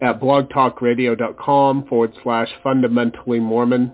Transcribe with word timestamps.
at 0.02 0.20
blogtalkradio.com 0.20 1.86
forward 1.86 2.14
slash 2.24 2.50
fundamentally 2.64 3.40
Mormon. 3.40 3.94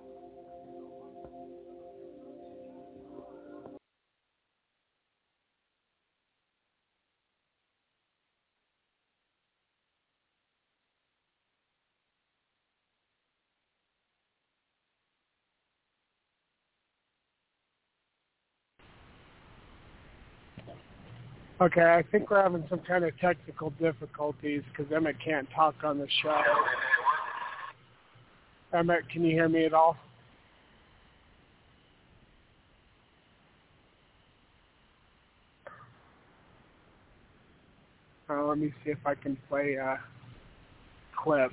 Okay, 21.61 21.81
I 21.81 22.03
think 22.11 22.31
we're 22.31 22.41
having 22.41 22.65
some 22.71 22.79
kind 22.79 23.05
of 23.05 23.15
technical 23.19 23.69
difficulties 23.79 24.63
because 24.69 24.91
Emmett 24.91 25.17
can't 25.23 25.47
talk 25.55 25.75
on 25.83 25.99
the 25.99 26.07
show. 26.23 26.41
Emmett, 28.73 29.07
can 29.09 29.23
you 29.23 29.29
hear 29.29 29.47
me 29.47 29.65
at 29.65 29.73
all? 29.73 29.95
Uh, 38.27 38.43
let 38.45 38.57
me 38.57 38.73
see 38.83 38.89
if 38.89 39.05
I 39.05 39.13
can 39.13 39.37
play 39.47 39.75
a 39.75 39.99
clip. 41.15 41.51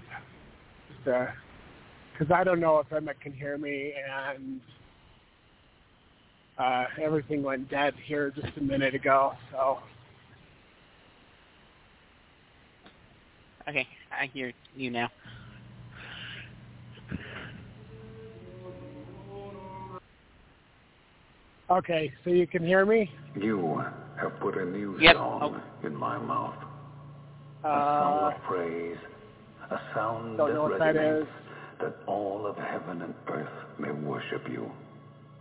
Because 1.05 2.33
I 2.35 2.45
don't 2.45 2.61
know 2.61 2.79
if 2.79 2.91
Emmett 2.91 3.21
can 3.21 3.35
hear 3.35 3.59
me, 3.59 3.93
and 4.33 4.61
uh, 6.57 6.85
everything 6.99 7.43
went 7.43 7.69
dead 7.69 7.93
here 8.07 8.31
just 8.31 8.57
a 8.57 8.63
minute 8.63 8.95
ago. 8.95 9.35
So 9.53 9.81
Okay, 13.69 13.87
I 14.11 14.27
hear 14.33 14.53
you 14.75 14.91
now. 14.91 15.11
Okay, 21.71 22.11
so 22.25 22.31
you 22.31 22.47
can 22.47 22.65
hear 22.65 22.87
me? 22.87 23.11
You 23.37 23.83
have 24.19 24.41
put 24.41 24.57
a 24.57 24.65
new 24.65 24.99
yep. 24.99 25.17
song 25.17 25.61
oh. 25.61 25.87
in 25.87 25.95
my 25.95 26.17
mouth. 26.17 26.55
A 27.63 27.69
uh, 27.69 28.01
song 28.01 28.33
of 28.33 28.43
praise. 28.45 28.97
A 29.71 29.79
sound 29.95 30.39
that 30.39 30.47
resonates, 30.47 31.27
that, 31.79 31.91
that 31.91 31.97
all 32.07 32.47
of 32.47 32.57
heaven 32.57 33.03
and 33.03 33.15
earth 33.29 33.49
may 33.79 33.91
worship 33.91 34.49
you. 34.51 34.71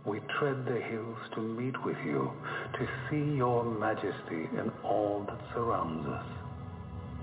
We 0.04 0.20
tread 0.38 0.66
the 0.66 0.80
hills 0.82 1.16
to 1.34 1.40
meet 1.40 1.82
with 1.82 1.96
you, 2.04 2.30
to 2.78 2.88
see 3.08 3.36
your 3.36 3.64
majesty 3.64 4.50
in 4.52 4.70
all 4.84 5.24
that 5.26 5.38
surrounds 5.54 6.06
us 6.06 6.26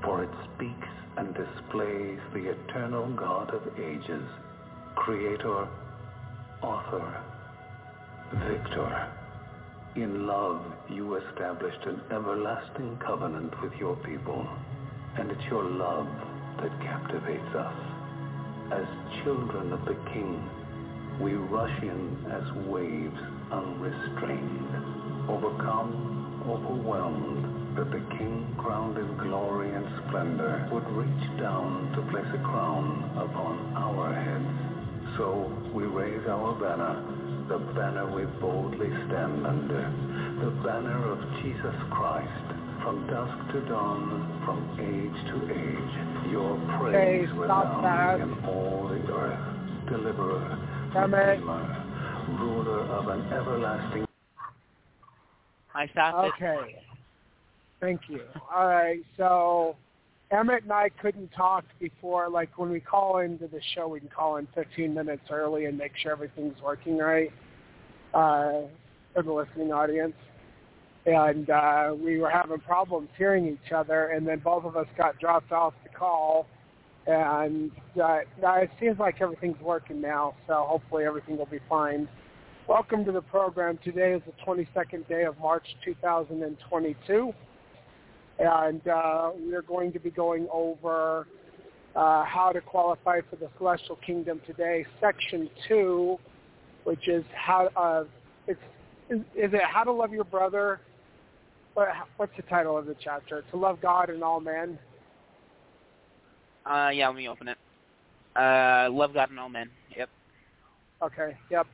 for 0.05 0.23
it 0.23 0.29
speaks 0.55 0.87
and 1.17 1.33
displays 1.33 2.19
the 2.33 2.49
eternal 2.49 3.07
God 3.15 3.53
of 3.53 3.79
ages, 3.79 4.23
creator, 4.95 5.67
author, 6.61 7.23
victor. 8.47 9.11
In 9.95 10.27
love, 10.27 10.61
you 10.89 11.15
established 11.15 11.83
an 11.85 12.01
everlasting 12.11 12.97
covenant 13.05 13.53
with 13.61 13.73
your 13.79 13.95
people, 13.97 14.45
and 15.17 15.31
it's 15.31 15.45
your 15.45 15.63
love 15.63 16.07
that 16.61 16.81
captivates 16.81 17.55
us. 17.55 17.77
As 18.71 18.85
children 19.23 19.71
of 19.71 19.85
the 19.85 19.95
King, 20.11 20.43
we 21.21 21.33
rush 21.33 21.81
in 21.81 22.25
as 22.29 22.51
waves 22.67 23.21
unrestrained, 23.51 25.29
overcome, 25.29 26.43
overwhelmed, 26.45 27.54
that 27.75 27.91
the 27.91 27.99
King, 28.17 28.55
crowned 28.57 28.97
in 28.97 29.17
glory 29.17 29.73
and 29.73 29.85
splendor, 30.07 30.67
would 30.71 30.87
reach 30.95 31.39
down 31.39 31.91
to 31.95 32.01
place 32.11 32.27
a 32.33 32.41
crown 32.43 33.11
upon 33.19 33.75
our 33.75 34.13
heads. 34.15 35.17
So 35.17 35.51
we 35.73 35.83
raise 35.83 36.25
our 36.27 36.55
banner, 36.55 37.03
the 37.47 37.59
banner 37.75 38.07
we 38.07 38.23
boldly 38.39 38.87
stand 39.07 39.45
under, 39.45 39.83
the 40.39 40.51
banner 40.63 41.03
of 41.11 41.19
Jesus 41.43 41.75
Christ, 41.91 42.47
from 42.83 43.07
dusk 43.07 43.53
to 43.53 43.61
dawn, 43.67 44.41
from 44.45 44.59
age 44.79 45.19
to 45.31 45.37
age, 45.51 46.31
your 46.31 46.55
praise 46.79 47.27
Okay, 47.27 47.45
stop 47.45 47.81
that. 47.83 48.19
resounding 48.19 48.39
in 48.39 48.45
all 48.45 48.87
the 48.87 49.03
earth, 49.11 49.89
deliverer, 49.89 50.47
Damn 50.93 51.13
redeemer, 51.13 52.37
ruler 52.39 52.81
of 52.87 53.07
an 53.09 53.21
everlasting 53.33 54.05
I 55.75 55.87
stopped 55.87 56.25
it. 56.27 56.43
Okay. 56.43 56.79
Thank 57.85 58.01
you. 58.09 58.21
All 58.51 58.67
right. 58.67 59.03
So 59.15 59.75
Emmett 60.31 60.63
and 60.63 60.71
I 60.71 60.89
couldn't 60.89 61.29
talk 61.37 61.65
before, 61.79 62.29
like 62.29 62.57
when 62.57 62.71
we 62.71 62.79
call 62.79 63.19
into 63.19 63.47
the 63.47 63.61
show, 63.75 63.87
we 63.87 63.99
can 63.99 64.09
call 64.09 64.37
in 64.37 64.47
15 64.55 64.91
minutes 64.91 65.21
early 65.29 65.65
and 65.65 65.77
make 65.77 65.91
sure 66.01 66.11
everything's 66.11 66.59
working 66.63 66.97
right 66.97 67.31
uh, 68.15 68.61
for 69.13 69.21
the 69.23 69.31
listening 69.31 69.71
audience. 69.71 70.15
And 71.05 71.47
uh, 71.51 71.93
we 71.95 72.17
were 72.17 72.31
having 72.31 72.57
problems 72.57 73.09
hearing 73.19 73.47
each 73.47 73.71
other, 73.71 74.07
and 74.07 74.27
then 74.27 74.39
both 74.39 74.65
of 74.65 74.75
us 74.75 74.87
got 74.97 75.19
dropped 75.19 75.51
off 75.51 75.75
the 75.83 75.95
call. 75.95 76.47
And 77.05 77.69
uh, 78.03 78.21
it 78.41 78.71
seems 78.79 78.97
like 78.97 79.21
everything's 79.21 79.61
working 79.61 80.01
now, 80.01 80.33
so 80.47 80.65
hopefully 80.67 81.03
everything 81.05 81.37
will 81.37 81.45
be 81.45 81.59
fine. 81.69 82.09
Welcome 82.67 83.05
to 83.05 83.11
the 83.11 83.21
program. 83.21 83.77
Today 83.83 84.13
is 84.13 84.23
the 84.25 84.33
22nd 84.43 85.07
day 85.07 85.25
of 85.25 85.37
March 85.37 85.67
2022, 85.85 87.31
and 88.39 88.87
uh, 88.87 89.31
we 89.39 89.53
are 89.53 89.61
going 89.61 89.91
to 89.93 89.99
be 89.99 90.09
going 90.09 90.47
over 90.51 91.27
uh, 91.95 92.25
how 92.25 92.51
to 92.51 92.61
qualify 92.61 93.21
for 93.29 93.37
the 93.37 93.49
celestial 93.57 93.97
kingdom 94.05 94.41
today, 94.45 94.85
section 94.99 95.49
two, 95.67 96.17
which 96.83 97.07
is 97.07 97.23
how 97.33 97.69
uh, 97.77 98.03
it's 98.47 98.59
is, 99.09 99.19
is 99.35 99.53
it 99.53 99.61
how 99.63 99.83
to 99.83 99.91
love 99.91 100.11
your 100.11 100.23
brother? 100.23 100.81
What, 101.75 101.89
what's 102.17 102.35
the 102.35 102.43
title 102.43 102.77
of 102.77 102.85
the 102.85 102.95
chapter? 103.01 103.43
To 103.51 103.57
love 103.57 103.79
God 103.81 104.09
and 104.09 104.23
all 104.23 104.39
men. 104.39 104.79
Uh, 106.65 106.89
yeah, 106.93 107.07
let 107.07 107.15
me 107.15 107.27
open 107.27 107.49
it. 107.49 107.57
Uh, 108.35 108.89
love 108.91 109.13
God 109.13 109.29
and 109.29 109.39
all 109.39 109.49
men. 109.49 109.69
Yep. 109.95 110.09
Okay. 111.03 111.37
Yep. 111.51 111.67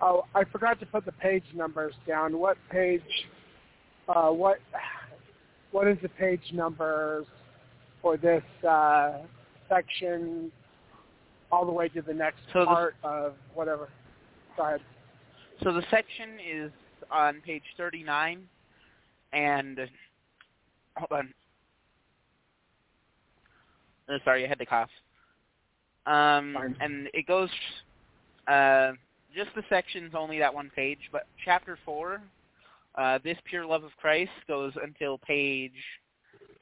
Oh, 0.00 0.24
I 0.34 0.44
forgot 0.44 0.78
to 0.80 0.86
put 0.86 1.04
the 1.04 1.12
page 1.12 1.44
numbers 1.54 1.94
down. 2.06 2.38
What 2.38 2.58
page? 2.70 3.02
Uh, 4.08 4.28
what? 4.28 4.58
What 5.74 5.88
is 5.88 5.98
the 6.02 6.08
page 6.08 6.52
numbers 6.52 7.26
for 8.00 8.16
this 8.16 8.44
uh, 8.62 9.22
section? 9.68 10.52
All 11.50 11.66
the 11.66 11.72
way 11.72 11.88
to 11.88 12.00
the 12.00 12.14
next 12.14 12.38
So 12.52 12.60
the- 12.60 12.66
part 12.66 12.94
of 13.02 13.34
whatever. 13.54 13.88
Go 14.56 14.66
ahead. 14.66 14.80
So 15.64 15.72
the 15.72 15.82
section 15.90 16.38
is 16.38 16.70
on 17.10 17.40
page 17.40 17.64
39, 17.76 18.46
and 19.32 19.80
hold 20.96 21.10
on. 21.10 21.34
Uh, 24.08 24.18
sorry, 24.24 24.44
I 24.44 24.48
had 24.48 24.60
to 24.60 24.66
cough. 24.66 24.90
Um, 26.06 26.56
and 26.80 27.08
it 27.12 27.26
goes 27.26 27.50
uh, 28.46 28.92
just 29.34 29.50
the 29.56 29.64
sections 29.68 30.12
only 30.16 30.38
that 30.38 30.54
one 30.54 30.70
page, 30.76 31.00
but 31.10 31.26
chapter 31.44 31.76
four, 31.84 32.22
uh, 32.96 33.18
this 33.24 33.36
pure 33.44 33.66
love 33.66 33.84
of 33.84 33.90
Christ 34.00 34.30
goes 34.46 34.72
until 34.82 35.18
page 35.18 35.72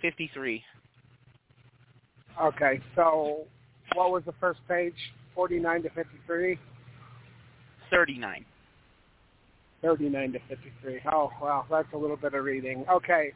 53. 0.00 0.62
Okay. 2.40 2.81
So, 2.96 3.44
what 3.94 4.11
was 4.11 4.23
the 4.25 4.34
first 4.40 4.61
page? 4.69 4.94
Forty-nine 5.34 5.82
to 5.82 5.90
fifty-three. 5.90 6.58
39. 7.90 8.44
39 9.82 10.32
to 10.32 10.38
53. 10.49 11.00
Oh, 11.12 11.31
wow, 11.43 11.67
that's 11.70 11.88
a 11.93 11.96
little 11.96 12.17
bit 12.17 12.34
of 12.34 12.44
reading. 12.44 12.84
Okay, 12.90 13.32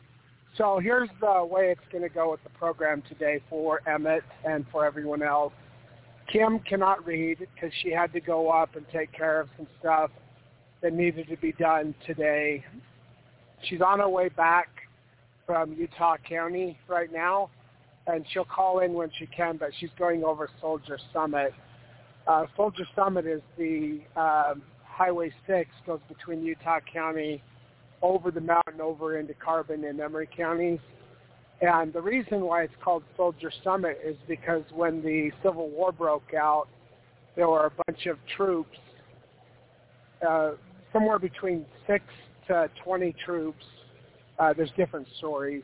so 0.56 0.78
here's 0.78 1.10
the 1.20 1.44
way 1.44 1.70
it's 1.70 1.92
going 1.92 2.02
to 2.02 2.08
go 2.08 2.30
with 2.30 2.42
the 2.44 2.50
program 2.50 3.02
today 3.08 3.40
for 3.50 3.86
Emmett 3.88 4.22
and 4.48 4.64
for 4.72 4.86
everyone 4.86 5.22
else. 5.22 5.52
Kim 6.32 6.60
cannot 6.60 7.04
read 7.06 7.38
because 7.38 7.70
she 7.82 7.90
had 7.90 8.12
to 8.12 8.20
go 8.20 8.48
up 8.50 8.74
and 8.76 8.86
take 8.92 9.12
care 9.12 9.40
of 9.40 9.48
some 9.56 9.66
stuff 9.78 10.10
that 10.86 10.92
needed 10.92 11.26
to 11.26 11.36
be 11.38 11.50
done 11.50 11.92
today. 12.06 12.64
She's 13.64 13.80
on 13.80 13.98
her 13.98 14.08
way 14.08 14.28
back 14.28 14.68
from 15.44 15.72
Utah 15.72 16.16
County 16.28 16.78
right 16.86 17.12
now, 17.12 17.50
and 18.06 18.24
she'll 18.32 18.44
call 18.44 18.78
in 18.78 18.92
when 18.94 19.10
she 19.18 19.26
can, 19.26 19.56
but 19.56 19.70
she's 19.80 19.90
going 19.98 20.22
over 20.22 20.48
Soldier 20.60 20.96
Summit. 21.12 21.52
Uh, 22.28 22.46
Soldier 22.54 22.86
Summit 22.94 23.26
is 23.26 23.40
the 23.58 24.00
um, 24.14 24.62
Highway 24.84 25.32
6 25.48 25.68
goes 25.88 25.98
between 26.06 26.44
Utah 26.44 26.78
County 26.92 27.42
over 28.00 28.30
the 28.30 28.40
mountain 28.40 28.80
over 28.80 29.18
into 29.18 29.34
Carbon 29.34 29.82
and 29.86 29.98
Emery 29.98 30.28
counties. 30.36 30.78
And 31.62 31.92
the 31.92 32.00
reason 32.00 32.42
why 32.42 32.62
it's 32.62 32.74
called 32.80 33.02
Soldier 33.16 33.50
Summit 33.64 33.98
is 34.04 34.16
because 34.28 34.62
when 34.72 35.02
the 35.02 35.32
Civil 35.42 35.68
War 35.68 35.90
broke 35.90 36.32
out, 36.32 36.68
there 37.34 37.48
were 37.48 37.66
a 37.66 37.72
bunch 37.86 38.06
of 38.06 38.18
troops, 38.36 38.78
uh, 40.26 40.52
somewhere 40.96 41.18
between 41.18 41.66
6 41.86 42.04
to 42.48 42.70
20 42.82 43.14
troops. 43.24 43.64
Uh, 44.38 44.54
there's 44.56 44.70
different 44.76 45.06
stories. 45.18 45.62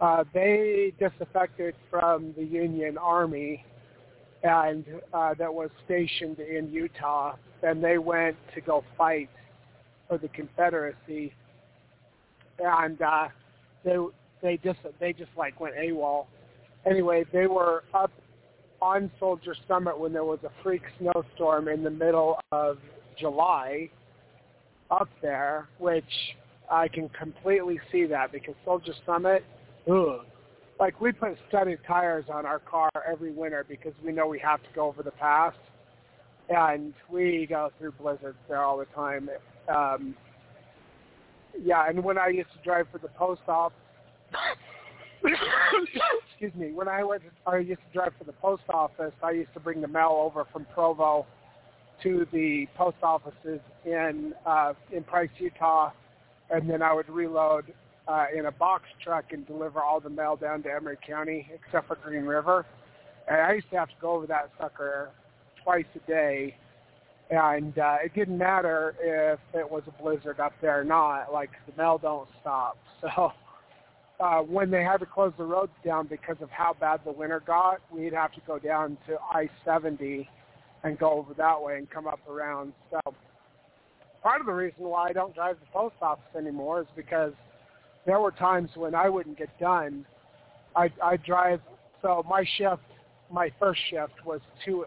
Uh, 0.00 0.24
they 0.34 0.92
disaffected 0.98 1.74
from 1.90 2.34
the 2.36 2.44
Union 2.44 2.98
Army 2.98 3.64
and 4.42 4.84
uh, 5.14 5.34
that 5.34 5.52
was 5.52 5.70
stationed 5.84 6.40
in 6.40 6.68
Utah, 6.70 7.36
and 7.62 7.82
they 7.82 7.98
went 7.98 8.36
to 8.54 8.60
go 8.60 8.82
fight 8.98 9.30
for 10.08 10.18
the 10.18 10.26
Confederacy, 10.28 11.32
and 12.58 13.00
uh, 13.00 13.28
they 13.84 13.96
they 14.42 14.56
just 14.56 14.80
they 14.98 15.12
just 15.12 15.30
like 15.36 15.60
went 15.60 15.76
AWOL. 15.76 16.26
Anyway, 16.84 17.24
they 17.32 17.46
were 17.46 17.84
up 17.94 18.10
on 18.80 19.12
Soldier 19.20 19.54
Summit 19.68 19.96
when 19.96 20.12
there 20.12 20.24
was 20.24 20.40
a 20.42 20.50
freak 20.60 20.82
snowstorm 20.98 21.68
in 21.68 21.84
the 21.84 21.90
middle 21.90 22.36
of 22.50 22.78
July 23.16 23.88
up 24.92 25.08
there, 25.22 25.68
which 25.78 26.04
I 26.70 26.86
can 26.88 27.08
completely 27.10 27.80
see 27.90 28.06
that 28.06 28.30
because 28.30 28.54
Soldier 28.64 28.92
Summit, 29.06 29.44
ugh, 29.90 30.20
like 30.78 31.00
we 31.00 31.12
put 31.12 31.36
studded 31.48 31.78
tires 31.86 32.26
on 32.32 32.44
our 32.44 32.58
car 32.58 32.90
every 33.10 33.32
winter 33.32 33.64
because 33.68 33.92
we 34.04 34.12
know 34.12 34.26
we 34.26 34.38
have 34.40 34.60
to 34.62 34.68
go 34.74 34.86
over 34.86 35.02
the 35.02 35.10
pass, 35.12 35.54
and 36.48 36.92
we 37.10 37.46
go 37.48 37.70
through 37.78 37.92
blizzards 37.92 38.38
there 38.48 38.62
all 38.62 38.78
the 38.78 38.84
time. 38.86 39.28
Um, 39.68 40.14
yeah, 41.60 41.88
and 41.88 42.02
when 42.02 42.18
I 42.18 42.28
used 42.28 42.50
to 42.56 42.62
drive 42.64 42.86
for 42.90 42.98
the 42.98 43.08
post 43.08 43.42
office, 43.48 43.76
excuse 46.30 46.54
me, 46.54 46.72
when 46.72 46.88
I 46.88 47.04
went, 47.04 47.22
I 47.46 47.58
used 47.58 47.80
to 47.80 47.92
drive 47.92 48.12
for 48.18 48.24
the 48.24 48.32
post 48.32 48.64
office. 48.68 49.12
I 49.22 49.30
used 49.32 49.52
to 49.54 49.60
bring 49.60 49.80
the 49.80 49.88
mail 49.88 50.16
over 50.18 50.44
from 50.52 50.66
Provo 50.74 51.26
to 52.02 52.26
the 52.32 52.66
post 52.76 52.96
offices 53.02 53.60
in 53.84 54.34
uh, 54.46 54.74
in 54.92 55.04
Price, 55.04 55.30
Utah, 55.38 55.90
and 56.50 56.68
then 56.68 56.82
I 56.82 56.92
would 56.92 57.08
reload 57.08 57.72
uh, 58.08 58.26
in 58.36 58.46
a 58.46 58.52
box 58.52 58.84
truck 59.02 59.26
and 59.32 59.46
deliver 59.46 59.80
all 59.80 60.00
the 60.00 60.10
mail 60.10 60.36
down 60.36 60.62
to 60.64 60.72
Emery 60.72 60.98
County, 61.06 61.50
except 61.54 61.88
for 61.88 61.96
Green 61.96 62.24
River. 62.24 62.66
And 63.28 63.40
I 63.40 63.52
used 63.54 63.70
to 63.70 63.76
have 63.76 63.88
to 63.88 63.94
go 64.00 64.12
over 64.12 64.26
that 64.26 64.50
sucker 64.60 65.10
twice 65.62 65.84
a 65.94 66.10
day, 66.10 66.56
and 67.30 67.78
uh, 67.78 67.96
it 68.04 68.14
didn't 68.14 68.38
matter 68.38 68.94
if 69.00 69.38
it 69.54 69.70
was 69.70 69.82
a 69.86 70.02
blizzard 70.02 70.40
up 70.40 70.52
there 70.60 70.80
or 70.80 70.84
not. 70.84 71.32
Like 71.32 71.50
the 71.66 71.80
mail 71.80 71.98
don't 71.98 72.28
stop. 72.40 72.78
So 73.02 73.32
uh, 74.20 74.38
when 74.42 74.70
they 74.70 74.84
had 74.84 74.98
to 74.98 75.06
close 75.06 75.32
the 75.36 75.42
roads 75.42 75.72
down 75.84 76.06
because 76.06 76.36
of 76.40 76.48
how 76.50 76.76
bad 76.78 77.00
the 77.04 77.10
winter 77.10 77.42
got, 77.44 77.80
we'd 77.90 78.12
have 78.12 78.30
to 78.32 78.40
go 78.46 78.56
down 78.56 78.96
to 79.08 79.18
I-70 79.32 80.28
and 80.84 80.98
go 80.98 81.12
over 81.12 81.34
that 81.34 81.60
way 81.60 81.78
and 81.78 81.88
come 81.90 82.06
up 82.06 82.20
around. 82.28 82.72
So 82.90 83.00
part 84.22 84.40
of 84.40 84.46
the 84.46 84.52
reason 84.52 84.84
why 84.84 85.08
I 85.08 85.12
don't 85.12 85.34
drive 85.34 85.56
the 85.60 85.66
post 85.72 85.96
office 86.00 86.24
anymore 86.36 86.80
is 86.80 86.86
because 86.96 87.32
there 88.06 88.20
were 88.20 88.32
times 88.32 88.70
when 88.74 88.94
I 88.94 89.08
wouldn't 89.08 89.38
get 89.38 89.56
done. 89.58 90.04
I 90.74 90.90
I 91.02 91.16
drive 91.18 91.60
so 92.00 92.24
my 92.28 92.44
shift, 92.58 92.82
my 93.30 93.50
first 93.60 93.80
shift 93.90 94.14
was 94.24 94.40
two 94.64 94.84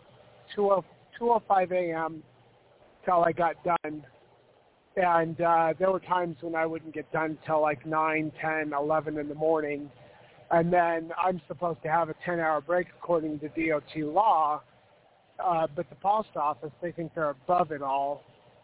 two 0.53 0.71
oh 0.71 0.83
two 1.17 1.31
oh 1.31 1.41
five 1.47 1.71
a.m. 1.71 2.21
till 3.05 3.23
I 3.23 3.31
got 3.31 3.55
done, 3.63 4.03
and 4.97 5.39
uh, 5.39 5.73
there 5.79 5.91
were 5.91 6.01
times 6.01 6.37
when 6.41 6.55
I 6.55 6.65
wouldn't 6.65 6.93
get 6.93 7.09
done 7.13 7.37
till 7.45 7.61
like 7.61 7.85
nine, 7.85 8.31
ten, 8.41 8.73
eleven 8.73 9.17
in 9.17 9.29
the 9.29 9.35
morning, 9.35 9.89
and 10.51 10.71
then 10.71 11.11
I'm 11.17 11.41
supposed 11.47 11.81
to 11.83 11.89
have 11.89 12.09
a 12.09 12.15
10-hour 12.27 12.61
break 12.61 12.87
according 12.97 13.39
to 13.39 13.47
DOT 13.49 13.95
law. 13.97 14.61
Uh, 15.43 15.67
but 15.75 15.89
the 15.89 15.95
post 15.95 16.29
office, 16.35 16.71
they 16.81 16.91
think 16.91 17.13
they're 17.13 17.31
above 17.31 17.71
it 17.71 17.81
all, 17.81 18.23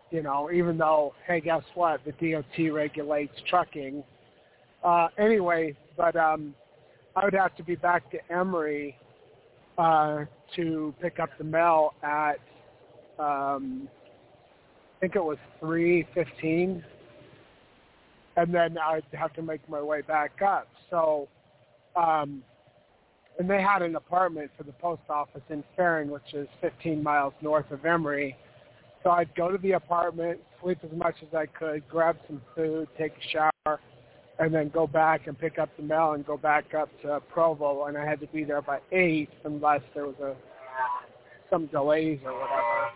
you 0.10 0.24
know, 0.24 0.50
even 0.52 0.78
though, 0.78 1.14
hey, 1.28 1.42
guess 1.42 1.64
what? 1.74 2.02
The 2.06 2.12
DOT 2.12 2.74
regulates 2.74 3.34
trucking. 3.50 4.04
Uh, 4.84 5.10
anyway, 5.18 5.76
but 5.98 6.16
um, 6.16 6.56
I 7.16 7.26
would 7.26 7.34
have 7.34 7.56
to 7.58 7.64
be 7.64 7.76
back 7.76 8.10
to 8.12 8.20
Emery 8.32 8.96
uh, 9.78 10.26
to 10.56 10.94
pick 11.02 11.20
up 11.20 11.30
the 11.38 11.44
mail 11.44 11.94
at, 12.04 12.40
um, 13.20 13.88
I 14.98 15.00
think 15.02 15.16
it 15.16 15.24
was 15.24 15.38
3.15, 15.62 16.84
and 18.38 18.54
then 18.54 18.78
I'd 18.78 19.04
have 19.14 19.34
to 19.34 19.42
make 19.42 19.68
my 19.70 19.82
way 19.82 20.02
back 20.02 20.42
up. 20.42 20.68
So 20.90 21.28
um, 21.96 22.44
and 23.40 23.50
they 23.50 23.62
had 23.62 23.82
an 23.82 23.96
apartment 23.96 24.52
for 24.58 24.64
the 24.64 24.72
post 24.74 25.02
office 25.10 25.42
in 25.50 25.64
Ferron, 25.76 26.10
which 26.10 26.34
is 26.34 26.48
15 26.62 27.02
miles 27.02 27.34
north 27.42 27.70
of 27.72 27.86
Emery. 27.86 28.36
So 29.04 29.10
I'd 29.10 29.34
go 29.36 29.52
to 29.52 29.58
the 29.58 29.72
apartment, 29.72 30.40
sleep 30.62 30.80
as 30.84 30.96
much 30.96 31.16
as 31.22 31.34
I 31.34 31.46
could, 31.48 31.88
grab 31.88 32.18
some 32.28 32.42
food, 32.56 32.88
take 32.98 33.14
a 33.14 33.30
shower, 33.32 33.80
and 34.38 34.54
then 34.54 34.70
go 34.70 34.86
back 34.86 35.28
and 35.28 35.38
pick 35.38 35.58
up 35.58 35.70
the 35.78 35.84
mail 35.84 36.14
and 36.14 36.26
go 36.26 36.38
back 36.38 36.74
up 36.74 36.90
to 37.02 37.20
Provo. 37.32 37.86
And 37.86 37.98
I 37.98 38.06
had 38.06 38.20
to 38.20 38.28
be 38.28 38.44
there 38.44 38.62
by 38.62 38.80
eight 38.92 39.30
unless 39.44 39.82
there 39.96 40.06
was 40.06 40.20
a 40.22 40.36
some 41.50 41.66
delays 41.68 42.20
or 42.24 42.34
whatever. 42.34 42.92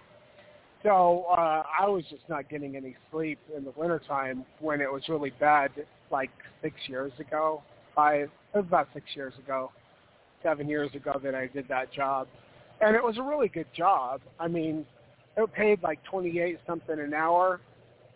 So 0.81 1.25
uh, 1.31 1.63
I 1.79 1.87
was 1.87 2.03
just 2.09 2.23
not 2.29 2.49
getting 2.49 2.77
any 2.77 2.95
sleep 3.11 3.39
in 3.55 3.65
the 3.65 3.73
wintertime 3.75 4.45
when 4.59 4.79
it 4.79 4.91
was 4.91 5.01
really 5.09 5.33
bad, 5.39 5.71
like 6.11 6.29
six 6.61 6.75
years 6.87 7.11
ago 7.19 7.63
five, 7.95 8.29
it 8.53 8.57
was 8.57 8.65
about 8.67 8.89
six 8.93 9.05
years 9.15 9.33
ago, 9.39 9.71
seven 10.45 10.69
years 10.69 10.93
ago 10.93 11.19
that 11.23 11.33
I 11.33 11.47
did 11.47 11.67
that 11.69 11.91
job. 11.91 12.27
And 12.79 12.95
it 12.95 13.03
was 13.03 13.17
a 13.17 13.23
really 13.23 13.47
good 13.47 13.65
job. 13.75 14.21
I 14.39 14.47
mean, 14.47 14.85
it 15.35 15.53
paid 15.53 15.81
like 15.81 16.01
28 16.03 16.59
something 16.67 16.99
an 16.99 17.13
hour. 17.13 17.59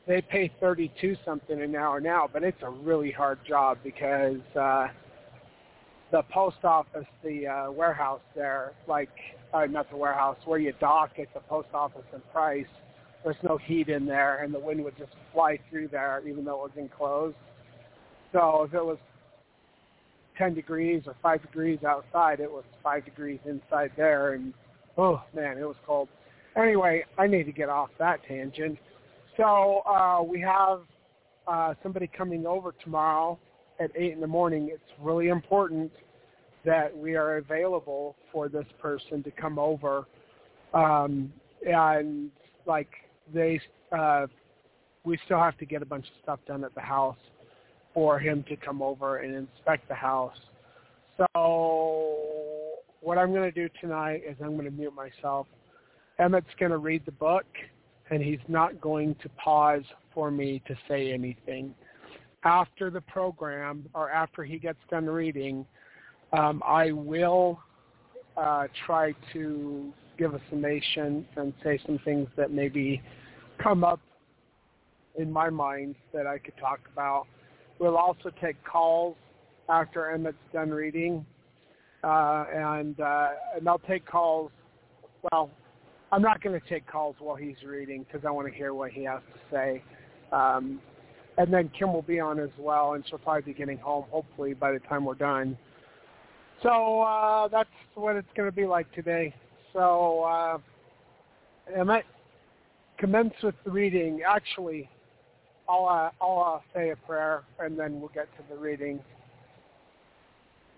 They 0.07 0.21
pay 0.21 0.51
32 0.59 1.17
something 1.25 1.59
an 1.59 1.75
hour 1.75 1.99
now, 1.99 2.29
but 2.31 2.43
it's 2.43 2.61
a 2.61 2.69
really 2.69 3.11
hard 3.11 3.39
job 3.47 3.79
because 3.83 4.39
uh 4.55 4.87
the 6.11 6.23
post 6.31 6.63
office, 6.63 7.05
the 7.23 7.47
uh 7.47 7.71
warehouse 7.71 8.21
there, 8.35 8.73
like 8.87 9.09
uh, 9.53 9.65
not 9.65 9.89
the 9.89 9.97
warehouse, 9.97 10.37
where 10.45 10.59
you 10.59 10.73
dock 10.79 11.11
at 11.19 11.33
the 11.33 11.39
post 11.41 11.69
office 11.73 12.05
in 12.13 12.21
Price, 12.31 12.65
there's 13.23 13.35
no 13.43 13.57
heat 13.57 13.89
in 13.89 14.05
there 14.05 14.43
and 14.43 14.53
the 14.53 14.59
wind 14.59 14.83
would 14.83 14.97
just 14.97 15.13
fly 15.33 15.57
through 15.69 15.87
there 15.87 16.21
even 16.27 16.45
though 16.45 16.65
it 16.65 16.75
was 16.75 16.77
enclosed. 16.77 17.35
So 18.31 18.63
if 18.67 18.73
it 18.73 18.85
was 18.85 18.97
10 20.39 20.55
degrees 20.55 21.03
or 21.05 21.15
5 21.21 21.41
degrees 21.43 21.83
outside. 21.83 22.39
It 22.39 22.49
was 22.49 22.63
5 22.81 23.05
degrees 23.05 23.39
inside 23.45 23.91
there, 23.95 24.33
and 24.33 24.53
oh, 24.97 25.21
man, 25.35 25.57
it 25.57 25.65
was 25.65 25.75
cold. 25.85 26.07
Anyway, 26.55 27.03
I 27.17 27.27
need 27.27 27.43
to 27.43 27.51
get 27.51 27.69
off 27.69 27.89
that 27.99 28.21
tangent. 28.27 28.79
So 29.37 29.81
uh, 29.85 30.23
we 30.23 30.41
have 30.41 30.79
uh, 31.47 31.75
somebody 31.83 32.07
coming 32.07 32.47
over 32.47 32.73
tomorrow 32.83 33.37
at 33.79 33.91
8 33.95 34.13
in 34.13 34.21
the 34.21 34.27
morning. 34.27 34.69
It's 34.71 34.81
really 34.99 35.27
important 35.27 35.91
that 36.65 36.95
we 36.97 37.15
are 37.15 37.37
available 37.37 38.15
for 38.31 38.49
this 38.49 38.65
person 38.81 39.21
to 39.23 39.31
come 39.31 39.59
over. 39.59 40.05
Um, 40.73 41.31
and, 41.67 42.31
like, 42.65 42.89
they, 43.33 43.59
uh, 43.91 44.27
we 45.03 45.19
still 45.25 45.39
have 45.39 45.57
to 45.57 45.65
get 45.65 45.81
a 45.81 45.85
bunch 45.85 46.05
of 46.05 46.13
stuff 46.23 46.39
done 46.47 46.63
at 46.63 46.73
the 46.75 46.81
house 46.81 47.17
for 47.93 48.19
him 48.19 48.43
to 48.49 48.55
come 48.55 48.81
over 48.81 49.17
and 49.17 49.35
inspect 49.35 49.87
the 49.87 49.95
house. 49.95 50.37
So 51.17 52.79
what 53.01 53.17
I'm 53.17 53.31
going 53.33 53.51
to 53.51 53.51
do 53.51 53.69
tonight 53.81 54.21
is 54.27 54.35
I'm 54.41 54.53
going 54.53 54.65
to 54.65 54.71
mute 54.71 54.93
myself. 54.93 55.47
Emmett's 56.19 56.47
going 56.59 56.71
to 56.71 56.77
read 56.77 57.05
the 57.05 57.11
book, 57.13 57.45
and 58.09 58.21
he's 58.21 58.39
not 58.47 58.79
going 58.81 59.15
to 59.21 59.29
pause 59.29 59.83
for 60.13 60.31
me 60.31 60.61
to 60.67 60.75
say 60.87 61.11
anything. 61.11 61.73
After 62.43 62.89
the 62.89 63.01
program, 63.01 63.85
or 63.93 64.09
after 64.09 64.43
he 64.43 64.57
gets 64.59 64.79
done 64.89 65.05
reading, 65.05 65.65
um, 66.31 66.61
I 66.65 66.91
will 66.91 67.59
uh, 68.37 68.67
try 68.85 69.13
to 69.33 69.91
give 70.17 70.33
a 70.33 70.41
summation 70.49 71.25
and 71.37 71.53
say 71.63 71.79
some 71.85 71.99
things 72.05 72.27
that 72.37 72.51
maybe 72.51 73.01
come 73.61 73.83
up 73.83 73.99
in 75.17 75.31
my 75.31 75.49
mind 75.49 75.95
that 76.13 76.27
I 76.27 76.37
could 76.37 76.57
talk 76.57 76.79
about. 76.93 77.27
We'll 77.79 77.97
also 77.97 78.29
take 78.41 78.63
calls 78.65 79.15
after 79.69 80.11
Emmett's 80.11 80.37
done 80.51 80.69
reading, 80.69 81.25
uh, 82.03 82.45
and 82.53 82.99
uh, 82.99 83.29
and 83.55 83.67
I'll 83.67 83.79
take 83.79 84.05
calls. 84.05 84.51
Well, 85.31 85.49
I'm 86.11 86.21
not 86.21 86.41
going 86.41 86.59
to 86.59 86.67
take 86.67 86.85
calls 86.87 87.15
while 87.19 87.35
he's 87.35 87.61
reading 87.65 88.03
because 88.03 88.25
I 88.25 88.31
want 88.31 88.47
to 88.47 88.53
hear 88.53 88.73
what 88.73 88.91
he 88.91 89.03
has 89.03 89.21
to 89.33 89.55
say. 89.55 89.83
Um, 90.31 90.81
and 91.37 91.53
then 91.53 91.69
Kim 91.77 91.93
will 91.93 92.01
be 92.01 92.19
on 92.19 92.39
as 92.39 92.49
well, 92.57 92.93
and 92.93 93.03
she'll 93.07 93.19
probably 93.19 93.53
be 93.53 93.57
getting 93.57 93.77
home 93.77 94.05
hopefully 94.11 94.53
by 94.53 94.73
the 94.73 94.79
time 94.79 95.05
we're 95.05 95.15
done. 95.15 95.57
So 96.61 97.01
uh, 97.01 97.47
that's 97.47 97.69
what 97.95 98.17
it's 98.17 98.27
going 98.35 98.49
to 98.49 98.55
be 98.55 98.65
like 98.65 98.91
today. 98.93 99.33
So 99.71 100.23
uh, 100.23 100.57
Emmett, 101.73 102.03
commence 102.97 103.33
with 103.41 103.55
the 103.63 103.71
reading. 103.71 104.21
Actually, 104.27 104.89
I'll, 105.69 105.85
uh, 105.85 106.09
I'll 106.19 106.55
uh, 106.55 106.59
say 106.73 106.89
a 106.89 106.95
prayer 106.95 107.43
and 107.59 107.77
then 107.77 107.99
we'll 107.99 108.09
get 108.09 108.27
to 108.37 108.43
the 108.49 108.59
reading. 108.59 108.99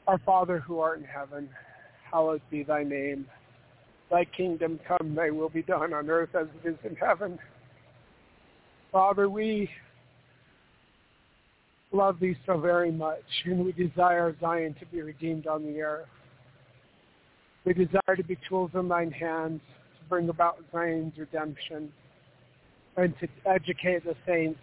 Our 0.05 0.19
Father 0.19 0.59
who 0.59 0.79
art 0.79 0.99
in 0.99 1.05
heaven, 1.05 1.49
hallowed 2.11 2.41
be 2.51 2.63
thy 2.63 2.83
name. 2.83 3.25
Thy 4.09 4.25
kingdom 4.25 4.79
come, 4.85 5.15
thy 5.15 5.29
will 5.29 5.47
be 5.47 5.61
done 5.61 5.93
on 5.93 6.09
earth 6.09 6.35
as 6.35 6.47
it 6.61 6.67
is 6.67 6.75
in 6.83 6.97
heaven. 6.97 7.39
Father, 8.91 9.29
we 9.29 9.69
love 11.93 12.19
thee 12.19 12.35
so 12.45 12.59
very 12.59 12.91
much, 12.91 13.23
and 13.45 13.63
we 13.63 13.71
desire 13.71 14.35
Zion 14.41 14.75
to 14.81 14.85
be 14.87 15.01
redeemed 15.01 15.47
on 15.47 15.63
the 15.63 15.81
earth. 15.81 16.07
We 17.63 17.73
desire 17.73 18.17
to 18.17 18.23
be 18.23 18.37
tools 18.49 18.71
in 18.73 18.89
thine 18.89 19.11
hands 19.11 19.61
to 19.99 20.09
bring 20.09 20.27
about 20.27 20.57
Zion's 20.73 21.17
redemption 21.17 21.93
and 22.97 23.13
to 23.21 23.27
educate 23.45 24.03
the 24.03 24.15
saints 24.27 24.59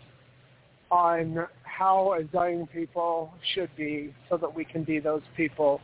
on 0.90 1.46
how 1.62 2.14
a 2.14 2.22
Zion 2.32 2.66
people 2.72 3.32
should 3.54 3.70
be 3.76 4.14
so 4.28 4.36
that 4.36 4.54
we 4.54 4.64
can 4.64 4.84
be 4.84 4.98
those 4.98 5.22
people 5.36 5.80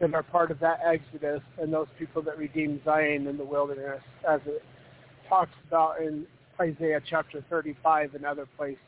that 0.00 0.14
are 0.14 0.22
part 0.22 0.50
of 0.50 0.58
that 0.60 0.80
exodus 0.84 1.42
and 1.58 1.72
those 1.72 1.86
people 1.98 2.22
that 2.22 2.36
redeem 2.36 2.80
Zion 2.84 3.26
in 3.26 3.36
the 3.36 3.44
wilderness 3.44 4.02
as 4.28 4.40
it 4.46 4.62
talks 5.28 5.52
about 5.68 6.00
in 6.00 6.26
Isaiah 6.60 7.00
chapter 7.08 7.44
35 7.48 8.14
and 8.14 8.24
other 8.24 8.46
places. 8.56 8.78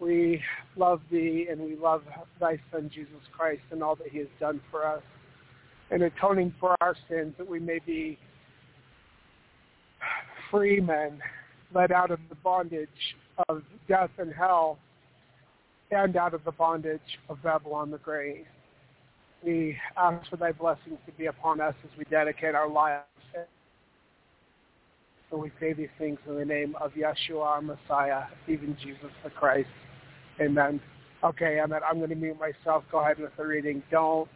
We 0.00 0.42
love 0.76 1.00
thee 1.10 1.46
and 1.50 1.60
we 1.60 1.76
love 1.76 2.02
thy 2.40 2.58
son 2.70 2.90
Jesus 2.92 3.22
Christ 3.36 3.62
and 3.70 3.82
all 3.82 3.96
that 3.96 4.08
he 4.08 4.18
has 4.18 4.28
done 4.40 4.60
for 4.70 4.86
us 4.86 5.02
and 5.90 6.02
atoning 6.02 6.54
for 6.58 6.74
our 6.80 6.96
sins 7.08 7.34
that 7.38 7.48
we 7.48 7.60
may 7.60 7.78
be 7.86 8.18
free 10.50 10.80
men 10.80 11.20
led 11.74 11.92
out 11.92 12.10
of 12.10 12.18
the 12.28 12.34
bondage 12.36 12.88
of 13.48 13.62
death 13.88 14.10
and 14.18 14.32
hell 14.32 14.78
and 15.90 16.16
out 16.16 16.34
of 16.34 16.44
the 16.44 16.52
bondage 16.52 17.00
of 17.28 17.42
Babylon 17.42 17.90
the 17.90 17.98
Great. 17.98 18.46
We 19.44 19.76
ask 19.96 20.28
for 20.28 20.36
thy 20.36 20.52
blessings 20.52 20.98
to 21.06 21.12
be 21.12 21.26
upon 21.26 21.60
us 21.60 21.74
as 21.84 21.98
we 21.98 22.04
dedicate 22.04 22.54
our 22.54 22.68
lives. 22.68 23.04
So 25.30 25.36
we 25.36 25.50
say 25.58 25.72
these 25.72 25.88
things 25.98 26.18
in 26.28 26.36
the 26.36 26.44
name 26.44 26.76
of 26.80 26.92
Yeshua, 26.92 27.42
our 27.42 27.60
Messiah, 27.60 28.22
even 28.46 28.76
Jesus 28.82 29.10
the 29.24 29.30
Christ. 29.30 29.68
Amen. 30.40 30.80
Okay, 31.24 31.58
Emmett, 31.58 31.82
I'm 31.88 31.98
going 31.98 32.10
to 32.10 32.16
mute 32.16 32.38
myself. 32.38 32.84
Go 32.92 33.00
ahead 33.00 33.18
with 33.18 33.32
the 33.36 33.44
reading. 33.44 33.82
Don't 33.90 34.28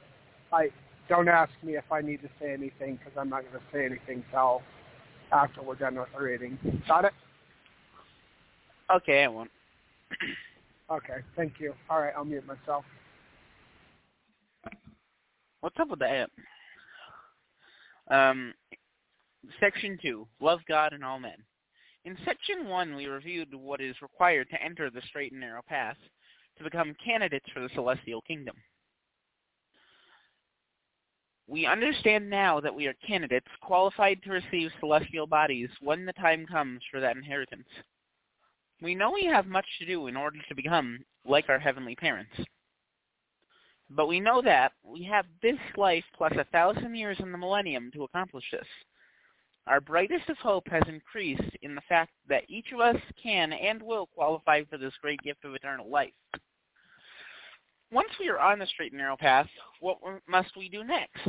I 0.52 0.70
don't 1.08 1.28
ask 1.28 1.52
me 1.62 1.76
if 1.76 1.84
I 1.92 2.00
need 2.00 2.22
to 2.22 2.28
say 2.40 2.52
anything 2.52 2.96
because 2.96 3.12
I'm 3.16 3.28
not 3.28 3.42
going 3.42 3.54
to 3.54 3.60
say 3.72 3.84
anything 3.84 4.24
until 4.26 4.62
after 5.32 5.62
we're 5.62 5.76
done 5.76 5.96
with 5.96 6.08
the 6.16 6.22
reading. 6.22 6.58
Got 6.88 7.04
it? 7.04 7.12
Okay, 8.94 9.24
I 9.24 9.28
won't. 9.28 9.50
okay, 10.90 11.18
thank 11.36 11.54
you. 11.60 11.74
All 11.88 12.00
right, 12.00 12.12
I'll 12.16 12.24
mute 12.24 12.46
myself. 12.46 12.84
What's 15.60 15.78
up 15.78 15.88
with 15.90 16.00
that? 16.00 16.30
Um, 18.10 18.54
section 19.60 19.98
2, 20.02 20.26
Love 20.40 20.60
God 20.68 20.92
and 20.92 21.04
All 21.04 21.20
Men. 21.20 21.36
In 22.04 22.16
Section 22.24 22.66
1, 22.66 22.96
we 22.96 23.06
reviewed 23.06 23.54
what 23.54 23.80
is 23.80 23.94
required 24.00 24.48
to 24.50 24.62
enter 24.62 24.90
the 24.90 25.02
straight 25.06 25.32
and 25.32 25.40
narrow 25.40 25.60
path 25.68 25.98
to 26.56 26.64
become 26.64 26.96
candidates 27.04 27.46
for 27.52 27.60
the 27.60 27.68
celestial 27.74 28.22
kingdom. 28.22 28.56
We 31.46 31.66
understand 31.66 32.30
now 32.30 32.60
that 32.60 32.74
we 32.74 32.86
are 32.86 32.94
candidates 33.06 33.48
qualified 33.60 34.22
to 34.22 34.30
receive 34.30 34.70
celestial 34.80 35.26
bodies 35.26 35.68
when 35.80 36.06
the 36.06 36.12
time 36.14 36.46
comes 36.46 36.80
for 36.90 37.00
that 37.00 37.16
inheritance. 37.16 37.66
We 38.82 38.94
know 38.94 39.10
we 39.10 39.26
have 39.26 39.46
much 39.46 39.66
to 39.78 39.86
do 39.86 40.06
in 40.06 40.16
order 40.16 40.38
to 40.48 40.54
become 40.54 41.04
like 41.26 41.48
our 41.48 41.58
heavenly 41.58 41.94
parents. 41.94 42.32
But 43.90 44.06
we 44.06 44.20
know 44.20 44.40
that 44.42 44.72
we 44.84 45.02
have 45.04 45.26
this 45.42 45.58
life 45.76 46.04
plus 46.16 46.32
a 46.38 46.44
thousand 46.44 46.94
years 46.94 47.16
in 47.20 47.32
the 47.32 47.38
millennium 47.38 47.90
to 47.92 48.04
accomplish 48.04 48.44
this. 48.52 48.66
Our 49.66 49.80
brightest 49.80 50.28
of 50.28 50.38
hope 50.38 50.66
has 50.68 50.82
increased 50.88 51.56
in 51.62 51.74
the 51.74 51.82
fact 51.88 52.12
that 52.28 52.48
each 52.48 52.72
of 52.72 52.80
us 52.80 52.96
can 53.22 53.52
and 53.52 53.82
will 53.82 54.06
qualify 54.06 54.62
for 54.64 54.78
this 54.78 54.94
great 55.02 55.20
gift 55.20 55.44
of 55.44 55.54
eternal 55.54 55.90
life. 55.90 56.12
Once 57.92 58.10
we 58.18 58.28
are 58.28 58.38
on 58.38 58.58
the 58.60 58.66
straight 58.66 58.92
and 58.92 59.00
narrow 59.00 59.16
path, 59.16 59.48
what 59.80 59.98
must 60.28 60.56
we 60.56 60.68
do 60.68 60.84
next? 60.84 61.28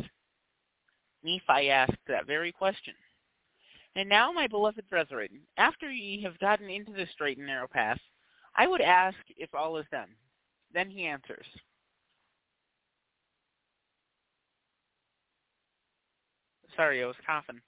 Nephi 1.24 1.68
asked 1.70 1.98
that 2.06 2.26
very 2.26 2.52
question. 2.52 2.94
And 3.94 4.08
now, 4.08 4.32
my 4.32 4.46
beloved 4.46 4.88
brethren, 4.88 5.28
after 5.58 5.90
ye 5.90 6.22
have 6.22 6.38
gotten 6.38 6.70
into 6.70 6.92
the 6.92 7.06
straight 7.12 7.36
and 7.36 7.46
narrow 7.46 7.68
path, 7.68 7.98
I 8.56 8.66
would 8.66 8.80
ask 8.80 9.18
if 9.36 9.54
all 9.54 9.76
is 9.76 9.86
done. 9.90 10.08
Then 10.72 10.90
he 10.90 11.04
answers. 11.04 11.46
Sorry, 16.74 17.02
I 17.02 17.06
was 17.06 17.16
coughing. 17.26 17.60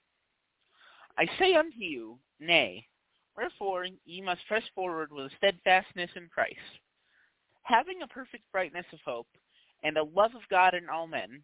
I 1.17 1.27
say 1.37 1.53
unto 1.53 1.77
you, 1.77 2.17
Nay. 2.39 2.87
Wherefore 3.37 3.85
ye 4.05 4.21
must 4.21 4.47
press 4.47 4.63
forward 4.73 5.11
with 5.11 5.31
steadfastness 5.37 6.09
in 6.15 6.27
Christ, 6.33 6.55
having 7.63 8.01
a 8.01 8.07
perfect 8.07 8.43
brightness 8.51 8.85
of 8.93 8.99
hope, 9.05 9.27
and 9.83 9.97
a 9.97 10.03
love 10.03 10.33
of 10.35 10.47
God 10.49 10.73
in 10.73 10.89
all 10.89 11.05
men. 11.05 11.43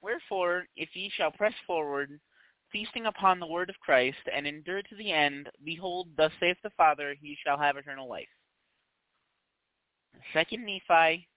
Wherefore, 0.00 0.64
if 0.76 0.94
ye 0.94 1.10
shall 1.14 1.32
press 1.32 1.54
forward, 1.66 2.20
feasting 2.74 3.06
upon 3.06 3.38
the 3.38 3.46
word 3.46 3.70
of 3.70 3.78
Christ, 3.78 4.18
and 4.34 4.48
endure 4.48 4.82
to 4.82 4.96
the 4.96 5.12
end, 5.12 5.48
behold, 5.64 6.08
thus 6.16 6.32
saith 6.40 6.56
the 6.64 6.70
Father, 6.76 7.14
he 7.20 7.38
shall 7.46 7.56
have 7.56 7.76
eternal 7.76 8.08
life. 8.08 8.26
Second 10.32 10.66
Nephi, 10.66 11.28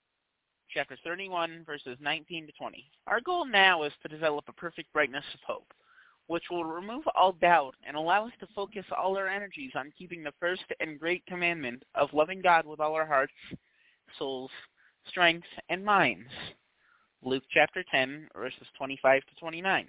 chapter 0.74 0.98
31, 1.04 1.64
verses 1.64 1.96
19 2.02 2.48
to 2.48 2.54
20. 2.54 2.90
Our 3.06 3.22
goal 3.22 3.46
now 3.46 3.84
is 3.84 3.94
to 4.02 4.08
develop 4.08 4.46
a 4.48 4.54
perfect 4.54 4.92
brightness 4.94 5.24
of 5.36 5.40
hope, 5.46 5.72
which 6.26 6.46
will 6.50 6.66
remove 6.66 7.04
all 7.16 7.34
doubt 7.34 7.76
and 7.88 7.96
allow 7.96 8.26
us 8.26 8.34
to 8.40 8.48
focus 8.56 8.86
all 8.98 9.16
our 9.16 9.28
energies 9.28 9.74
on 9.76 9.94
keeping 9.96 10.24
the 10.24 10.34
first 10.40 10.64
and 10.80 11.00
great 11.00 11.24
commandment 11.28 11.84
of 11.94 12.14
loving 12.14 12.42
God 12.42 12.66
with 12.66 12.80
all 12.80 12.96
our 12.96 13.06
hearts, 13.06 13.34
souls, 14.18 14.50
strength, 15.08 15.48
and 15.70 15.86
minds. 15.86 16.32
Luke 17.22 17.44
chapter 17.54 17.84
10, 17.92 18.30
verses 18.36 18.66
25 18.76 19.22
to 19.22 19.36
29. 19.40 19.86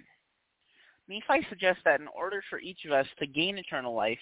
Nephi 1.09 1.45
suggests 1.49 1.81
that 1.85 1.99
in 1.99 2.07
order 2.07 2.43
for 2.49 2.59
each 2.59 2.85
of 2.85 2.91
us 2.91 3.07
to 3.17 3.25
gain 3.25 3.57
eternal 3.57 3.95
life, 3.95 4.19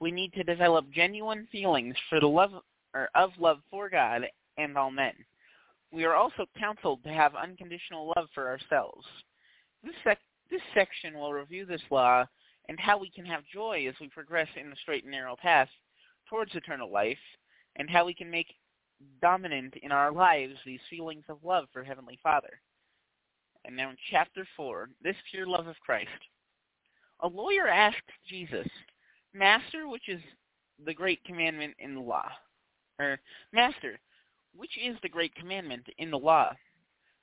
we 0.00 0.10
need 0.10 0.32
to 0.32 0.42
develop 0.42 0.90
genuine 0.90 1.46
feelings 1.52 1.94
for 2.08 2.20
the 2.20 2.26
love 2.26 2.52
or 2.94 3.08
of 3.14 3.30
love 3.38 3.60
for 3.70 3.88
God 3.88 4.22
and 4.58 4.76
all 4.76 4.90
men. 4.90 5.14
We 5.92 6.04
are 6.04 6.14
also 6.14 6.46
counseled 6.58 7.04
to 7.04 7.10
have 7.10 7.34
unconditional 7.34 8.12
love 8.16 8.28
for 8.34 8.48
ourselves. 8.48 9.06
This, 9.84 9.94
sec- 10.02 10.18
this 10.50 10.60
section 10.74 11.14
will 11.14 11.32
review 11.32 11.64
this 11.64 11.82
law 11.90 12.24
and 12.68 12.78
how 12.78 12.98
we 12.98 13.10
can 13.10 13.24
have 13.24 13.42
joy 13.52 13.86
as 13.88 13.94
we 14.00 14.08
progress 14.08 14.48
in 14.60 14.70
the 14.70 14.76
straight 14.82 15.04
and 15.04 15.12
narrow 15.12 15.36
path 15.36 15.68
towards 16.28 16.54
eternal 16.54 16.90
life, 16.90 17.18
and 17.76 17.90
how 17.90 18.04
we 18.04 18.14
can 18.14 18.30
make 18.30 18.46
dominant 19.20 19.74
in 19.82 19.90
our 19.90 20.12
lives 20.12 20.54
these 20.64 20.80
feelings 20.88 21.24
of 21.28 21.38
love 21.42 21.66
for 21.72 21.82
Heavenly 21.82 22.18
Father. 22.22 22.60
And 23.64 23.76
now 23.76 23.90
in 23.90 23.96
chapter 24.10 24.46
4, 24.56 24.88
this 25.02 25.16
pure 25.30 25.46
love 25.46 25.66
of 25.66 25.78
Christ. 25.80 26.08
A 27.20 27.28
lawyer 27.28 27.68
asked 27.68 27.98
Jesus, 28.28 28.66
Master, 29.34 29.88
which 29.88 30.08
is 30.08 30.20
the 30.84 30.94
great 30.94 31.22
commandment 31.24 31.74
in 31.78 31.94
the 31.94 32.00
law? 32.00 32.28
Or, 32.98 33.18
Master, 33.52 33.98
which 34.54 34.76
is 34.82 34.96
the 35.02 35.08
great 35.08 35.34
commandment 35.34 35.86
in 35.98 36.10
the 36.10 36.18
law? 36.18 36.52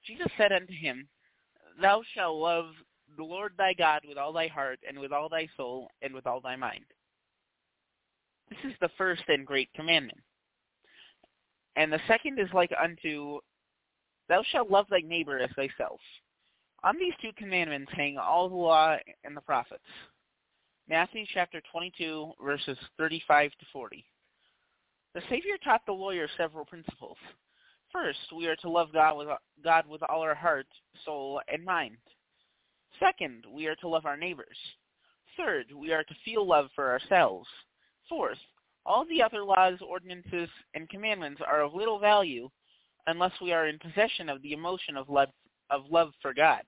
Jesus 0.05 0.27
said 0.37 0.51
unto 0.51 0.73
him, 0.73 1.07
Thou 1.81 2.01
shalt 2.13 2.37
love 2.37 2.67
the 3.17 3.23
Lord 3.23 3.53
thy 3.57 3.73
God 3.73 4.01
with 4.07 4.17
all 4.17 4.33
thy 4.33 4.47
heart, 4.47 4.79
and 4.87 4.99
with 4.99 5.11
all 5.11 5.29
thy 5.29 5.47
soul, 5.57 5.89
and 6.01 6.13
with 6.13 6.27
all 6.27 6.41
thy 6.41 6.55
mind. 6.55 6.85
This 8.49 8.59
is 8.63 8.73
the 8.79 8.89
first 8.97 9.23
and 9.27 9.45
great 9.45 9.69
commandment. 9.73 10.19
And 11.75 11.91
the 11.91 11.99
second 12.07 12.39
is 12.39 12.49
like 12.53 12.71
unto, 12.81 13.39
Thou 14.29 14.43
shalt 14.51 14.69
love 14.69 14.87
thy 14.89 15.01
neighbor 15.01 15.39
as 15.39 15.49
thyself. 15.55 15.99
On 16.83 16.97
these 16.97 17.13
two 17.21 17.31
commandments 17.37 17.91
hang 17.95 18.17
all 18.17 18.49
the 18.49 18.55
law 18.55 18.97
and 19.23 19.35
the 19.35 19.41
prophets. 19.41 19.83
Matthew 20.87 21.25
chapter 21.33 21.61
22, 21.71 22.33
verses 22.41 22.77
35 22.97 23.51
to 23.51 23.65
40. 23.73 24.05
The 25.13 25.21
Savior 25.29 25.57
taught 25.63 25.81
the 25.85 25.91
lawyer 25.91 26.27
several 26.37 26.65
principles. 26.65 27.17
First, 27.91 28.19
we 28.35 28.47
are 28.47 28.55
to 28.57 28.69
love 28.69 28.93
God 28.93 29.17
with, 29.17 29.27
God 29.63 29.87
with 29.87 30.01
all 30.03 30.21
our 30.21 30.35
heart, 30.35 30.67
soul, 31.03 31.41
and 31.51 31.65
mind. 31.65 31.97
Second, 32.99 33.45
we 33.51 33.67
are 33.67 33.75
to 33.77 33.87
love 33.87 34.05
our 34.05 34.17
neighbors. 34.17 34.57
Third, 35.35 35.67
we 35.75 35.91
are 35.91 36.03
to 36.03 36.15
feel 36.23 36.47
love 36.47 36.69
for 36.75 36.91
ourselves. 36.91 37.47
Fourth, 38.07 38.37
all 38.85 39.05
the 39.05 39.21
other 39.21 39.43
laws, 39.43 39.79
ordinances, 39.85 40.49
and 40.73 40.89
commandments 40.89 41.41
are 41.45 41.61
of 41.61 41.73
little 41.73 41.99
value 41.99 42.49
unless 43.07 43.33
we 43.41 43.51
are 43.51 43.67
in 43.67 43.79
possession 43.79 44.29
of 44.29 44.41
the 44.41 44.53
emotion 44.53 44.95
of 44.95 45.09
love 45.09 45.29
of 45.69 45.83
love 45.89 46.11
for 46.21 46.33
God, 46.33 46.63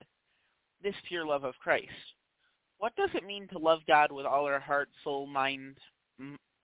this 0.82 0.94
pure 1.08 1.26
love 1.26 1.44
of 1.44 1.54
Christ. 1.62 1.88
What 2.78 2.96
does 2.96 3.10
it 3.14 3.26
mean 3.26 3.46
to 3.48 3.58
love 3.58 3.80
God 3.86 4.10
with 4.10 4.26
all 4.26 4.46
our 4.46 4.60
heart, 4.60 4.88
soul, 5.04 5.26
mind, 5.26 5.76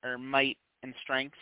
or 0.05 0.19
might, 0.19 0.57
and 0.83 0.95
strength? 1.03 1.37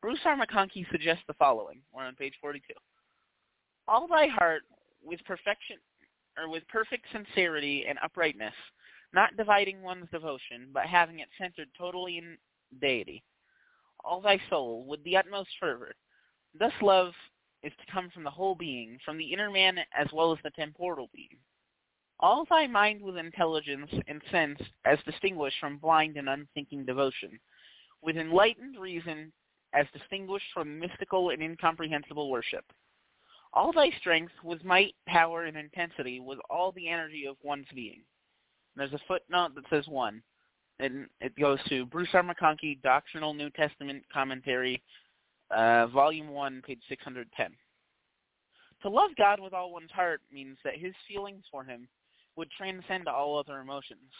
Bruce 0.00 0.20
R. 0.24 0.36
McConkie 0.36 0.90
suggests 0.90 1.24
the 1.26 1.34
following. 1.34 1.80
We're 1.92 2.04
on 2.04 2.14
page 2.14 2.34
42. 2.40 2.72
All 3.88 4.06
thy 4.06 4.28
heart 4.28 4.62
with 5.04 5.20
perfection 5.26 5.76
or 6.38 6.48
with 6.48 6.66
perfect 6.68 7.04
sincerity 7.12 7.84
and 7.88 7.98
uprightness, 8.02 8.54
not 9.12 9.36
dividing 9.36 9.82
one's 9.82 10.08
devotion, 10.10 10.68
but 10.72 10.86
having 10.86 11.18
it 11.18 11.28
centered 11.38 11.68
totally 11.76 12.18
in 12.18 12.38
deity. 12.80 13.22
All 14.04 14.20
thy 14.20 14.40
soul 14.48 14.84
with 14.86 15.02
the 15.04 15.16
utmost 15.16 15.50
fervor. 15.58 15.92
Thus 16.58 16.72
love 16.80 17.12
is 17.62 17.72
to 17.78 17.92
come 17.92 18.10
from 18.10 18.24
the 18.24 18.30
whole 18.30 18.54
being, 18.54 18.98
from 19.04 19.18
the 19.18 19.32
inner 19.32 19.50
man 19.50 19.78
as 19.98 20.08
well 20.12 20.32
as 20.32 20.38
the 20.42 20.50
temporal 20.50 21.08
being. 21.14 21.36
All 22.18 22.46
thy 22.48 22.66
mind 22.66 23.00
with 23.00 23.16
intelligence 23.16 23.90
and 24.06 24.20
sense 24.30 24.60
as 24.84 24.98
distinguished 25.06 25.56
from 25.58 25.78
blind 25.78 26.16
and 26.16 26.28
unthinking 26.28 26.84
devotion, 26.84 27.40
with 28.02 28.16
enlightened 28.16 28.78
reason 28.78 29.32
as 29.74 29.86
distinguished 29.92 30.46
from 30.52 30.78
mystical 30.78 31.30
and 31.30 31.42
incomprehensible 31.42 32.30
worship. 32.30 32.64
All 33.52 33.72
thy 33.72 33.90
strength 33.98 34.32
with 34.44 34.64
might, 34.64 34.94
power, 35.06 35.44
and 35.44 35.56
intensity 35.56 36.20
with 36.20 36.38
all 36.48 36.72
the 36.72 36.88
energy 36.88 37.26
of 37.26 37.36
one's 37.42 37.66
being. 37.74 38.02
There's 38.76 38.92
a 38.92 39.00
footnote 39.08 39.54
that 39.54 39.64
says 39.70 39.88
one, 39.88 40.22
and 40.78 41.06
it 41.20 41.36
goes 41.36 41.58
to 41.68 41.86
Bruce 41.86 42.08
R. 42.12 42.22
McConkie, 42.22 42.80
Doctrinal 42.82 43.34
New 43.34 43.50
Testament 43.50 44.04
Commentary, 44.12 44.82
uh, 45.50 45.86
Volume 45.88 46.30
1, 46.30 46.62
page 46.66 46.80
610. 46.88 47.50
To 48.82 48.88
love 48.88 49.10
God 49.18 49.40
with 49.40 49.52
all 49.52 49.72
one's 49.72 49.90
heart 49.90 50.20
means 50.32 50.56
that 50.64 50.76
his 50.76 50.94
feelings 51.06 51.44
for 51.50 51.64
him 51.64 51.88
would 52.36 52.50
transcend 52.56 53.08
all 53.08 53.38
other 53.38 53.60
emotions, 53.60 54.10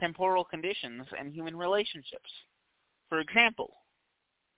temporal 0.00 0.44
conditions, 0.44 1.06
and 1.18 1.32
human 1.32 1.56
relationships. 1.56 2.30
For 3.08 3.20
example, 3.20 3.74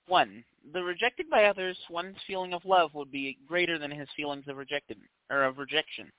1. 0.06 0.44
The 0.72 0.82
rejected 0.82 1.28
by 1.30 1.44
others, 1.44 1.76
one's 1.90 2.16
feeling 2.26 2.52
of 2.52 2.64
love 2.64 2.94
would 2.94 3.10
be 3.10 3.38
greater 3.48 3.78
than 3.78 3.90
his 3.90 4.08
feelings 4.16 4.44
of 4.48 4.56
rejected 4.56 4.98
or 5.30 5.44
of 5.44 5.58
rejection. 5.58 6.10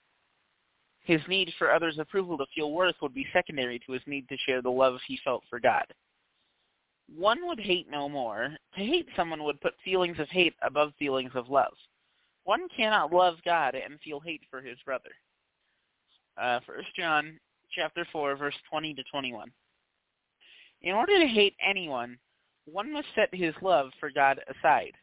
His 1.01 1.21
need 1.27 1.53
for 1.57 1.71
others' 1.71 1.99
approval 1.99 2.37
to 2.39 2.45
feel 2.55 2.71
worth 2.71 2.95
would 3.01 3.13
be 3.13 3.27
secondary 3.31 3.79
to 3.79 3.91
his 3.91 4.01
need 4.07 4.27
to 4.29 4.37
share 4.45 4.61
the 4.61 4.71
love 4.71 4.97
he 5.07 5.19
felt 5.23 5.43
for 5.49 5.59
God. 5.59 5.85
One 7.13 7.47
would 7.47 7.59
hate 7.59 7.89
no 7.89 8.09
more. 8.09 8.55
To 8.75 8.79
hate 8.79 9.07
someone 9.15 9.43
would 9.43 9.61
put 9.61 9.73
feelings 9.83 10.19
of 10.19 10.29
hate 10.29 10.55
above 10.61 10.93
feelings 10.97 11.31
of 11.35 11.49
love. 11.49 11.73
One 12.43 12.67
cannot 12.75 13.13
love 13.13 13.35
God 13.43 13.75
and 13.75 13.99
feel 14.01 14.19
hate 14.19 14.41
for 14.49 14.61
his 14.61 14.77
brother. 14.85 15.11
Uh, 16.37 16.59
1 16.65 16.77
John 16.95 17.39
chapter 17.71 18.07
4, 18.11 18.35
verse 18.35 18.55
20 18.69 18.93
to 18.93 19.03
21. 19.11 19.51
In 20.81 20.93
order 20.93 21.19
to 21.19 21.27
hate 21.27 21.55
anyone, 21.65 22.17
one 22.65 22.91
must 22.91 23.07
set 23.15 23.33
his 23.33 23.53
love 23.61 23.91
for 23.99 24.11
God 24.11 24.39
aside. 24.47 24.93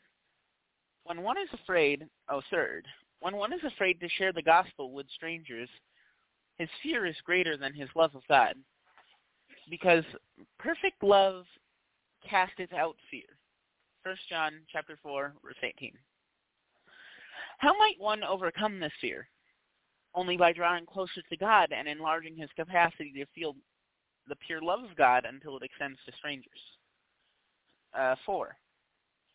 When 1.05 1.23
one 1.23 1.39
is 1.39 1.49
afraid, 1.53 2.07
oh 2.29 2.43
third, 2.51 2.87
when 3.21 3.37
one 3.37 3.53
is 3.53 3.63
afraid 3.65 4.01
to 4.01 4.09
share 4.09 4.33
the 4.33 4.43
gospel 4.43 4.93
with 4.93 5.07
strangers, 5.15 5.69
his 6.59 6.69
fear 6.83 7.07
is 7.07 7.17
greater 7.25 7.57
than 7.57 7.73
his 7.73 7.89
love 7.97 8.15
of 8.15 8.23
God. 8.29 8.55
Because 9.71 10.05
perfect 10.59 11.03
love 11.03 11.45
casteth 12.29 12.73
out 12.73 12.97
fear. 13.11 13.23
First 14.03 14.23
John 14.29 14.53
chapter 14.73 14.99
four, 15.03 15.33
verse 15.45 15.57
eighteen. 15.63 15.93
How 17.59 17.77
might 17.79 17.95
one 17.99 18.25
overcome 18.25 18.81
this 18.81 18.93
fear? 19.01 19.29
Only 20.15 20.37
by 20.37 20.53
drawing 20.53 20.85
closer 20.87 21.23
to 21.29 21.37
God 21.37 21.73
and 21.77 21.89
enlarging 21.89 22.37
his 22.37 22.51
capacity 22.57 23.13
to 23.17 23.27
feel 23.35 23.55
the 24.29 24.37
pure 24.47 24.61
love 24.61 24.85
of 24.85 24.97
God 24.97 25.25
until 25.25 25.57
it 25.57 25.63
extends 25.63 25.99
to 26.07 26.13
strangers. 26.19 26.61
Uh, 27.97 28.15
four. 28.27 28.57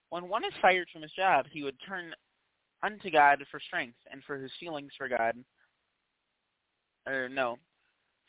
When 0.10 0.30
one 0.30 0.44
is 0.44 0.54
fired 0.62 0.88
from 0.92 1.02
his 1.02 1.12
job, 1.12 1.46
he 1.52 1.64
would 1.64 1.76
turn 1.88 2.14
unto 2.84 3.10
God 3.10 3.44
for 3.50 3.60
strength 3.60 3.98
and 4.12 4.24
for 4.26 4.38
his 4.38 4.52
feelings 4.60 4.92
for 4.98 5.08
God. 5.08 5.36
Or 7.08 7.30
no, 7.30 7.58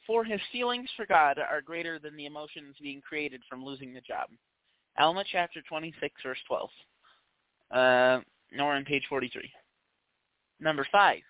for 0.07 0.25
his 0.25 0.41
feelings 0.53 0.89
for 0.97 1.05
God 1.07 1.39
are 1.39 1.61
greater 1.61 1.99
than 1.99 2.17
the 2.17 2.27
emotions 2.27 2.77
being 2.81 3.01
created 3.01 3.43
from 3.49 3.65
losing 3.65 3.93
the 3.93 4.01
job. 4.01 4.29
Alma 4.99 5.25
chapter 5.31 5.63
26, 5.69 6.15
verse 6.25 6.39
12. 6.47 6.71
Uh, 7.71 8.21
nor 8.53 8.75
on 8.75 8.85
page 8.85 9.05
43. 9.09 9.51
Number 10.61 10.87
five. 10.91 11.21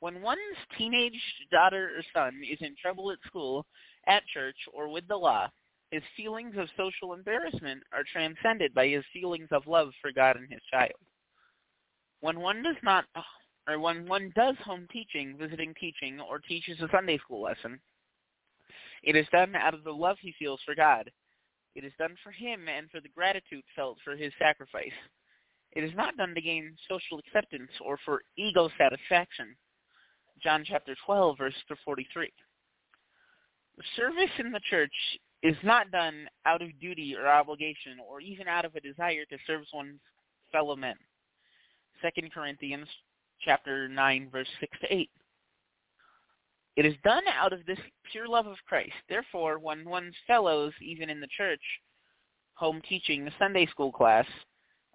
When 0.00 0.20
one's 0.20 0.38
teenage 0.76 1.20
daughter 1.50 1.90
or 1.96 2.02
son 2.14 2.40
is 2.48 2.58
in 2.60 2.74
trouble 2.80 3.10
at 3.10 3.18
school, 3.26 3.64
at 4.06 4.22
church, 4.32 4.56
or 4.74 4.90
with 4.90 5.08
the 5.08 5.16
law, 5.16 5.48
his 5.90 6.02
feelings 6.16 6.54
of 6.58 6.68
social 6.76 7.14
embarrassment 7.14 7.82
are 7.92 8.04
transcended 8.12 8.74
by 8.74 8.88
his 8.88 9.04
feelings 9.12 9.48
of 9.52 9.66
love 9.66 9.90
for 10.02 10.12
God 10.12 10.36
and 10.36 10.50
his 10.50 10.60
child. 10.70 10.92
When 12.20 12.40
one 12.40 12.62
does 12.62 12.76
not, 12.82 13.04
or 13.68 13.78
when 13.78 14.06
one 14.06 14.32
does 14.34 14.56
home 14.64 14.86
teaching, 14.92 15.36
visiting 15.38 15.74
teaching, 15.80 16.20
or 16.20 16.40
teaches 16.40 16.80
a 16.80 16.88
Sunday 16.92 17.18
school 17.18 17.42
lesson, 17.42 17.80
it 19.02 19.16
is 19.16 19.26
done 19.32 19.54
out 19.54 19.74
of 19.74 19.84
the 19.84 19.92
love 19.92 20.16
he 20.20 20.34
feels 20.38 20.60
for 20.66 20.74
God. 20.74 21.10
It 21.76 21.84
is 21.84 21.92
done 21.98 22.16
for 22.24 22.32
him 22.32 22.68
and 22.74 22.90
for 22.90 23.00
the 23.00 23.10
gratitude 23.10 23.62
felt 23.76 23.98
for 24.02 24.16
his 24.16 24.32
sacrifice. 24.38 24.96
It 25.72 25.84
is 25.84 25.94
not 25.94 26.16
done 26.16 26.34
to 26.34 26.40
gain 26.40 26.74
social 26.88 27.18
acceptance 27.18 27.70
or 27.84 27.98
for 28.02 28.22
ego 28.38 28.70
satisfaction. 28.78 29.54
John 30.42 30.64
chapter 30.66 30.96
12, 31.04 31.36
verse 31.36 31.54
43. 31.84 32.32
The 33.76 33.82
service 33.94 34.30
in 34.38 34.52
the 34.52 34.60
church 34.70 34.94
is 35.42 35.56
not 35.62 35.90
done 35.90 36.26
out 36.46 36.62
of 36.62 36.80
duty 36.80 37.14
or 37.14 37.28
obligation 37.28 37.98
or 38.08 38.22
even 38.22 38.48
out 38.48 38.64
of 38.64 38.74
a 38.74 38.80
desire 38.80 39.26
to 39.26 39.36
serve 39.46 39.64
one's 39.74 40.00
fellow 40.50 40.76
men. 40.76 40.96
2 42.00 42.28
Corinthians 42.32 42.88
chapter 43.44 43.86
9, 43.86 44.30
verse 44.32 44.48
6 44.60 44.78
to 44.80 44.94
8. 44.94 45.10
It 46.76 46.84
is 46.84 46.94
done 47.02 47.22
out 47.26 47.54
of 47.54 47.64
this 47.64 47.78
pure 48.12 48.28
love 48.28 48.46
of 48.46 48.56
Christ. 48.66 48.92
Therefore, 49.08 49.58
when 49.58 49.88
one's 49.88 50.14
fellows, 50.26 50.72
even 50.82 51.08
in 51.08 51.20
the 51.20 51.28
church, 51.36 51.62
home 52.54 52.82
teaching, 52.86 53.24
the 53.24 53.32
Sunday 53.38 53.66
school 53.66 53.90
class, 53.90 54.26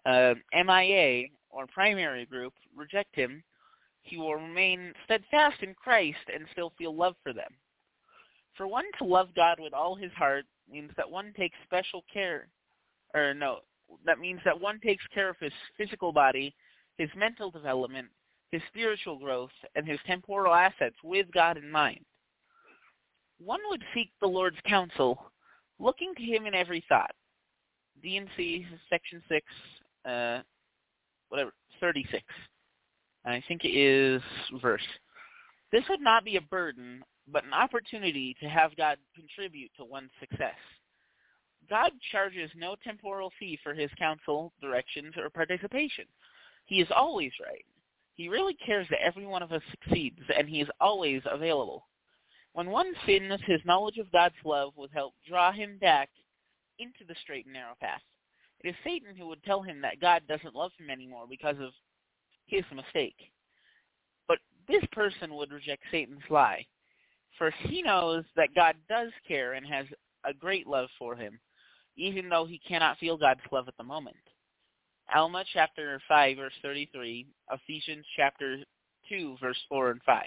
uh, 0.05 0.35
MIA, 0.53 1.27
or 1.49 1.65
primary 1.67 2.25
group, 2.25 2.53
reject 2.75 3.15
him, 3.15 3.43
he 4.03 4.17
will 4.17 4.35
remain 4.35 4.93
steadfast 5.05 5.61
in 5.61 5.73
Christ 5.73 6.19
and 6.33 6.45
still 6.51 6.71
feel 6.77 6.95
love 6.95 7.15
for 7.23 7.33
them. 7.33 7.51
For 8.55 8.67
one 8.67 8.85
to 8.99 9.05
love 9.05 9.29
God 9.35 9.59
with 9.59 9.73
all 9.73 9.95
his 9.95 10.11
heart 10.13 10.45
means 10.71 10.91
that 10.97 11.09
one 11.09 11.33
takes 11.37 11.57
special 11.65 12.03
care, 12.11 12.47
or 13.13 13.33
no, 13.33 13.59
that 14.05 14.19
means 14.19 14.39
that 14.45 14.59
one 14.59 14.79
takes 14.79 15.03
care 15.13 15.29
of 15.29 15.37
his 15.39 15.53
physical 15.77 16.11
body, 16.11 16.53
his 16.97 17.09
mental 17.15 17.49
development, 17.51 18.07
his 18.51 18.61
spiritual 18.67 19.17
growth, 19.17 19.51
and 19.75 19.87
his 19.87 19.99
temporal 20.05 20.53
assets 20.53 20.95
with 21.03 21.27
God 21.33 21.57
in 21.57 21.71
mind. 21.71 22.03
One 23.43 23.59
would 23.69 23.83
seek 23.93 24.11
the 24.19 24.27
Lord's 24.27 24.59
counsel, 24.67 25.31
looking 25.79 26.13
to 26.15 26.23
him 26.23 26.45
in 26.45 26.53
every 26.53 26.83
thought. 26.87 27.11
D&C 28.03 28.65
section 28.89 29.21
6, 29.29 29.45
uh, 30.05 30.39
whatever, 31.29 31.53
36. 31.79 32.23
I 33.25 33.41
think 33.47 33.63
it 33.63 33.69
is 33.69 34.21
verse. 34.61 34.81
This 35.71 35.83
would 35.89 36.01
not 36.01 36.25
be 36.25 36.37
a 36.37 36.41
burden, 36.41 37.03
but 37.31 37.45
an 37.45 37.53
opportunity 37.53 38.35
to 38.41 38.49
have 38.49 38.75
God 38.75 38.97
contribute 39.15 39.71
to 39.77 39.85
one's 39.85 40.11
success. 40.19 40.55
God 41.69 41.91
charges 42.11 42.49
no 42.55 42.75
temporal 42.83 43.31
fee 43.39 43.57
for 43.63 43.73
his 43.73 43.89
counsel, 43.97 44.51
directions, 44.61 45.13
or 45.17 45.29
participation. 45.29 46.05
He 46.65 46.81
is 46.81 46.87
always 46.93 47.31
right. 47.43 47.63
He 48.15 48.29
really 48.29 48.53
cares 48.53 48.87
that 48.89 49.01
every 49.01 49.25
one 49.25 49.41
of 49.41 49.51
us 49.51 49.61
succeeds, 49.71 50.19
and 50.37 50.47
he 50.47 50.61
is 50.61 50.69
always 50.79 51.21
available. 51.25 51.87
When 52.53 52.69
one 52.69 52.93
sins, 53.05 53.39
his 53.45 53.61
knowledge 53.65 53.97
of 53.97 54.11
God's 54.11 54.35
love 54.43 54.73
would 54.75 54.91
help 54.91 55.13
draw 55.27 55.51
him 55.51 55.77
back 55.79 56.09
into 56.79 57.05
the 57.07 57.15
straight 57.21 57.45
and 57.45 57.53
narrow 57.53 57.75
path. 57.79 58.01
It 58.63 58.69
is 58.69 58.75
Satan 58.83 59.15
who 59.15 59.27
would 59.27 59.43
tell 59.43 59.61
him 59.61 59.81
that 59.81 60.01
God 60.01 60.23
doesn't 60.27 60.55
love 60.55 60.71
him 60.77 60.89
anymore 60.89 61.25
because 61.29 61.55
of 61.59 61.71
his 62.45 62.63
mistake. 62.75 63.15
But 64.27 64.39
this 64.67 64.83
person 64.91 65.33
would 65.35 65.51
reject 65.51 65.83
Satan's 65.91 66.19
lie, 66.29 66.65
for 67.37 67.51
he 67.51 67.81
knows 67.81 68.25
that 68.35 68.53
God 68.53 68.75
does 68.89 69.11
care 69.27 69.53
and 69.53 69.65
has 69.65 69.85
a 70.25 70.33
great 70.33 70.67
love 70.67 70.89
for 70.99 71.15
him, 71.15 71.39
even 71.95 72.29
though 72.29 72.45
he 72.45 72.59
cannot 72.59 72.97
feel 72.97 73.17
God's 73.17 73.41
love 73.51 73.67
at 73.67 73.77
the 73.77 73.83
moment. 73.83 74.17
Alma 75.13 75.43
chapter 75.51 76.01
5 76.07 76.37
verse 76.37 76.53
33, 76.61 77.27
Ephesians 77.51 78.05
chapter 78.15 78.59
2 79.09 79.37
verse 79.41 79.57
4 79.67 79.91
and 79.91 80.01
5. 80.05 80.25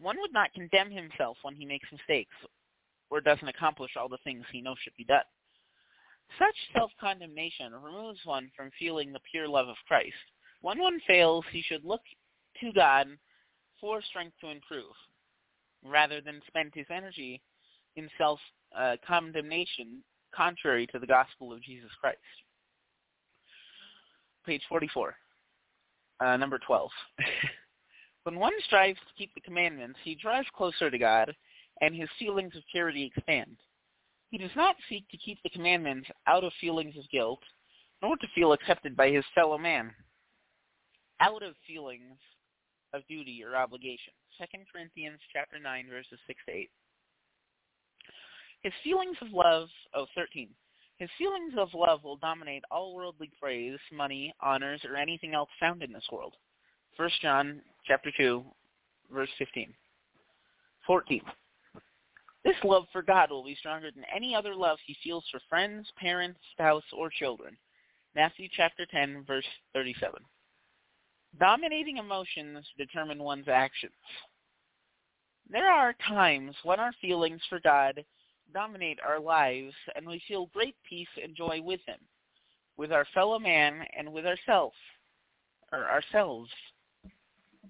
One 0.00 0.16
would 0.20 0.32
not 0.32 0.52
condemn 0.54 0.90
himself 0.90 1.36
when 1.42 1.54
he 1.54 1.64
makes 1.64 1.86
mistakes 1.92 2.34
or 3.10 3.20
doesn't 3.20 3.46
accomplish 3.46 3.92
all 3.96 4.08
the 4.08 4.18
things 4.24 4.44
he 4.50 4.60
knows 4.60 4.76
should 4.82 4.96
be 4.96 5.04
done. 5.04 5.22
Such 6.38 6.54
self-condemnation 6.74 7.72
removes 7.72 8.18
one 8.24 8.50
from 8.56 8.70
feeling 8.78 9.12
the 9.12 9.20
pure 9.30 9.48
love 9.48 9.68
of 9.68 9.76
Christ. 9.86 10.14
When 10.60 10.78
one 10.78 11.00
fails, 11.06 11.44
he 11.52 11.62
should 11.62 11.84
look 11.84 12.02
to 12.60 12.72
God 12.72 13.06
for 13.80 14.02
strength 14.02 14.34
to 14.40 14.50
improve, 14.50 14.92
rather 15.84 16.20
than 16.20 16.42
spend 16.48 16.72
his 16.74 16.86
energy 16.90 17.40
in 17.94 18.10
self-condemnation 18.18 20.02
uh, 20.02 20.36
contrary 20.36 20.86
to 20.88 20.98
the 20.98 21.06
gospel 21.06 21.52
of 21.52 21.62
Jesus 21.62 21.90
Christ 22.00 22.18
page 24.48 24.62
44, 24.70 25.14
uh, 26.20 26.36
number 26.38 26.58
12. 26.66 26.90
when 28.24 28.36
one 28.38 28.54
strives 28.64 28.98
to 29.00 29.14
keep 29.18 29.32
the 29.34 29.42
commandments, 29.42 29.98
he 30.02 30.14
draws 30.14 30.46
closer 30.56 30.90
to 30.90 30.96
God, 30.96 31.36
and 31.82 31.94
his 31.94 32.08
feelings 32.18 32.56
of 32.56 32.62
charity 32.72 33.12
expand. 33.14 33.58
He 34.30 34.38
does 34.38 34.50
not 34.56 34.76
seek 34.88 35.06
to 35.10 35.18
keep 35.18 35.38
the 35.42 35.50
commandments 35.50 36.08
out 36.26 36.44
of 36.44 36.52
feelings 36.62 36.96
of 36.96 37.08
guilt, 37.10 37.40
nor 38.00 38.16
to 38.16 38.26
feel 38.34 38.54
accepted 38.54 38.96
by 38.96 39.10
his 39.10 39.24
fellow 39.34 39.58
man, 39.58 39.90
out 41.20 41.42
of 41.42 41.52
feelings 41.66 42.16
of 42.94 43.06
duty 43.06 43.44
or 43.44 43.54
obligation. 43.54 44.14
2 44.38 44.46
Corinthians 44.72 45.20
chapter 45.30 45.58
9, 45.58 45.88
verses 45.90 46.18
6 46.26 46.40
to 46.48 46.54
8. 46.54 46.70
His 48.62 48.72
feelings 48.82 49.16
of 49.20 49.28
love, 49.30 49.68
oh, 49.94 50.06
13. 50.14 50.48
His 50.98 51.10
feelings 51.16 51.54
of 51.56 51.68
love 51.74 52.02
will 52.02 52.16
dominate 52.16 52.64
all 52.70 52.94
worldly 52.94 53.30
praise, 53.40 53.78
money, 53.92 54.34
honors, 54.40 54.80
or 54.84 54.96
anything 54.96 55.32
else 55.32 55.48
found 55.60 55.82
in 55.82 55.92
this 55.92 56.08
world. 56.10 56.34
1 56.96 57.10
John 57.22 57.60
chapter 57.86 58.10
2, 58.16 58.44
verse 59.12 59.28
15. 59.38 59.72
14. 60.86 61.20
This 62.44 62.56
love 62.64 62.86
for 62.92 63.02
God 63.02 63.30
will 63.30 63.44
be 63.44 63.54
stronger 63.54 63.90
than 63.90 64.04
any 64.14 64.34
other 64.34 64.54
love 64.54 64.78
he 64.86 64.96
feels 65.04 65.24
for 65.30 65.40
friends, 65.48 65.86
parents, 65.96 66.40
spouse, 66.52 66.84
or 66.92 67.10
children. 67.10 67.56
Matthew 68.14 68.48
chapter 68.56 68.86
10, 68.86 69.24
verse 69.26 69.44
37. 69.74 70.20
Dominating 71.38 71.98
emotions 71.98 72.66
determine 72.76 73.22
one's 73.22 73.48
actions. 73.48 73.92
There 75.50 75.70
are 75.70 75.94
times 76.06 76.56
when 76.64 76.80
our 76.80 76.92
feelings 77.00 77.40
for 77.48 77.60
God 77.60 78.04
dominate 78.52 78.98
our 79.06 79.20
lives, 79.20 79.74
and 79.94 80.06
we 80.06 80.22
feel 80.26 80.46
great 80.52 80.76
peace 80.88 81.08
and 81.22 81.36
joy 81.36 81.60
with 81.62 81.80
him, 81.86 81.98
with 82.76 82.92
our 82.92 83.06
fellow 83.14 83.38
man, 83.38 83.84
and 83.96 84.12
with 84.12 84.26
ourselves, 84.26 84.76
or 85.72 85.88
ourselves. 85.90 86.50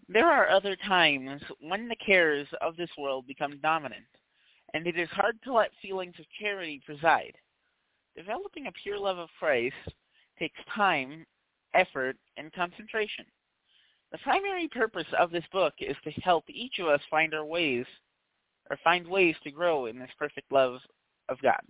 There 0.09 0.27
are 0.27 0.49
other 0.49 0.77
times 0.87 1.43
when 1.61 1.88
the 1.88 1.97
cares 1.97 2.47
of 2.61 2.77
this 2.77 2.91
world 2.97 3.27
become 3.27 3.59
dominant, 3.61 4.07
and 4.75 4.87
it 4.87 4.99
is 4.99 5.09
hard 5.11 5.38
to 5.45 5.53
let 5.53 5.71
feelings 5.83 6.14
of 6.19 6.27
charity 6.41 6.81
preside. 6.85 7.35
Developing 8.17 8.67
a 8.67 8.73
pure 8.73 8.99
love 8.99 9.19
of 9.19 9.29
Christ 9.38 9.75
takes 10.38 10.59
time, 10.75 11.27
effort, 11.75 12.17
and 12.37 12.53
concentration. 12.53 13.25
The 14.11 14.19
primary 14.19 14.69
purpose 14.69 15.07
of 15.19 15.31
this 15.31 15.45
book 15.53 15.75
is 15.81 15.97
to 16.05 16.11
help 16.23 16.45
each 16.49 16.79
of 16.79 16.87
us 16.87 17.01
find 17.11 17.35
our 17.35 17.45
ways 17.45 17.85
or 18.71 18.79
find 18.85 19.07
ways 19.07 19.35
to 19.45 19.51
grow 19.51 19.87
in 19.87 19.99
this 19.99 20.11
perfect 20.19 20.51
love 20.53 20.81
of 21.29 21.41
God. 21.43 21.61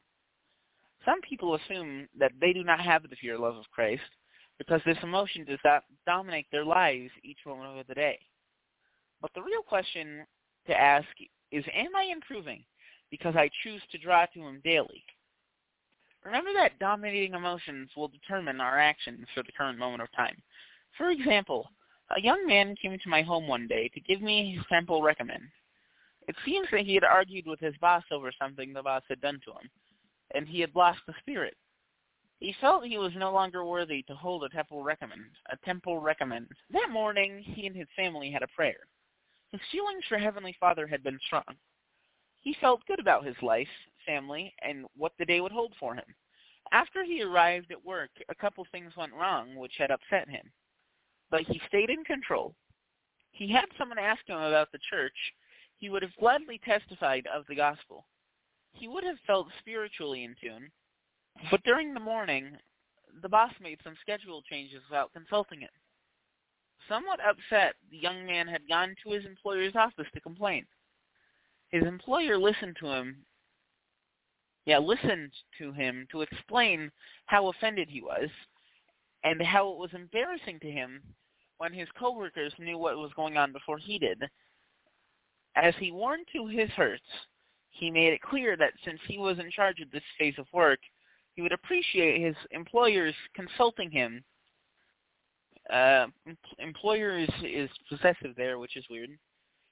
Some 1.05 1.21
people 1.23 1.55
assume 1.55 2.09
that 2.19 2.33
they 2.41 2.53
do 2.53 2.65
not 2.65 2.81
have 2.81 3.03
the 3.03 3.17
pure 3.17 3.39
love 3.39 3.57
of 3.57 3.71
Christ 3.71 4.03
because 4.59 4.81
this 4.85 4.99
emotion 5.03 5.45
does 5.45 5.61
not 5.65 5.85
dominate 6.07 6.47
their 6.51 6.65
lives 6.65 7.11
each 7.23 7.39
moment 7.47 7.79
of 7.79 7.87
the 7.87 7.95
day. 7.95 8.19
But 9.23 9.31
the 9.35 9.43
real 9.43 9.63
question 9.63 10.25
to 10.67 10.79
ask 10.79 11.07
is, 11.53 11.65
am 11.73 11.95
I 11.97 12.11
improving 12.13 12.65
because 13.11 13.37
I 13.37 13.51
choose 13.63 13.83
to 13.91 13.99
draw 13.99 14.27
to 14.27 14.41
him 14.41 14.61
daily? 14.65 15.05
Remember 16.25 16.51
that 16.55 16.79
dominating 16.79 17.35
emotions 17.35 17.91
will 17.97 18.09
determine 18.09 18.61
our 18.61 18.79
actions 18.79 19.27
for 19.35 19.43
the 19.43 19.53
current 19.57 19.79
moment 19.79 20.03
of 20.03 20.13
time. 20.17 20.37
For 20.97 21.11
example, 21.11 21.71
a 22.17 22.21
young 22.21 22.47
man 22.47 22.75
came 22.81 22.99
to 22.99 23.09
my 23.09 23.23
home 23.23 23.47
one 23.47 23.67
day 23.67 23.89
to 23.95 24.01
give 24.01 24.21
me 24.21 24.55
his 24.57 24.65
temple 24.69 25.03
recommend. 25.03 25.43
It 26.29 26.37
seems 26.45 26.69
that 26.71 26.83
he 26.83 26.95
had 26.95 27.05
argued 27.05 27.47
with 27.47 27.59
his 27.59 27.75
boss 27.81 28.05
over 28.13 28.31
something 28.39 28.73
the 28.73 28.83
boss 28.83 29.03
had 29.09 29.21
done 29.21 29.41
to 29.47 29.53
him, 29.53 29.71
and 30.35 30.47
he 30.47 30.61
had 30.61 30.77
lost 30.77 31.01
the 31.07 31.15
spirit. 31.21 31.57
He 32.39 32.55
felt 32.61 32.85
he 32.85 32.99
was 32.99 33.13
no 33.17 33.33
longer 33.33 33.65
worthy 33.65 34.03
to 34.05 34.15
hold 34.15 34.45
a 34.45 34.49
temple 34.51 34.83
recommend. 34.83 35.31
A 35.51 35.57
temple 35.65 35.99
recommend. 35.99 36.49
That 36.71 36.91
morning, 36.91 37.43
he 37.43 37.67
and 37.67 37.75
his 37.75 37.89
family 37.97 38.31
had 38.31 38.43
a 38.43 38.49
prayer. 38.49 38.87
His 39.51 39.61
feelings 39.73 40.05
for 40.09 40.19
Heavenly 40.19 40.55
Father 40.61 40.87
had 40.87 41.03
been 41.03 41.19
strong. 41.27 41.57
He 42.41 42.55
felt 42.61 42.87
good 42.87 43.01
about 43.01 43.25
his 43.27 43.37
life, 43.43 43.69
family, 44.07 44.55
and 44.63 44.85
what 44.97 45.13
the 45.19 45.25
day 45.25 45.41
would 45.41 45.51
hold 45.51 45.73
for 45.81 45.95
him. 45.95 46.05
After 46.73 47.03
he 47.03 47.23
arrived 47.23 47.73
at 47.73 47.85
work, 47.85 48.11
a 48.29 48.35
couple 48.35 48.67
things 48.71 48.93
went 48.97 49.15
wrong 49.15 49.57
which 49.57 49.77
had 49.79 49.91
upset 49.91 50.29
him. 50.29 50.53
But 51.31 51.43
he 51.43 51.61
stayed 51.67 51.89
in 51.89 52.05
control. 52.05 52.55
He 53.33 53.51
had 53.51 53.67
someone 53.79 53.99
ask 53.99 54.27
him 54.27 54.37
about 54.37 54.71
the 54.73 54.79
church. 54.91 55.17
He 55.79 55.89
would 55.89 56.03
have 56.03 56.17
gladly 56.19 56.61
testified 56.65 57.27
of 57.33 57.45
the 57.49 57.55
gospel. 57.55 58.07
He 58.73 58.89
would 58.89 59.05
have 59.05 59.19
felt 59.27 59.49
spiritually 59.61 60.25
in 60.25 60.35
tune, 60.41 60.71
but 61.51 61.63
during 61.65 61.95
the 61.95 62.01
morning, 62.01 62.57
the 63.23 63.29
boss 63.29 63.53
made 63.61 63.79
some 63.83 63.97
schedule 64.01 64.43
changes 64.43 64.83
without 64.89 65.13
consulting 65.13 65.61
him. 65.61 65.71
Somewhat 66.89 67.21
upset, 67.21 67.75
the 67.91 67.99
young 67.99 68.27
man 68.27 68.47
had 68.49 68.69
gone 68.69 68.95
to 69.03 69.13
his 69.13 69.25
employer's 69.25 69.77
office 69.77 70.07
to 70.15 70.21
complain. 70.21 70.67
His 71.71 71.85
employer 71.85 72.39
listened 72.39 72.77
to 72.81 72.87
him, 72.87 73.25
yeah, 74.65 74.79
listened 74.79 75.33
to 75.59 75.73
him 75.73 76.07
to 76.13 76.23
explain 76.23 76.91
how 77.27 77.49
offended 77.49 77.89
he 77.89 78.03
was 78.03 78.29
and 79.25 79.41
how 79.43 79.71
it 79.73 79.79
was 79.79 79.91
embarrassing 79.95 80.61
to 80.61 80.71
him 80.71 81.03
when 81.59 81.73
his 81.73 81.89
coworkers 81.99 82.53
knew 82.59 82.79
what 82.79 82.97
was 82.97 83.13
going 83.15 83.37
on 83.37 83.53
before 83.53 83.79
he 83.79 83.99
did. 83.99 84.23
As 85.61 85.75
he 85.81 85.91
warned 85.91 86.27
to 86.33 86.47
his 86.47 86.71
hurts, 86.71 87.03
he 87.71 87.91
made 87.91 88.13
it 88.13 88.23
clear 88.23 88.57
that 88.57 88.73
since 88.85 89.01
he 89.09 89.19
was 89.19 89.41
in 89.41 89.51
charge 89.51 89.81
of 89.81 89.91
this 89.91 90.03
phase 90.17 90.39
of 90.39 90.47
work, 90.53 90.79
he 91.35 91.43
would 91.43 91.53
appreciate 91.53 92.25
his 92.25 92.37
employers 92.53 93.15
consulting 93.35 93.91
him. 93.91 94.25
Uh, 95.69 96.07
employer 96.59 97.19
is, 97.19 97.29
is 97.43 97.71
possessive 97.89 98.35
there, 98.37 98.59
which 98.59 98.77
is 98.77 98.85
weird. 98.89 99.11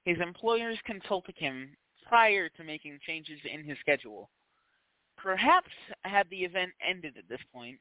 His 0.03 0.17
employers 0.19 0.77
consulted 0.85 1.35
him 1.37 1.75
prior 2.05 2.49
to 2.49 2.63
making 2.63 2.99
changes 3.05 3.39
in 3.51 3.63
his 3.63 3.77
schedule. 3.79 4.29
Perhaps 5.17 5.71
had 6.03 6.29
the 6.29 6.43
event 6.43 6.71
ended 6.85 7.15
at 7.17 7.27
this 7.29 7.41
point, 7.53 7.79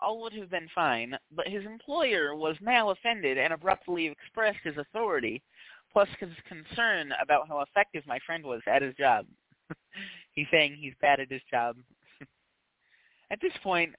all 0.00 0.22
would 0.22 0.32
have 0.32 0.50
been 0.50 0.68
fine, 0.74 1.16
but 1.32 1.48
his 1.48 1.64
employer 1.64 2.34
was 2.34 2.56
now 2.60 2.90
offended 2.90 3.38
and 3.38 3.52
abruptly 3.52 4.06
expressed 4.06 4.58
his 4.64 4.76
authority, 4.76 5.42
plus 5.96 6.08
his 6.20 6.28
concern 6.46 7.10
about 7.22 7.48
how 7.48 7.62
effective 7.62 8.02
my 8.06 8.18
friend 8.26 8.44
was 8.44 8.60
at 8.66 8.82
his 8.82 8.94
job. 8.96 9.24
he's 10.32 10.46
saying 10.50 10.76
he's 10.78 10.92
bad 11.00 11.20
at 11.20 11.30
his 11.30 11.40
job. 11.50 11.74
at 13.30 13.40
this 13.40 13.54
point, 13.62 13.94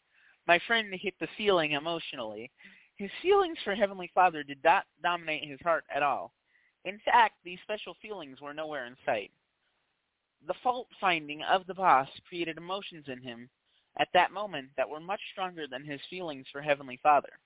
my 0.47 0.59
friend 0.67 0.93
hit 0.93 1.15
the 1.19 1.27
ceiling 1.39 1.71
emotionally. 1.71 2.51
His 2.97 3.09
feelings 3.23 3.57
for 3.63 3.73
Heavenly 3.73 4.11
Father 4.13 4.43
did 4.43 4.59
not 4.63 4.83
dominate 5.01 5.49
his 5.49 5.59
heart 5.63 5.85
at 5.93 6.03
all. 6.03 6.33
In 6.85 6.99
fact, 7.03 7.33
these 7.43 7.57
special 7.63 7.95
feelings 7.99 8.41
were 8.41 8.53
nowhere 8.53 8.85
in 8.85 8.95
sight. 9.03 9.31
The 10.45 10.53
fault 10.61 10.89
finding 11.01 11.41
of 11.41 11.65
the 11.65 11.73
boss 11.73 12.07
created 12.29 12.57
emotions 12.57 13.05
in 13.07 13.23
him 13.23 13.49
at 13.97 14.09
that 14.13 14.31
moment 14.31 14.67
that 14.77 14.87
were 14.87 14.99
much 14.99 15.21
stronger 15.31 15.65
than 15.67 15.83
his 15.83 15.99
feelings 16.11 16.45
for 16.51 16.61
Heavenly 16.61 16.99
Father. 17.01 17.39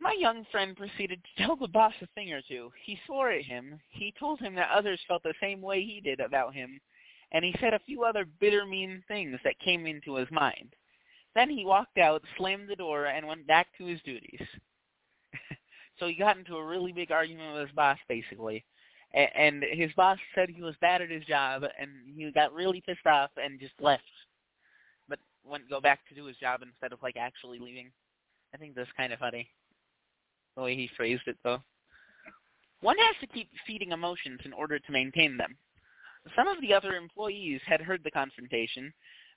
My 0.00 0.12
young 0.18 0.44
friend 0.52 0.76
proceeded 0.76 1.22
to 1.24 1.42
tell 1.42 1.56
the 1.56 1.68
boss 1.68 1.94
a 2.02 2.06
thing 2.08 2.32
or 2.32 2.42
two. 2.42 2.70
He 2.84 2.98
swore 3.06 3.30
at 3.30 3.44
him. 3.44 3.80
He 3.90 4.12
told 4.18 4.40
him 4.40 4.54
that 4.54 4.70
others 4.70 5.00
felt 5.08 5.22
the 5.22 5.34
same 5.40 5.62
way 5.62 5.82
he 5.82 6.00
did 6.00 6.20
about 6.20 6.54
him, 6.54 6.80
and 7.32 7.44
he 7.44 7.54
said 7.60 7.74
a 7.74 7.80
few 7.80 8.04
other 8.04 8.26
bitter, 8.38 8.66
mean 8.66 9.02
things 9.08 9.38
that 9.42 9.58
came 9.58 9.86
into 9.86 10.16
his 10.16 10.30
mind. 10.30 10.74
Then 11.34 11.50
he 11.50 11.64
walked 11.64 11.98
out, 11.98 12.22
slammed 12.36 12.68
the 12.68 12.76
door, 12.76 13.06
and 13.06 13.26
went 13.26 13.46
back 13.46 13.68
to 13.78 13.86
his 13.86 14.00
duties. 14.02 14.40
so 15.98 16.06
he 16.06 16.14
got 16.14 16.36
into 16.36 16.56
a 16.56 16.66
really 16.66 16.92
big 16.92 17.10
argument 17.10 17.54
with 17.54 17.68
his 17.68 17.74
boss, 17.74 17.98
basically. 18.08 18.64
And 19.14 19.64
his 19.72 19.92
boss 19.94 20.18
said 20.34 20.50
he 20.50 20.62
was 20.62 20.74
bad 20.80 21.00
at 21.00 21.10
his 21.10 21.24
job, 21.24 21.62
and 21.62 21.90
he 22.14 22.30
got 22.32 22.52
really 22.52 22.82
pissed 22.82 23.06
off 23.06 23.30
and 23.42 23.58
just 23.58 23.74
left. 23.80 24.02
But 25.08 25.20
went 25.42 25.70
go 25.70 25.80
back 25.80 26.06
to 26.08 26.14
do 26.14 26.26
his 26.26 26.36
job 26.36 26.60
instead 26.62 26.92
of 26.92 27.02
like 27.02 27.16
actually 27.16 27.58
leaving. 27.58 27.90
I 28.54 28.58
think 28.58 28.74
that's 28.74 28.90
kind 28.96 29.12
of 29.12 29.18
funny 29.18 29.48
the 30.56 30.62
way 30.62 30.74
he 30.74 30.90
phrased 30.96 31.26
it, 31.26 31.36
though. 31.44 31.62
One 32.80 32.96
has 32.98 33.16
to 33.20 33.26
keep 33.26 33.50
feeding 33.66 33.92
emotions 33.92 34.40
in 34.44 34.52
order 34.52 34.78
to 34.78 34.92
maintain 34.92 35.36
them. 35.36 35.56
Some 36.34 36.48
of 36.48 36.60
the 36.60 36.74
other 36.74 36.96
employees 36.96 37.60
had 37.66 37.80
heard 37.80 38.02
the 38.02 38.10
confrontation. 38.10 38.92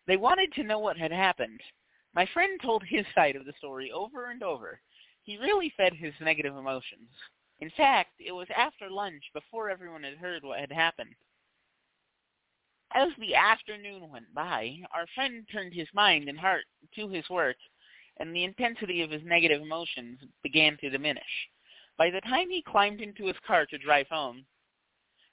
They 0.08 0.18
wanted 0.18 0.52
to 0.54 0.64
know 0.64 0.80
what 0.80 0.98
had 0.98 1.12
happened. 1.12 1.62
My 2.16 2.26
friend 2.34 2.60
told 2.62 2.84
his 2.84 3.06
side 3.14 3.36
of 3.36 3.46
the 3.46 3.54
story 3.58 3.92
over 3.92 4.32
and 4.32 4.42
over. 4.42 4.82
He 5.24 5.38
really 5.38 5.72
fed 5.78 5.94
his 5.94 6.14
negative 6.20 6.56
emotions. 6.56 7.10
In 7.60 7.70
fact, 7.78 8.12
it 8.20 8.32
was 8.32 8.48
after 8.56 8.90
lunch, 8.90 9.24
before 9.34 9.70
everyone 9.70 10.04
had 10.04 10.18
heard 10.18 10.44
what 10.44 10.60
had 10.60 10.72
happened. 10.72 11.14
As 12.94 13.10
the 13.20 13.36
afternoon 13.36 14.10
went 14.10 14.34
by, 14.34 14.78
our 14.94 15.06
friend 15.14 15.48
turned 15.52 15.74
his 15.74 15.88
mind 15.94 16.28
and 16.28 16.40
heart 16.40 16.66
to 16.96 17.08
his 17.08 17.30
work 17.30 17.58
and 18.20 18.36
the 18.36 18.44
intensity 18.44 19.02
of 19.02 19.12
his 19.12 19.22
negative 19.24 19.62
emotions 19.62 20.20
began 20.44 20.78
to 20.78 20.90
diminish. 20.90 21.24
By 21.98 22.10
the 22.10 22.22
time 22.22 22.50
he 22.50 22.62
climbed 22.62 23.02
into 23.02 23.26
his 23.26 23.36
car 23.46 23.66
to 23.66 23.78
drive 23.78 24.08
home, 24.10 24.46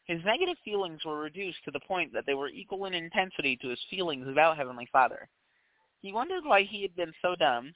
his 0.05 0.25
negative 0.25 0.57
feelings 0.64 1.05
were 1.05 1.18
reduced 1.18 1.59
to 1.64 1.72
the 1.72 1.81
point 1.81 2.12
that 2.12 2.25
they 2.27 2.35
were 2.35 2.49
equal 2.49 2.85
in 2.85 2.94
intensity 2.94 3.57
to 3.57 3.68
his 3.68 3.81
feelings 3.90 4.27
about 4.29 4.57
Heavenly 4.57 4.88
Father. 4.92 5.29
He 6.01 6.12
wondered 6.12 6.44
why 6.44 6.62
he 6.62 6.83
had 6.83 6.94
been 6.94 7.12
so 7.20 7.35
dumb, 7.35 7.75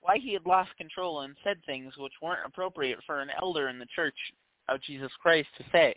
why 0.00 0.18
he 0.18 0.32
had 0.32 0.46
lost 0.46 0.76
control 0.76 1.20
and 1.20 1.36
said 1.42 1.58
things 1.64 1.94
which 1.96 2.12
weren't 2.22 2.46
appropriate 2.46 3.00
for 3.04 3.20
an 3.20 3.30
elder 3.40 3.68
in 3.68 3.78
the 3.78 3.86
Church 3.94 4.14
of 4.68 4.80
Jesus 4.82 5.10
Christ 5.20 5.48
to 5.58 5.64
say. 5.72 5.96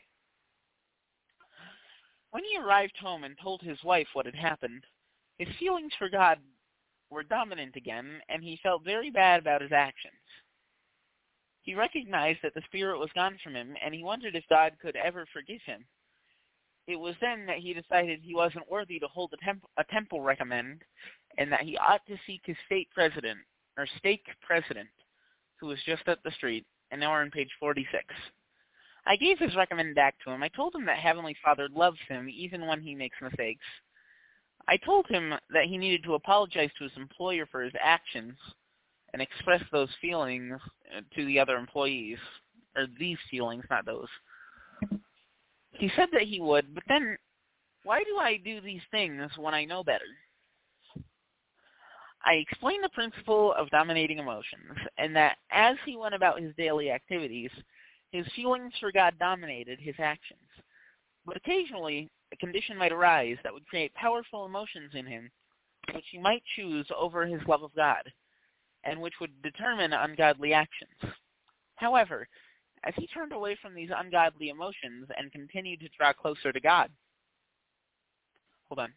When 2.31 2.43
he 2.43 2.57
arrived 2.57 2.97
home 2.99 3.23
and 3.23 3.35
told 3.41 3.61
his 3.61 3.81
wife 3.83 4.07
what 4.13 4.25
had 4.25 4.35
happened, 4.35 4.83
his 5.37 5.47
feelings 5.59 5.93
for 5.97 6.09
God 6.09 6.39
were 7.15 7.23
dominant 7.23 7.75
again, 7.75 8.19
and 8.29 8.43
he 8.43 8.59
felt 8.61 8.83
very 8.83 9.09
bad 9.09 9.39
about 9.39 9.61
his 9.61 9.71
actions. 9.71 10.13
He 11.63 11.73
recognized 11.73 12.39
that 12.43 12.53
the 12.53 12.61
spirit 12.65 12.99
was 12.99 13.09
gone 13.15 13.39
from 13.43 13.55
him, 13.55 13.73
and 13.83 13.95
he 13.95 14.03
wondered 14.03 14.35
if 14.35 14.43
God 14.49 14.73
could 14.81 14.95
ever 14.95 15.25
forgive 15.33 15.61
him. 15.65 15.85
It 16.87 16.97
was 16.97 17.15
then 17.21 17.47
that 17.47 17.57
he 17.57 17.73
decided 17.73 18.19
he 18.21 18.35
wasn't 18.35 18.69
worthy 18.69 18.99
to 18.99 19.07
hold 19.07 19.33
a, 19.33 19.43
temp- 19.43 19.65
a 19.77 19.83
temple 19.85 20.21
recommend, 20.21 20.83
and 21.39 21.51
that 21.51 21.61
he 21.61 21.77
ought 21.77 22.05
to 22.05 22.17
seek 22.27 22.41
his 22.43 22.57
state 22.67 22.89
president, 22.93 23.39
or 23.77 23.87
stake 23.97 24.25
president, 24.45 24.89
who 25.59 25.67
was 25.67 25.79
just 25.85 26.07
up 26.07 26.19
the 26.23 26.31
street, 26.31 26.65
and 26.91 26.99
now 27.01 27.11
we're 27.11 27.21
on 27.21 27.31
page 27.31 27.49
46. 27.59 28.03
I 29.07 29.15
gave 29.15 29.39
his 29.39 29.55
recommend 29.55 29.95
back 29.95 30.15
to 30.23 30.31
him. 30.31 30.43
I 30.43 30.49
told 30.49 30.75
him 30.75 30.85
that 30.85 30.97
Heavenly 30.97 31.35
Father 31.43 31.67
loves 31.73 31.99
him 32.07 32.27
even 32.29 32.67
when 32.67 32.81
he 32.81 32.93
makes 32.93 33.17
mistakes, 33.21 33.65
I 34.67 34.77
told 34.77 35.07
him 35.07 35.33
that 35.51 35.65
he 35.65 35.77
needed 35.77 36.03
to 36.03 36.15
apologize 36.15 36.71
to 36.77 36.85
his 36.85 36.93
employer 36.97 37.45
for 37.45 37.61
his 37.61 37.73
actions 37.81 38.37
and 39.13 39.21
express 39.21 39.61
those 39.71 39.89
feelings 40.01 40.59
uh, 40.95 41.01
to 41.15 41.25
the 41.25 41.39
other 41.39 41.57
employees, 41.57 42.17
or 42.75 42.87
these 42.99 43.17
feelings, 43.29 43.63
not 43.69 43.85
those. 43.85 44.07
He 45.71 45.89
said 45.95 46.09
that 46.13 46.23
he 46.23 46.41
would, 46.41 46.73
but 46.73 46.83
then 46.87 47.17
why 47.83 48.03
do 48.03 48.17
I 48.17 48.37
do 48.37 48.59
these 48.59 48.81
things 48.91 49.29
when 49.37 49.53
I 49.53 49.65
know 49.65 49.83
better? 49.83 50.05
I 52.25 52.33
explained 52.33 52.83
the 52.83 52.89
principle 52.89 53.53
of 53.53 53.69
dominating 53.69 54.17
emotions, 54.17 54.75
and 54.97 55.15
that 55.15 55.37
as 55.51 55.75
he 55.85 55.95
went 55.95 56.15
about 56.15 56.41
his 56.41 56.55
daily 56.57 56.89
activities, 56.89 57.51
his 58.11 58.25
feelings 58.35 58.73
for 58.79 58.91
God 58.91 59.13
dominated 59.19 59.79
his 59.79 59.95
actions. 59.99 60.39
But 61.25 61.37
occasionally, 61.37 62.09
a 62.35 62.45
condition 62.45 62.77
might 62.77 62.91
arise 62.91 63.37
that 63.43 63.53
would 63.53 63.65
create 63.67 63.93
powerful 63.93 64.45
emotions 64.45 64.91
in 64.93 65.05
him, 65.05 65.31
which 65.93 66.05
he 66.11 66.17
might 66.17 66.43
choose 66.55 66.87
over 66.97 67.25
his 67.25 67.41
love 67.47 67.63
of 67.63 67.75
God, 67.75 68.03
and 68.83 68.99
which 68.99 69.13
would 69.21 69.41
determine 69.41 69.93
ungodly 69.93 70.53
actions. 70.53 71.13
However, 71.75 72.27
as 72.83 72.93
he 72.97 73.07
turned 73.07 73.31
away 73.31 73.57
from 73.61 73.73
these 73.73 73.89
ungodly 73.95 74.49
emotions 74.49 75.07
and 75.17 75.31
continued 75.31 75.79
to 75.81 75.89
draw 75.97 76.13
closer 76.13 76.51
to 76.51 76.59
God, 76.59 76.89
hold 78.69 78.79
on. 78.79 78.93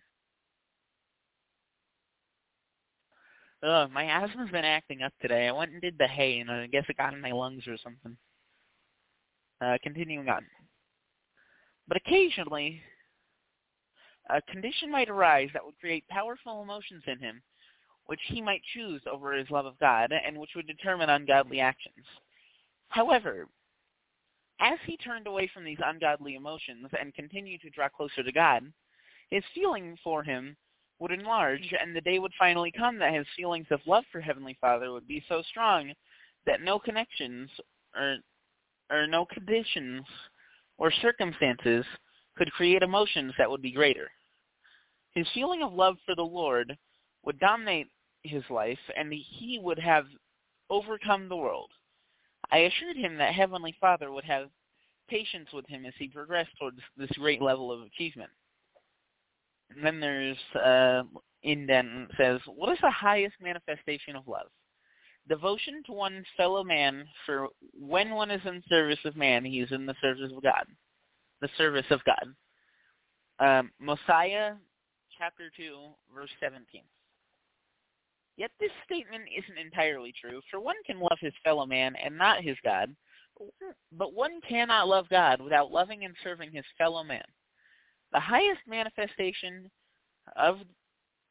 Ugh, 3.63 3.91
my 3.93 4.05
asthma's 4.05 4.51
been 4.51 4.65
acting 4.65 5.03
up 5.03 5.13
today. 5.21 5.49
I 5.49 5.53
went 5.53 5.73
and 5.73 5.81
did 5.81 5.97
the 5.99 6.07
hay, 6.07 6.39
and 6.39 6.51
I 6.51 6.67
guess 6.69 6.85
it 6.89 6.97
got 6.97 7.13
in 7.13 7.21
my 7.21 7.33
lungs 7.33 7.67
or 7.67 7.77
something. 7.83 8.17
Uh, 9.61 9.77
continuing 9.83 10.29
on. 10.29 10.47
But 11.89 11.97
occasionally, 11.97 12.81
a 14.31 14.43
condition 14.43 14.91
might 14.91 15.09
arise 15.09 15.49
that 15.53 15.65
would 15.65 15.79
create 15.79 16.07
powerful 16.09 16.63
emotions 16.63 17.03
in 17.07 17.19
him, 17.19 17.43
which 18.07 18.21
he 18.29 18.41
might 18.41 18.63
choose 18.75 19.03
over 19.11 19.33
his 19.33 19.51
love 19.51 19.67
of 19.67 19.79
God, 19.79 20.13
and 20.13 20.37
which 20.39 20.51
would 20.55 20.67
determine 20.67 21.11
ungodly 21.11 21.61
actions. 21.61 22.05
However, 22.89 23.49
as 24.61 24.79
he 24.87 24.97
turned 24.97 25.27
away 25.27 25.51
from 25.53 25.65
these 25.65 25.79
ungodly 25.85 26.35
emotions 26.35 26.89
and 26.99 27.15
continued 27.15 27.61
to 27.63 27.71
draw 27.71 27.89
closer 27.89 28.23
to 28.23 28.33
God, 28.33 28.73
his 29.31 29.45
feeling 29.55 29.97
for 30.03 30.23
him 30.23 30.57
would 30.99 31.13
enlarge, 31.13 31.73
and 31.81 31.95
the 31.95 32.01
day 32.01 32.19
would 32.19 32.33
finally 32.39 32.73
come 32.73 32.99
that 32.99 33.15
his 33.15 33.27
feelings 33.37 33.67
of 33.71 33.81
love 33.87 34.05
for 34.11 34.21
Heavenly 34.21 34.57
Father 34.61 34.91
would 34.91 35.07
be 35.07 35.23
so 35.29 35.43
strong 35.43 35.93
that 36.47 36.63
no 36.63 36.79
connections 36.79 37.51
or 37.95 38.17
or 38.91 39.07
no 39.07 39.27
conditions 39.27 40.03
or 40.79 40.91
circumstances 40.91 41.85
could 42.37 42.51
create 42.53 42.83
emotions 42.83 43.35
that 43.37 43.51
would 43.51 43.61
be 43.61 43.71
greater. 43.71 44.09
His 45.15 45.27
feeling 45.35 45.63
of 45.63 45.73
love 45.73 45.97
for 46.05 46.15
the 46.15 46.23
Lord 46.23 46.77
would 47.25 47.39
dominate 47.41 47.89
his 48.23 48.43
life, 48.51 48.79
and 48.97 49.13
he 49.13 49.59
would 49.63 49.79
have 49.79 50.07
overcome 50.71 51.29
the 51.29 51.37
world. 51.37 51.71
I 52.51 52.59
assured 52.59 52.97
him 52.97 53.17
that 53.19 53.35
Heavenly 53.35 53.75
Father 53.81 54.11
would 54.13 54.25
have 54.25 54.49
patience 55.09 55.49
with 55.53 55.67
him 55.67 55.87
as 55.87 55.95
he 55.99 56.09
progressed 56.09 56.51
towards 56.59 56.79
this 56.97 57.11
great 57.19 57.43
level 57.43 57.73
of 57.73 57.83
achievement. 57.83 58.31
And 59.71 59.85
then 59.85 60.01
there's 60.01 60.37
uh, 60.55 61.03
indent 61.43 62.11
says, 62.17 62.41
"What 62.47 62.73
is 62.73 62.79
the 62.81 62.91
highest 62.91 63.35
manifestation 63.41 64.17
of 64.17 64.29
love? 64.29 64.49
Devotion 65.29 65.83
to 65.87 65.93
one's 65.93 66.27
fellow 66.37 66.65
man. 66.65 67.07
For 67.27 67.49
when 67.79 68.11
one 68.11 68.31
is 68.31 68.41
in 68.47 68.63
service 68.69 68.99
of 69.05 69.17
man, 69.17 69.45
he 69.45 69.61
is 69.61 69.73
in 69.73 69.85
the 69.85 69.95
service 70.01 70.33
of 70.35 70.43
God. 70.43 70.65
The 71.41 71.51
service 71.59 71.87
of 71.91 72.01
God." 72.05 72.35
Um, 73.41 73.71
Mosiah, 73.79 74.55
chapter 75.19 75.51
two, 75.57 75.89
verse 76.15 76.31
seventeen. 76.41 76.85
Yet 78.37 78.53
this 78.61 78.71
statement 78.85 79.25
isn't 79.37 79.59
entirely 79.59 80.15
true, 80.19 80.41
for 80.51 80.61
one 80.61 80.77
can 80.87 81.01
love 81.01 81.19
his 81.21 81.33
fellow 81.43 81.67
man 81.67 81.97
and 81.97 82.17
not 82.17 82.43
his 82.43 82.57
God, 82.65 82.95
but 83.93 84.15
one 84.15 84.41
cannot 84.49 84.87
love 84.87 85.09
God 85.11 85.41
without 85.41 85.73
loving 85.73 86.05
and 86.05 86.15
serving 86.23 86.53
his 86.53 86.65
fellow 86.79 87.03
man. 87.03 87.25
The 88.13 88.21
highest 88.21 88.61
manifestation 88.67 89.69
of 90.37 90.59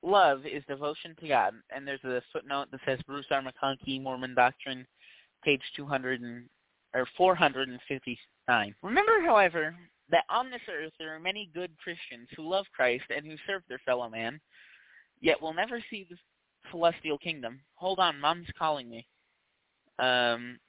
love 0.04 0.46
is 0.46 0.64
devotion 0.68 1.16
to 1.22 1.28
God, 1.28 1.54
and 1.74 1.88
there's 1.88 2.04
a 2.04 2.22
footnote 2.34 2.68
that 2.72 2.82
says 2.86 3.00
Bruce 3.08 3.26
R. 3.32 3.42
McConkie, 3.42 4.02
Mormon 4.02 4.36
Doctrine, 4.36 4.86
page 5.44 5.62
200 5.76 6.22
and, 6.22 6.44
or 6.94 7.08
459. 7.16 8.76
Remember, 8.84 9.22
however, 9.26 9.76
that 10.10 10.24
on 10.30 10.50
this 10.50 10.62
earth 10.70 10.94
there 11.00 11.16
are 11.16 11.20
many 11.20 11.50
good 11.54 11.72
Christians 11.84 12.28
who 12.36 12.50
love 12.50 12.66
Christ 12.76 13.06
and 13.16 13.26
who 13.26 13.36
serve 13.46 13.64
their 13.68 13.82
fellow 13.86 14.10
man, 14.10 14.40
yet 15.22 15.42
will 15.42 15.54
never 15.54 15.84
see 15.90 16.08
the 16.10 16.18
celestial 16.72 17.18
kingdom. 17.18 17.60
Hold 17.76 18.00
on, 18.00 18.20
mom's 18.20 18.48
calling 18.58 18.90
me. 18.90 19.06
Um, 20.00 20.60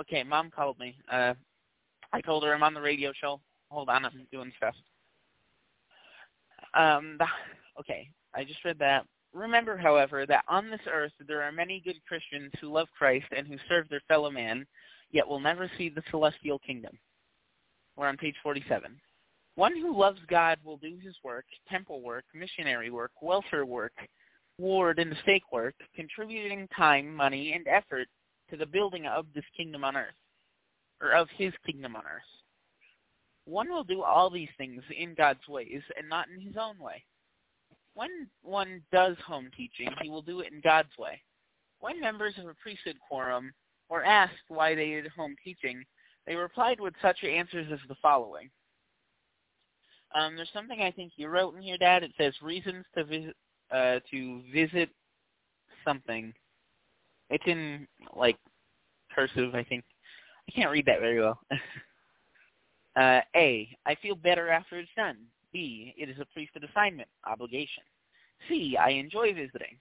okay, 0.00 0.22
mom 0.24 0.50
called 0.50 0.78
me. 0.78 0.96
Uh, 1.10 1.34
I 2.12 2.20
told 2.20 2.44
her 2.44 2.54
I'm 2.54 2.62
on 2.62 2.74
the 2.74 2.80
radio 2.80 3.12
show. 3.12 3.40
Hold 3.70 3.88
on, 3.88 4.04
I'm 4.04 4.26
doing 4.32 4.52
stuff. 4.56 4.74
Um, 6.74 7.18
okay, 7.78 8.08
I 8.34 8.44
just 8.44 8.64
read 8.64 8.78
that. 8.78 9.06
Remember, 9.34 9.76
however, 9.76 10.26
that 10.26 10.44
on 10.48 10.70
this 10.70 10.80
earth 10.90 11.12
there 11.26 11.42
are 11.42 11.52
many 11.52 11.80
good 11.84 12.00
Christians 12.06 12.50
who 12.60 12.72
love 12.72 12.88
Christ 12.96 13.26
and 13.36 13.46
who 13.46 13.56
serve 13.68 13.88
their 13.88 14.02
fellow 14.08 14.30
man, 14.30 14.66
yet 15.10 15.26
will 15.26 15.40
never 15.40 15.70
see 15.76 15.88
the 15.88 16.02
celestial 16.10 16.58
kingdom. 16.60 16.98
We're 17.96 18.06
on 18.06 18.16
page 18.16 18.36
47. 18.42 18.98
One 19.56 19.76
who 19.76 19.98
loves 19.98 20.20
God 20.28 20.58
will 20.64 20.76
do 20.76 20.96
his 21.02 21.16
work, 21.24 21.44
temple 21.68 22.00
work, 22.00 22.24
missionary 22.32 22.90
work, 22.90 23.10
welfare 23.20 23.66
work, 23.66 23.92
ward 24.58 24.98
and 24.98 25.16
stake 25.22 25.50
work, 25.52 25.74
contributing 25.94 26.68
time, 26.76 27.14
money, 27.14 27.52
and 27.52 27.66
effort 27.66 28.08
to 28.50 28.56
the 28.56 28.66
building 28.66 29.06
of 29.06 29.26
this 29.34 29.44
kingdom 29.56 29.84
on 29.84 29.96
earth, 29.96 30.14
or 31.00 31.12
of 31.12 31.28
his 31.36 31.52
kingdom 31.66 31.96
on 31.96 32.02
earth. 32.02 32.22
One 33.44 33.68
will 33.68 33.84
do 33.84 34.02
all 34.02 34.30
these 34.30 34.48
things 34.58 34.82
in 34.96 35.14
God's 35.14 35.46
ways 35.48 35.82
and 35.96 36.08
not 36.08 36.28
in 36.28 36.40
his 36.40 36.56
own 36.56 36.78
way. 36.78 37.02
When 37.98 38.28
one 38.42 38.80
does 38.92 39.16
home 39.26 39.50
teaching, 39.56 39.88
he 40.00 40.08
will 40.08 40.22
do 40.22 40.38
it 40.38 40.52
in 40.52 40.60
God's 40.60 40.96
way. 40.96 41.20
When 41.80 42.00
members 42.00 42.34
of 42.38 42.46
a 42.46 42.54
priesthood 42.62 42.94
quorum 43.08 43.52
were 43.90 44.04
asked 44.04 44.34
why 44.46 44.76
they 44.76 44.90
did 44.90 45.08
home 45.08 45.34
teaching, 45.42 45.82
they 46.24 46.36
replied 46.36 46.78
with 46.78 46.94
such 47.02 47.24
answers 47.24 47.66
as 47.72 47.80
the 47.88 47.96
following. 48.00 48.50
Um, 50.14 50.36
there's 50.36 50.48
something 50.52 50.80
I 50.80 50.92
think 50.92 51.14
you 51.16 51.26
wrote 51.26 51.56
in 51.56 51.60
here, 51.62 51.76
Dad. 51.76 52.04
It 52.04 52.12
says 52.16 52.32
reasons 52.40 52.84
to 52.96 53.02
visit 53.02 53.34
uh, 53.72 53.98
to 54.12 54.42
visit 54.54 54.90
something. 55.84 56.32
It's 57.30 57.46
in 57.48 57.88
like 58.14 58.38
cursive, 59.12 59.56
I 59.56 59.64
think. 59.64 59.82
I 60.48 60.52
can't 60.52 60.70
read 60.70 60.86
that 60.86 61.00
very 61.00 61.18
well. 61.18 61.40
uh, 62.96 63.22
A. 63.34 63.76
I 63.84 63.96
feel 63.96 64.14
better 64.14 64.50
after 64.50 64.78
it's 64.78 64.88
done. 64.96 65.16
B. 65.52 65.94
It 65.96 66.08
is 66.08 66.18
a 66.18 66.26
priesthood 66.32 66.68
assignment, 66.68 67.08
obligation. 67.26 67.82
C. 68.48 68.76
I 68.76 68.90
enjoy 68.90 69.34
visiting. 69.34 69.78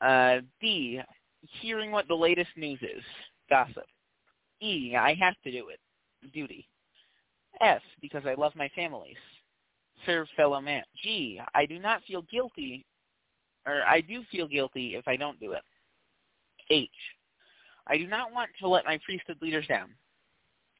Uh, 0.00 0.38
D. 0.60 1.00
Hearing 1.60 1.90
what 1.90 2.06
the 2.06 2.14
latest 2.14 2.50
news 2.56 2.80
is, 2.82 3.02
gossip. 3.48 3.86
E. 4.60 4.94
I 4.96 5.14
have 5.14 5.34
to 5.44 5.50
do 5.50 5.68
it, 5.68 5.80
duty. 6.32 6.68
F. 7.60 7.82
Because 8.00 8.24
I 8.26 8.34
love 8.34 8.52
my 8.54 8.68
families, 8.74 9.16
serve 10.04 10.28
fellow 10.36 10.60
man. 10.60 10.82
G. 11.02 11.40
I 11.54 11.66
do 11.66 11.78
not 11.78 12.02
feel 12.06 12.22
guilty, 12.30 12.84
or 13.66 13.82
I 13.86 14.00
do 14.00 14.22
feel 14.30 14.46
guilty 14.46 14.96
if 14.96 15.08
I 15.08 15.16
don't 15.16 15.40
do 15.40 15.52
it. 15.52 15.62
H. 16.70 16.88
I 17.86 17.96
do 17.96 18.06
not 18.06 18.32
want 18.32 18.50
to 18.60 18.68
let 18.68 18.84
my 18.84 18.98
priesthood 19.04 19.38
leaders 19.40 19.66
down. 19.66 19.90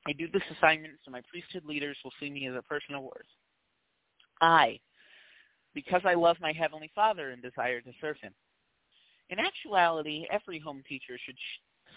I 0.07 0.13
do 0.13 0.29
this 0.33 0.43
assignment 0.57 0.95
so 1.05 1.11
my 1.11 1.23
priesthood 1.31 1.65
leaders 1.65 1.97
will 2.03 2.13
see 2.21 2.31
me 2.31 2.47
as 2.47 2.55
a 2.57 2.63
person 2.63 2.95
of 2.95 3.03
worth. 3.03 3.27
I, 4.41 4.81
because 5.75 6.03
I 6.05 6.15
love 6.15 6.37
my 6.41 6.53
Heavenly 6.53 6.91
Father 6.95 7.31
and 7.31 7.43
desire 7.43 7.81
to 7.81 7.93
serve 8.01 8.17
Him. 8.23 8.33
In 9.29 9.39
actuality, 9.39 10.27
every 10.31 10.59
home 10.59 10.83
teacher 10.89 11.19
should 11.25 11.37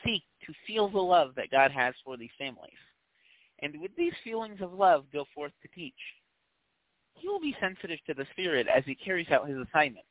seek 0.04 0.24
to 0.46 0.54
feel 0.68 0.90
the 0.90 1.00
love 1.00 1.34
that 1.36 1.52
God 1.52 1.72
has 1.72 1.96
for 2.04 2.18
these 2.18 2.30
families. 2.38 2.72
And 3.62 3.80
with 3.80 3.92
these 3.96 4.14
feelings 4.24 4.60
of 4.62 4.74
love, 4.74 5.06
go 5.12 5.26
forth 5.34 5.54
to 5.62 5.70
teach. 5.70 5.94
He 7.16 7.28
will 7.30 7.40
be 7.40 7.56
sensitive 7.60 8.00
to 8.08 8.14
the 8.14 8.28
Spirit 8.32 8.68
as 8.68 8.84
he 8.86 8.96
carries 8.96 9.30
out 9.32 9.48
his 9.48 9.58
assignment. 9.58 10.06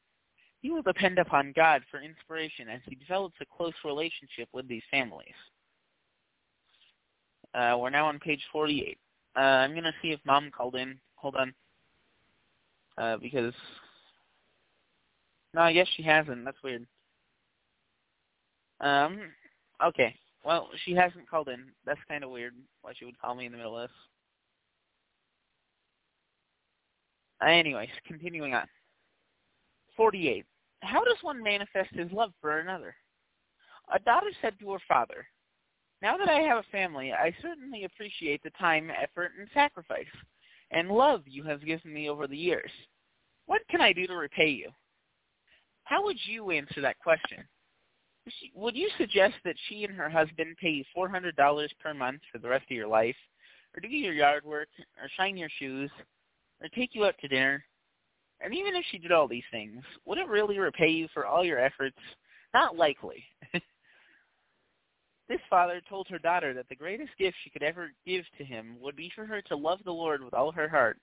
He 0.61 0.71
will 0.71 0.83
depend 0.83 1.19
upon 1.19 1.53
God 1.55 1.83
for 1.91 2.01
inspiration 2.01 2.69
as 2.69 2.81
he 2.89 2.95
develops 2.95 3.35
a 3.41 3.57
close 3.57 3.75
relationship 3.85 4.49
with 4.53 4.69
these 4.69 4.83
families. 4.91 5.35
Uh, 7.55 7.77
we're 7.79 7.91
now 7.91 8.07
on 8.07 8.19
page 8.19 8.43
48. 8.51 8.99
Uh, 9.37 9.41
I'm 9.41 9.73
going 9.73 9.85
to 9.85 9.95
see 10.01 10.09
if 10.09 10.21
Mom 10.25 10.51
called 10.51 10.75
in. 10.75 10.99
Hold 11.17 11.37
on. 11.37 11.55
Uh, 12.99 13.17
because... 13.19 13.55
No, 15.55 15.61
I 15.61 15.73
guess 15.73 15.89
she 15.97 16.03
hasn't. 16.03 16.45
That's 16.45 16.63
weird. 16.63 16.87
Um, 18.81 19.21
okay. 19.85 20.15
Well, 20.45 20.69
she 20.85 20.93
hasn't 20.93 21.29
called 21.29 21.49
in. 21.49 21.67
That's 21.85 22.01
kind 22.09 22.25
of 22.25 22.31
weird 22.31 22.55
why 22.81 22.93
she 22.99 23.05
would 23.05 23.21
call 23.21 23.35
me 23.35 23.47
in 23.47 23.53
the 23.53 23.59
middle 23.59 23.79
of 23.79 23.89
this. 23.89 23.97
Anyways, 27.47 27.91
continuing 28.07 28.55
on. 28.55 28.67
48. 29.97 30.45
How 30.81 31.05
does 31.05 31.17
one 31.23 31.43
manifest 31.43 31.95
his 31.95 32.11
love 32.13 32.33
for 32.41 32.59
another? 32.59 32.95
A 33.95 33.99
daughter 34.01 34.31
said 34.41 34.55
to 34.61 34.73
her 34.73 34.79
father, 34.89 35.27
Now 36.03 36.17
that 36.17 36.29
I 36.29 36.41
have 36.41 36.59
a 36.59 36.73
family, 36.73 37.13
I 37.13 37.33
certainly 37.41 37.85
appreciate 37.85 38.43
the 38.43 38.51
time, 38.51 38.91
effort, 38.91 39.31
and 39.39 39.49
sacrifice, 39.55 40.05
and 40.73 40.91
love 40.91 41.23
you 41.27 41.45
have 41.45 41.65
given 41.65 41.93
me 41.93 42.11
over 42.11 42.27
the 42.27 42.37
years. 42.37 42.71
What 43.47 43.63
can 43.71 43.81
I 43.81 43.93
do 43.93 44.09
to 44.09 44.17
repay 44.17 44.49
you? 44.49 44.71
How 45.85 46.03
would 46.03 46.19
you 46.27 46.51
answer 46.51 46.81
that 46.81 46.99
question? 46.99 47.45
would 48.55 48.77
you 48.77 48.89
suggest 48.99 49.35
that 49.45 49.57
she 49.69 49.83
and 49.83 49.93
her 49.95 50.09
husband 50.09 50.57
pay 50.61 50.71
you 50.71 50.85
$400 50.97 51.69
per 51.81 51.93
month 51.93 52.21
for 52.31 52.39
the 52.39 52.49
rest 52.49 52.65
of 52.71 52.77
your 52.77 52.87
life, 52.87 53.17
or 53.75 53.81
do 53.81 53.89
your 53.89 54.13
yard 54.13 54.45
work, 54.45 54.69
or 55.01 55.09
shine 55.17 55.37
your 55.37 55.49
shoes, 55.59 55.91
or 56.61 56.69
take 56.69 56.95
you 56.95 57.05
out 57.05 57.15
to 57.21 57.29
dinner? 57.29 57.65
And 58.41 58.55
even 58.55 58.75
if 58.77 58.85
she 58.91 58.99
did 58.99 59.13
all 59.13 59.29
these 59.29 59.43
things, 59.51 59.83
would 60.05 60.19
it 60.19 60.29
really 60.29 60.59
repay 60.59 60.89
you 60.89 61.09
for 61.15 61.27
all 61.27 61.45
your 61.45 61.59
efforts? 61.59 61.99
Not 62.55 62.77
likely. 62.77 63.25
This 65.33 65.41
father 65.49 65.81
told 65.89 66.07
her 66.09 66.19
daughter 66.19 66.53
that 66.53 66.69
the 66.69 66.77
greatest 66.77 67.11
gift 67.19 67.39
she 67.43 67.49
could 67.49 67.63
ever 67.63 67.91
give 68.07 68.25
to 68.37 68.45
him 68.45 68.77
would 68.79 68.95
be 68.95 69.11
for 69.15 69.25
her 69.25 69.41
to 69.41 69.57
love 69.57 69.79
the 69.83 69.91
Lord 69.91 70.23
with 70.23 70.35
all 70.35 70.53
her 70.53 70.69
heart 70.69 70.99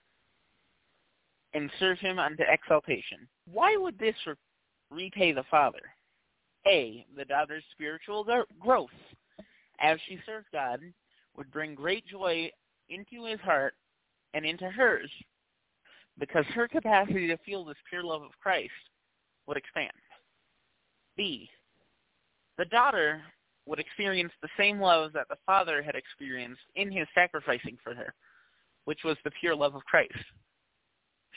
and 1.56 1.72
serve 1.80 1.98
him 1.98 2.20
unto 2.20 2.44
exaltation. 2.48 3.28
Why 3.52 3.76
would 3.76 3.98
this 3.98 4.14
re- 4.28 4.36
repay 4.92 5.32
the 5.32 5.46
father? 5.50 5.82
A, 6.68 7.08
the 7.18 7.26
daughter's 7.26 7.64
spiritual 7.72 8.24
growth 8.60 8.90
as 9.80 9.98
she 10.08 10.20
served 10.28 10.46
God 10.54 10.80
would 11.36 11.50
bring 11.50 11.74
great 11.74 12.06
joy 12.06 12.52
into 12.90 13.26
his 13.26 13.40
heart 13.40 13.74
and 14.36 14.46
into 14.46 14.70
hers 14.70 15.10
because 16.20 16.46
her 16.54 16.68
capacity 16.68 17.26
to 17.26 17.38
feel 17.38 17.66
this 17.66 17.78
pure 17.90 18.04
love 18.04 18.22
of 18.22 18.38
Christ 18.40 18.70
would 19.48 19.58
expand. 19.58 19.90
B, 21.18 21.50
the 22.60 22.66
daughter 22.66 23.24
would 23.70 23.80
experience 23.80 24.32
the 24.42 24.50
same 24.58 24.82
love 24.82 25.14
that 25.14 25.28
the 25.30 25.38
Father 25.46 25.84
had 25.84 25.96
experienced 25.96 26.62
in 26.76 26.92
his 26.92 27.08
sacrificing 27.14 27.78
for 27.84 27.94
her, 27.94 28.16
which 28.86 29.04
was 29.06 29.16
the 29.24 29.32
pure 29.40 29.56
love 29.56 29.76
of 29.76 29.86
Christ. 29.86 30.12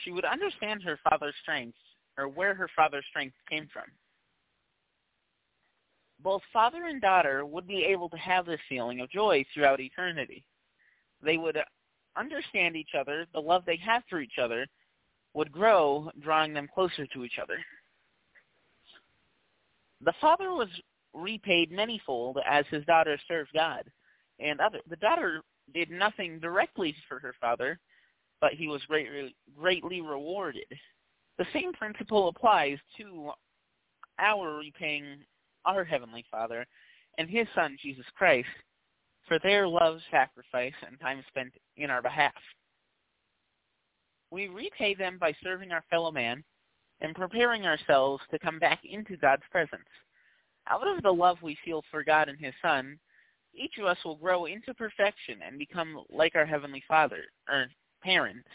She 0.03 0.11
would 0.11 0.25
understand 0.25 0.81
her 0.81 0.99
Father's 1.07 1.35
strength, 1.43 1.77
or 2.17 2.27
where 2.27 2.55
her 2.55 2.67
Father's 2.75 3.05
strength 3.11 3.35
came 3.47 3.69
from. 3.71 3.83
Both 6.23 6.41
father 6.51 6.85
and 6.85 7.01
daughter 7.01 7.45
would 7.45 7.67
be 7.67 7.83
able 7.83 8.09
to 8.09 8.17
have 8.17 8.45
this 8.47 8.59
feeling 8.67 9.01
of 9.01 9.11
joy 9.11 9.45
throughout 9.53 9.79
eternity. 9.79 10.43
They 11.21 11.37
would 11.37 11.57
understand 12.17 12.75
each 12.75 12.95
other, 12.97 13.27
the 13.33 13.41
love 13.41 13.63
they 13.65 13.77
have 13.77 14.03
for 14.09 14.21
each 14.21 14.39
other 14.41 14.65
would 15.35 15.51
grow, 15.51 16.09
drawing 16.19 16.53
them 16.53 16.69
closer 16.73 17.05
to 17.07 17.23
each 17.25 17.37
other. 17.41 17.57
The 20.01 20.13
father 20.19 20.51
was 20.51 20.69
repaid 21.13 21.71
manyfold 21.71 22.37
as 22.45 22.65
his 22.69 22.85
daughter 22.85 23.17
served 23.27 23.51
God, 23.53 23.83
and 24.39 24.59
other, 24.59 24.79
the 24.89 24.95
daughter 24.97 25.41
did 25.73 25.89
nothing 25.89 26.39
directly 26.39 26.95
for 27.07 27.19
her 27.19 27.35
father, 27.39 27.79
but 28.41 28.53
he 28.53 28.67
was 28.67 28.81
greatly, 28.85 29.35
greatly 29.57 30.01
rewarded. 30.01 30.65
The 31.37 31.45
same 31.53 31.73
principle 31.73 32.27
applies 32.27 32.77
to 32.97 33.31
our 34.19 34.57
repaying 34.57 35.05
our 35.65 35.83
Heavenly 35.83 36.25
Father 36.29 36.65
and 37.17 37.29
His 37.29 37.47
Son, 37.55 37.77
Jesus 37.81 38.05
Christ, 38.15 38.47
for 39.27 39.39
their 39.39 39.67
love, 39.67 39.99
sacrifice, 40.11 40.73
and 40.85 40.99
time 40.99 41.23
spent 41.29 41.53
in 41.77 41.89
our 41.89 42.01
behalf. 42.01 42.33
We 44.31 44.47
repay 44.47 44.95
them 44.95 45.17
by 45.19 45.33
serving 45.43 45.71
our 45.71 45.83
fellow 45.89 46.11
man 46.11 46.43
and 47.01 47.15
preparing 47.15 47.65
ourselves 47.65 48.23
to 48.31 48.39
come 48.39 48.59
back 48.59 48.79
into 48.83 49.17
God's 49.17 49.43
presence. 49.51 49.81
Out 50.69 50.87
of 50.87 51.03
the 51.03 51.11
love 51.11 51.37
we 51.41 51.57
feel 51.65 51.83
for 51.91 52.03
God 52.03 52.29
and 52.29 52.39
His 52.39 52.53
Son, 52.61 52.97
each 53.53 53.77
of 53.79 53.85
us 53.85 53.97
will 54.03 54.15
grow 54.15 54.45
into 54.45 54.73
perfection 54.73 55.39
and 55.45 55.59
become 55.59 56.03
like 56.09 56.35
our 56.35 56.45
Heavenly 56.45 56.83
Father, 56.87 57.23
or 57.49 57.67
parents. 58.01 58.47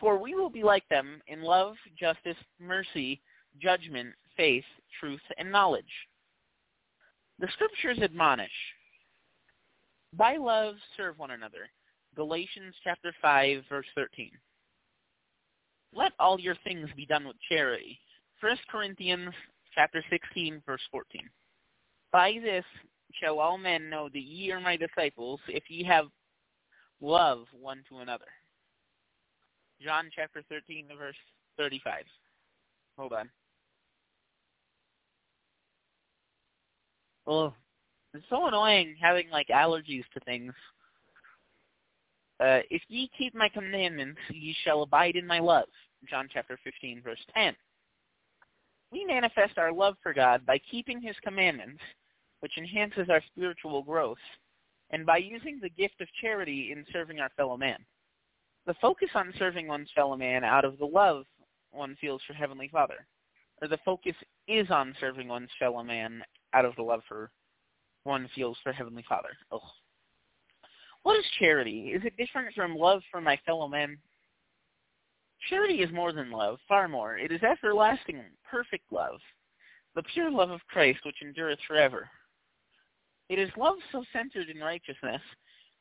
For 0.00 0.18
we 0.18 0.34
will 0.34 0.50
be 0.50 0.62
like 0.62 0.88
them 0.88 1.20
in 1.26 1.42
love, 1.42 1.74
justice, 1.98 2.36
mercy, 2.60 3.20
judgment, 3.60 4.14
faith, 4.36 4.64
truth, 5.00 5.20
and 5.38 5.50
knowledge. 5.50 5.84
The 7.38 7.48
scriptures 7.52 7.98
admonish, 8.02 8.50
by 10.12 10.36
love 10.36 10.76
serve 10.96 11.18
one 11.18 11.32
another. 11.32 11.68
Galatians 12.14 12.74
chapter 12.82 13.12
5, 13.20 13.64
verse 13.68 13.86
13. 13.94 14.30
Let 15.94 16.12
all 16.18 16.40
your 16.40 16.56
things 16.64 16.88
be 16.96 17.06
done 17.06 17.26
with 17.26 17.36
charity. 17.48 17.98
1 18.40 18.56
Corinthians 18.70 19.34
chapter 19.76 20.02
16, 20.10 20.62
verse 20.66 20.80
14. 20.90 21.22
By 22.12 22.38
this 22.42 22.64
shall 23.12 23.38
all 23.38 23.58
men 23.58 23.88
know 23.90 24.08
that 24.08 24.20
ye 24.20 24.50
are 24.50 24.60
my 24.60 24.76
disciples, 24.76 25.40
if 25.48 25.64
ye 25.68 25.84
have 25.84 26.06
love 27.00 27.46
one 27.52 27.82
to 27.88 27.98
another. 27.98 28.24
John 29.82 30.08
chapter 30.14 30.42
13, 30.48 30.86
verse 30.98 31.16
35. 31.58 32.04
Hold 32.98 33.12
on. 33.12 33.28
Well, 37.26 37.54
it's 38.14 38.24
so 38.30 38.46
annoying 38.46 38.96
having 39.00 39.28
like 39.30 39.48
allergies 39.48 40.04
to 40.14 40.20
things. 40.24 40.52
Uh, 42.40 42.60
if 42.70 42.82
ye 42.88 43.10
keep 43.18 43.34
my 43.34 43.48
commandments, 43.48 44.20
ye 44.30 44.54
shall 44.64 44.82
abide 44.82 45.16
in 45.16 45.26
my 45.26 45.38
love. 45.38 45.68
John 46.08 46.28
chapter 46.32 46.58
15, 46.64 47.02
verse 47.02 47.18
10. 47.34 47.54
We 48.96 49.04
manifest 49.04 49.58
our 49.58 49.74
love 49.74 49.96
for 50.02 50.14
God 50.14 50.46
by 50.46 50.56
keeping 50.70 51.02
his 51.02 51.16
commandments, 51.22 51.82
which 52.40 52.56
enhances 52.56 53.10
our 53.10 53.20
spiritual 53.26 53.82
growth, 53.82 54.16
and 54.88 55.04
by 55.04 55.18
using 55.18 55.60
the 55.60 55.68
gift 55.68 56.00
of 56.00 56.08
charity 56.18 56.72
in 56.72 56.82
serving 56.90 57.20
our 57.20 57.28
fellow 57.36 57.58
man. 57.58 57.76
The 58.64 58.72
focus 58.80 59.10
on 59.14 59.34
serving 59.38 59.68
one's 59.68 59.90
fellow 59.94 60.16
man 60.16 60.44
out 60.44 60.64
of 60.64 60.78
the 60.78 60.86
love 60.86 61.24
one 61.72 61.94
feels 62.00 62.22
for 62.26 62.32
Heavenly 62.32 62.68
Father, 62.72 63.06
or 63.60 63.68
the 63.68 63.78
focus 63.84 64.14
is 64.48 64.70
on 64.70 64.94
serving 64.98 65.28
one's 65.28 65.50
fellow 65.58 65.82
man 65.82 66.22
out 66.54 66.64
of 66.64 66.74
the 66.76 66.82
love 66.82 67.02
for 67.06 67.30
one 68.04 68.30
feels 68.34 68.56
for 68.62 68.72
Heavenly 68.72 69.04
Father. 69.06 69.36
Ugh. 69.52 69.60
What 71.02 71.18
is 71.18 71.26
charity? 71.38 71.90
Is 71.90 72.00
it 72.06 72.16
different 72.16 72.54
from 72.54 72.74
love 72.74 73.02
for 73.10 73.20
my 73.20 73.38
fellow 73.44 73.68
men? 73.68 73.98
Charity 75.48 75.82
is 75.82 75.92
more 75.92 76.12
than 76.12 76.30
love, 76.30 76.58
far 76.68 76.88
more. 76.88 77.18
It 77.18 77.30
is 77.30 77.42
everlasting, 77.42 78.22
perfect 78.50 78.90
love, 78.90 79.20
the 79.94 80.02
pure 80.02 80.30
love 80.30 80.50
of 80.50 80.66
Christ 80.68 81.00
which 81.04 81.22
endureth 81.22 81.58
forever. 81.66 82.08
It 83.28 83.38
is 83.38 83.50
love 83.56 83.76
so 83.92 84.04
centered 84.12 84.48
in 84.48 84.60
righteousness 84.60 85.22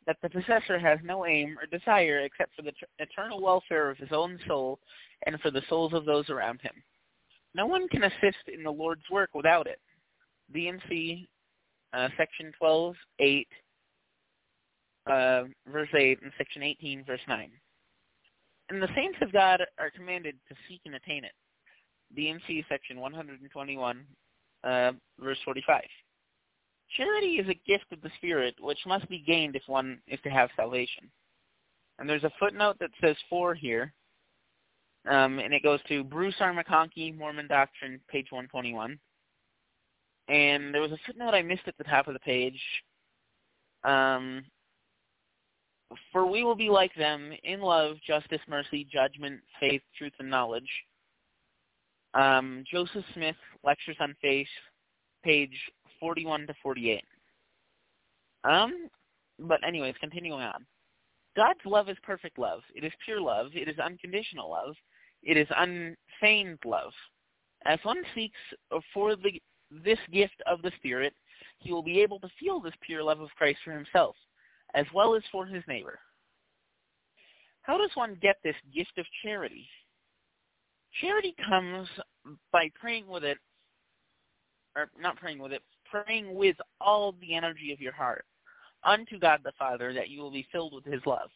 that 0.07 0.17
the 0.21 0.29
possessor 0.29 0.77
has 0.77 0.99
no 1.03 1.25
aim 1.25 1.57
or 1.59 1.65
desire 1.65 2.19
except 2.19 2.55
for 2.55 2.61
the 2.61 2.73
eternal 2.99 3.41
welfare 3.41 3.89
of 3.89 3.97
his 3.97 4.11
own 4.11 4.39
soul 4.47 4.79
and 5.25 5.39
for 5.41 5.51
the 5.51 5.63
souls 5.67 5.93
of 5.93 6.05
those 6.05 6.29
around 6.29 6.61
him. 6.61 6.73
No 7.55 7.65
one 7.65 7.87
can 7.87 8.03
assist 8.03 8.49
in 8.53 8.63
the 8.63 8.71
Lord's 8.71 9.09
work 9.09 9.29
without 9.33 9.65
it. 9.65 9.79
D&C, 10.53 11.27
uh, 11.93 12.09
section 12.17 12.51
12, 12.59 12.95
8, 13.19 13.47
uh, 15.09 15.43
verse 15.71 15.89
8, 15.97 16.21
and 16.21 16.31
section 16.37 16.61
18, 16.61 17.03
verse 17.05 17.21
9. 17.27 17.51
And 18.69 18.81
the 18.81 18.89
saints 18.95 19.17
of 19.21 19.31
God 19.31 19.61
are 19.79 19.91
commanded 19.91 20.35
to 20.49 20.55
seek 20.67 20.81
and 20.85 20.95
attain 20.95 21.23
it. 21.23 21.33
D&C, 22.15 22.63
section 22.69 22.99
121, 22.99 24.05
uh, 24.63 24.91
verse 25.19 25.37
45. 25.45 25.81
Charity 26.97 27.35
is 27.35 27.49
a 27.49 27.61
gift 27.67 27.85
of 27.91 28.01
the 28.01 28.11
Spirit 28.17 28.55
which 28.59 28.79
must 28.85 29.07
be 29.09 29.19
gained 29.19 29.55
if 29.55 29.63
one 29.67 29.99
is 30.07 30.19
to 30.23 30.29
have 30.29 30.49
salvation. 30.55 31.09
And 31.99 32.09
there's 32.09 32.23
a 32.23 32.31
footnote 32.39 32.77
that 32.79 32.91
says 33.01 33.15
for 33.29 33.53
here, 33.53 33.93
um, 35.09 35.39
and 35.39 35.53
it 35.53 35.63
goes 35.63 35.79
to 35.87 36.03
Bruce 36.03 36.35
R. 36.39 36.53
McConkie, 36.53 37.17
Mormon 37.17 37.47
Doctrine, 37.47 37.99
page 38.09 38.27
121 38.31 38.99
and 40.27 40.73
there 40.73 40.81
was 40.81 40.91
a 40.91 40.97
footnote 41.05 41.33
I 41.33 41.41
missed 41.41 41.67
at 41.67 41.77
the 41.77 41.83
top 41.83 42.07
of 42.07 42.13
the 42.13 42.19
page. 42.19 42.59
Um, 43.83 44.43
for 46.11 46.25
we 46.25 46.43
will 46.43 46.55
be 46.55 46.69
like 46.69 46.93
them 46.95 47.31
in 47.43 47.61
love, 47.61 47.97
justice, 48.05 48.41
mercy, 48.47 48.87
judgment, 48.91 49.39
faith, 49.59 49.81
truth, 49.97 50.13
and 50.19 50.29
knowledge. 50.29 50.69
Um, 52.13 52.63
Joseph 52.69 53.03
Smith, 53.13 53.35
Lectures 53.63 53.97
on 53.99 54.15
Faith, 54.21 54.47
page 55.23 55.57
41 55.99 56.47
to 56.47 56.53
48. 56.63 57.03
Um, 58.43 58.89
but 59.39 59.65
anyways, 59.67 59.95
continuing 59.99 60.41
on. 60.41 60.65
God's 61.35 61.59
love 61.65 61.89
is 61.89 61.97
perfect 62.03 62.39
love. 62.39 62.61
It 62.73 62.83
is 62.85 62.93
pure 63.03 63.19
love. 63.19 63.47
It 63.53 63.67
is 63.67 63.77
unconditional 63.79 64.49
love. 64.49 64.75
It 65.23 65.37
is 65.37 65.47
unfeigned 65.57 66.59
love. 66.63 66.93
As 67.65 67.79
one 67.83 68.01
seeks 68.13 68.37
for 68.93 69.15
the 69.15 69.41
this 69.83 69.99
gift 70.13 70.41
of 70.45 70.61
the 70.61 70.71
Spirit, 70.77 71.13
he 71.59 71.73
will 71.73 71.83
be 71.83 71.99
able 71.99 72.19
to 72.19 72.29
feel 72.39 72.59
this 72.59 72.73
pure 72.81 73.03
love 73.03 73.19
of 73.19 73.29
Christ 73.35 73.59
for 73.65 73.71
himself, 73.71 74.15
as 74.75 74.85
well 74.93 75.15
as 75.15 75.23
for 75.31 75.45
his 75.45 75.63
neighbor. 75.67 75.99
How 77.61 77.77
does 77.77 77.89
one 77.95 78.17
get 78.21 78.35
this 78.43 78.55
gift 78.73 78.97
of 78.97 79.05
charity? 79.23 79.67
Charity 81.01 81.33
comes 81.47 81.87
by 82.51 82.69
praying 82.79 83.07
with 83.07 83.23
it, 83.23 83.37
or 84.75 84.89
not 84.99 85.17
praying 85.17 85.39
with 85.39 85.51
it, 85.51 85.63
praying 85.89 86.35
with 86.35 86.55
all 86.79 87.15
the 87.21 87.33
energy 87.33 87.73
of 87.73 87.81
your 87.81 87.93
heart 87.93 88.25
unto 88.83 89.17
God 89.17 89.39
the 89.43 89.51
Father 89.57 89.93
that 89.93 90.09
you 90.09 90.21
will 90.21 90.31
be 90.31 90.47
filled 90.51 90.73
with 90.73 90.85
his 90.85 91.01
love. 91.05 91.29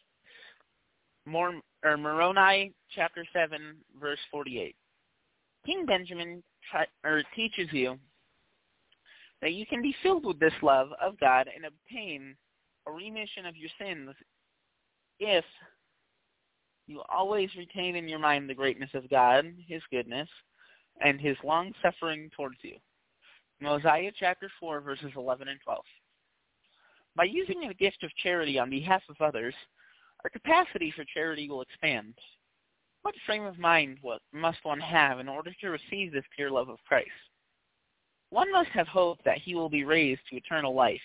More, 1.26 1.60
or 1.84 1.96
Moroni 1.96 2.72
chapter 2.94 3.24
7, 3.32 3.76
verse 4.00 4.18
48. 4.30 4.74
King 5.66 5.84
Benjamin 5.84 6.42
try, 6.70 6.86
or 7.04 7.22
teaches 7.34 7.68
you 7.72 7.98
that 9.42 9.52
you 9.52 9.66
can 9.66 9.82
be 9.82 9.94
filled 10.02 10.24
with 10.24 10.38
this 10.38 10.52
love 10.62 10.90
of 11.00 11.18
God 11.18 11.48
and 11.54 11.64
obtain 11.66 12.36
a 12.86 12.92
remission 12.92 13.46
of 13.46 13.56
your 13.56 13.70
sins 13.78 14.10
if 15.18 15.44
you 16.86 17.02
always 17.08 17.50
retain 17.56 17.96
in 17.96 18.08
your 18.08 18.18
mind 18.18 18.48
the 18.48 18.54
greatness 18.54 18.90
of 18.94 19.08
God, 19.10 19.46
his 19.66 19.82
goodness, 19.90 20.28
and 21.00 21.20
his 21.20 21.36
long 21.44 21.72
suffering 21.82 22.30
towards 22.36 22.56
you. 22.62 22.76
Mosiah 23.60 24.10
chapter 24.18 24.50
4 24.58 24.80
verses 24.80 25.12
11 25.16 25.48
and 25.48 25.60
12. 25.62 25.82
By 27.16 27.24
using 27.24 27.60
the 27.60 27.74
gift 27.74 28.02
of 28.02 28.14
charity 28.16 28.58
on 28.58 28.70
behalf 28.70 29.02
of 29.08 29.20
others, 29.20 29.54
our 30.24 30.30
capacity 30.30 30.92
for 30.94 31.04
charity 31.12 31.48
will 31.48 31.62
expand. 31.62 32.14
What 33.02 33.14
frame 33.24 33.44
of 33.44 33.58
mind 33.58 33.98
must 34.32 34.58
one 34.64 34.80
have 34.80 35.18
in 35.20 35.28
order 35.28 35.52
to 35.60 35.70
receive 35.70 36.12
this 36.12 36.24
pure 36.36 36.50
love 36.50 36.68
of 36.68 36.78
Christ? 36.86 37.10
one 38.30 38.50
must 38.52 38.70
have 38.70 38.86
hope 38.86 39.18
that 39.24 39.38
he 39.38 39.54
will 39.54 39.68
be 39.68 39.84
raised 39.84 40.20
to 40.30 40.36
eternal 40.36 40.74
life. 40.74 41.00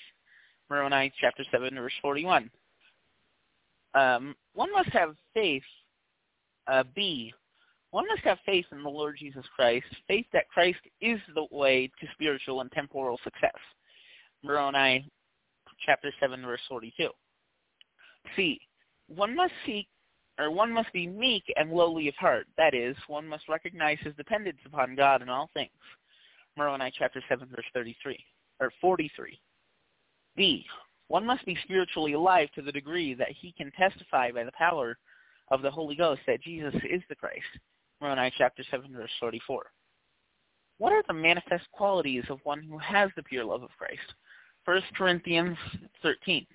Moroni 0.69 1.11
chapter 1.19 1.43
7, 1.51 1.73
verse 1.75 1.93
41. 2.01 2.49
Um, 3.93 4.35
one 4.53 4.71
must 4.71 4.89
have 4.89 5.15
faith, 5.33 5.63
uh, 6.67 6.83
B. 6.95 7.33
One 7.91 8.07
must 8.07 8.23
have 8.23 8.39
faith 8.45 8.65
in 8.71 8.83
the 8.83 8.89
Lord 8.89 9.15
Jesus 9.17 9.45
Christ, 9.55 9.85
faith 10.07 10.25
that 10.33 10.49
Christ 10.49 10.79
is 11.01 11.19
the 11.33 11.47
way 11.51 11.87
to 11.87 12.07
spiritual 12.13 12.61
and 12.61 12.71
temporal 12.71 13.19
success. 13.23 13.55
Moroni, 14.43 15.09
chapter 15.85 16.11
7, 16.19 16.41
verse 16.41 16.59
42. 16.67 17.09
C. 18.35 18.59
One 19.07 19.35
must 19.35 19.53
seek, 19.65 19.87
or 20.39 20.51
one 20.51 20.73
must 20.73 20.91
be 20.91 21.07
meek 21.07 21.43
and 21.55 21.71
lowly 21.71 22.07
of 22.09 22.15
heart. 22.15 22.47
That 22.57 22.73
is, 22.73 22.97
one 23.07 23.27
must 23.27 23.47
recognize 23.47 23.97
his 24.01 24.15
dependence 24.15 24.57
upon 24.65 24.95
God 24.95 25.21
in 25.21 25.29
all 25.29 25.49
things. 25.53 25.69
Moroni, 26.57 26.91
chapter 26.97 27.21
7, 27.29 27.47
verse 27.49 27.65
33, 27.73 28.17
or 28.59 28.71
43. 28.81 29.39
D. 30.37 30.65
One 31.07 31.25
must 31.25 31.45
be 31.45 31.57
spiritually 31.63 32.13
alive 32.13 32.49
to 32.55 32.61
the 32.61 32.71
degree 32.71 33.13
that 33.13 33.31
he 33.31 33.51
can 33.51 33.71
testify 33.71 34.31
by 34.31 34.43
the 34.43 34.51
power 34.51 34.97
of 35.49 35.61
the 35.61 35.71
Holy 35.71 35.95
Ghost 35.95 36.21
that 36.27 36.41
Jesus 36.41 36.73
is 36.89 37.01
the 37.09 37.15
Christ. 37.15 37.45
Moroni 38.01 38.31
chapter 38.37 38.63
7, 38.69 38.91
verse 38.91 39.11
44. 39.19 39.65
What 40.77 40.91
are 40.91 41.03
the 41.07 41.13
manifest 41.13 41.65
qualities 41.71 42.25
of 42.29 42.39
one 42.43 42.61
who 42.63 42.77
has 42.79 43.09
the 43.15 43.23
pure 43.23 43.45
love 43.45 43.63
of 43.63 43.69
Christ? 43.77 44.13
1 44.65 44.81
Corinthians 44.97 45.57
13. 46.01 46.45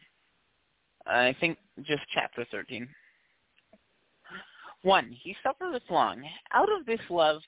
I 1.07 1.35
think 1.41 1.57
just 1.83 2.03
chapter 2.13 2.45
13. 2.51 2.89
1. 4.83 5.17
He 5.23 5.37
suffereth 5.43 5.83
long. 5.91 6.23
Out 6.53 6.69
of 6.71 6.87
this 6.87 7.01
love, 7.09 7.41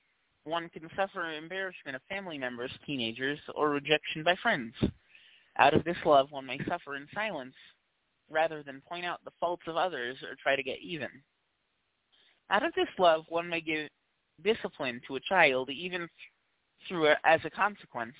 one 0.44 0.68
can 0.70 0.88
suffer 0.96 1.32
embarrassment 1.32 1.96
of 1.96 2.02
family 2.08 2.38
members, 2.38 2.70
teenagers, 2.86 3.38
or 3.54 3.70
rejection 3.70 4.22
by 4.24 4.34
friends. 4.42 4.74
Out 5.58 5.74
of 5.74 5.84
this 5.84 5.96
love, 6.04 6.30
one 6.30 6.46
may 6.46 6.58
suffer 6.68 6.96
in 6.96 7.06
silence 7.14 7.54
rather 8.30 8.62
than 8.62 8.82
point 8.88 9.04
out 9.04 9.20
the 9.24 9.32
faults 9.38 9.64
of 9.66 9.76
others 9.76 10.16
or 10.22 10.34
try 10.42 10.56
to 10.56 10.62
get 10.62 10.80
even. 10.80 11.10
Out 12.50 12.64
of 12.64 12.72
this 12.74 12.88
love, 12.98 13.24
one 13.28 13.48
may 13.48 13.60
give 13.60 13.88
discipline 14.42 15.00
to 15.06 15.16
a 15.16 15.20
child, 15.20 15.70
even 15.70 16.08
through 16.88 17.14
as 17.24 17.40
a 17.44 17.50
consequence, 17.50 18.14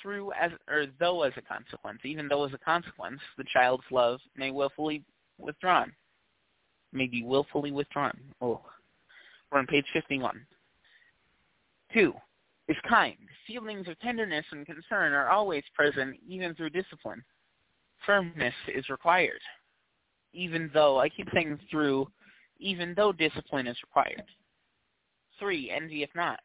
through 0.00 0.32
as 0.32 0.50
or 0.68 0.86
though 0.98 1.22
as 1.22 1.32
a 1.36 1.42
consequence, 1.42 2.00
even 2.04 2.28
though 2.28 2.44
as 2.44 2.52
a 2.52 2.58
consequence, 2.58 3.20
the 3.38 3.44
child's 3.52 3.84
love 3.90 4.18
may 4.36 4.50
willfully 4.50 5.04
withdrawn, 5.38 5.92
may 6.92 7.06
be 7.06 7.22
willfully 7.22 7.70
withdrawn. 7.70 8.18
Oh, 8.40 8.60
we're 9.50 9.58
on 9.58 9.66
page 9.66 9.86
fifty-one. 9.92 10.44
Two 11.92 12.14
is 12.68 12.76
kind. 12.88 13.16
Feelings 13.52 13.86
of 13.86 13.98
tenderness 14.00 14.46
and 14.50 14.64
concern 14.64 15.12
are 15.12 15.28
always 15.28 15.62
present, 15.74 16.16
even 16.26 16.54
through 16.54 16.70
discipline. 16.70 17.22
Firmness 18.06 18.54
is 18.74 18.88
required, 18.88 19.40
even 20.32 20.70
though 20.72 20.98
I 20.98 21.10
keep 21.10 21.28
saying 21.34 21.58
through 21.70 22.08
even 22.58 22.94
though 22.96 23.12
discipline 23.12 23.66
is 23.66 23.76
required. 23.82 24.22
3. 25.38 25.70
Envy 25.70 26.02
if 26.02 26.08
not. 26.14 26.40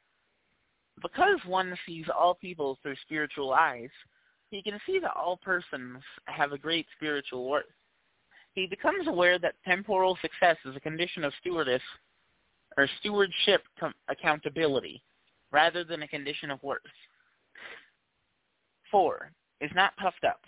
Because 1.02 1.40
one 1.46 1.78
sees 1.86 2.06
all 2.14 2.36
people 2.36 2.78
through 2.82 2.96
spiritual 3.04 3.54
eyes, 3.54 3.90
he 4.52 4.62
can 4.62 4.78
see 4.86 5.00
that 5.00 5.16
all 5.16 5.38
persons 5.38 6.04
have 6.26 6.52
a 6.52 6.58
great 6.58 6.88
spiritual 6.98 7.50
worth. 7.50 7.66
He 8.54 8.68
becomes 8.68 9.08
aware 9.08 9.40
that 9.40 9.56
temporal 9.64 10.18
success 10.22 10.58
is 10.66 10.76
a 10.76 10.82
condition 10.82 11.24
of 11.24 11.32
stewardess 11.40 11.84
or 12.76 12.90
stewardship 13.00 13.62
com- 13.80 13.94
accountability 14.10 15.02
rather 15.52 15.84
than 15.84 16.04
a 16.04 16.08
condition 16.08 16.52
of 16.52 16.62
worth. 16.64 16.82
4. 18.92 19.32
Is 19.60 19.72
not 19.74 19.96
puffed 19.98 20.24
up. 20.24 20.42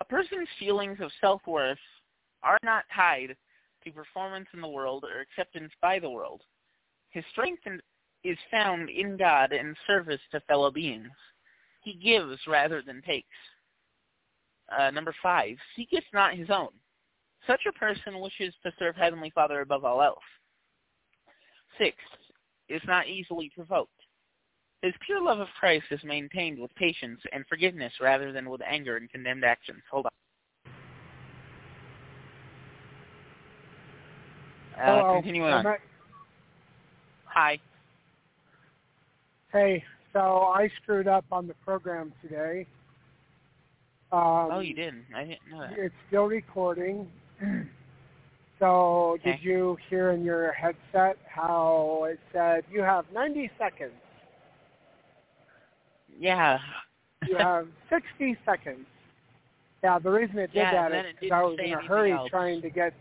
A 0.00 0.04
person's 0.04 0.48
feelings 0.58 0.98
of 1.00 1.10
self-worth 1.20 1.78
are 2.42 2.58
not 2.62 2.84
tied 2.94 3.36
to 3.84 3.92
performance 3.92 4.48
in 4.52 4.60
the 4.60 4.68
world 4.68 5.04
or 5.04 5.20
acceptance 5.20 5.72
by 5.80 5.98
the 5.98 6.10
world. 6.10 6.42
His 7.10 7.24
strength 7.32 7.62
is 8.24 8.38
found 8.50 8.90
in 8.90 9.16
God 9.16 9.52
and 9.52 9.76
service 9.86 10.20
to 10.32 10.40
fellow 10.40 10.70
beings. 10.70 11.10
He 11.82 11.94
gives 11.94 12.38
rather 12.46 12.82
than 12.82 13.02
takes. 13.02 13.28
Uh, 14.76 14.90
number 14.90 15.14
five, 15.22 15.56
seeketh 15.74 16.04
not 16.12 16.34
his 16.34 16.50
own. 16.50 16.68
Such 17.46 17.62
a 17.66 17.72
person 17.72 18.20
wishes 18.20 18.52
to 18.62 18.72
serve 18.78 18.96
Heavenly 18.96 19.30
Father 19.30 19.60
above 19.60 19.84
all 19.84 20.02
else. 20.02 20.18
Six, 21.78 21.96
is 22.68 22.82
not 22.86 23.08
easily 23.08 23.50
provoked. 23.54 23.97
His 24.82 24.94
pure 25.04 25.20
love 25.20 25.40
of 25.40 25.48
Christ 25.58 25.86
is 25.90 25.98
maintained 26.04 26.58
with 26.58 26.72
patience 26.76 27.20
and 27.32 27.44
forgiveness 27.48 27.92
rather 28.00 28.30
than 28.30 28.48
with 28.48 28.60
anger 28.62 28.96
and 28.96 29.10
condemned 29.10 29.44
actions. 29.44 29.82
Hold 29.90 30.06
on. 30.06 30.12
Uh, 34.80 35.12
continuing 35.12 35.52
on. 35.52 35.66
Hi. 37.24 37.58
Hey, 39.52 39.82
so 40.12 40.42
I 40.54 40.70
screwed 40.82 41.08
up 41.08 41.24
on 41.32 41.48
the 41.48 41.54
program 41.64 42.12
today. 42.22 42.64
Um, 44.12 44.48
oh, 44.52 44.60
you 44.60 44.74
didn't. 44.74 45.06
I 45.14 45.24
didn't 45.24 45.50
know 45.50 45.60
that. 45.60 45.72
It's 45.76 45.94
still 46.06 46.26
recording. 46.26 47.08
so 48.60 49.16
Okay. 49.18 49.32
did 49.32 49.42
you 49.42 49.76
hear 49.90 50.12
in 50.12 50.22
your 50.22 50.52
headset 50.52 51.18
how 51.26 52.06
it 52.08 52.20
said 52.32 52.64
you 52.70 52.82
have 52.82 53.04
90 53.12 53.50
seconds? 53.58 53.92
Yeah. 56.18 56.58
You 57.26 57.36
have 57.36 57.68
60 57.90 58.36
seconds. 58.44 58.86
Yeah, 59.82 59.98
the 59.98 60.10
reason 60.10 60.38
it 60.38 60.52
did 60.52 60.58
Yeah, 60.58 60.88
that 60.88 61.06
is 61.06 61.14
because 61.20 61.32
I 61.34 61.42
was 61.42 61.58
in 61.62 61.72
a 61.72 61.80
hurry 61.80 62.12
else. 62.12 62.28
trying 62.30 62.60
to 62.62 62.70
get. 62.70 62.94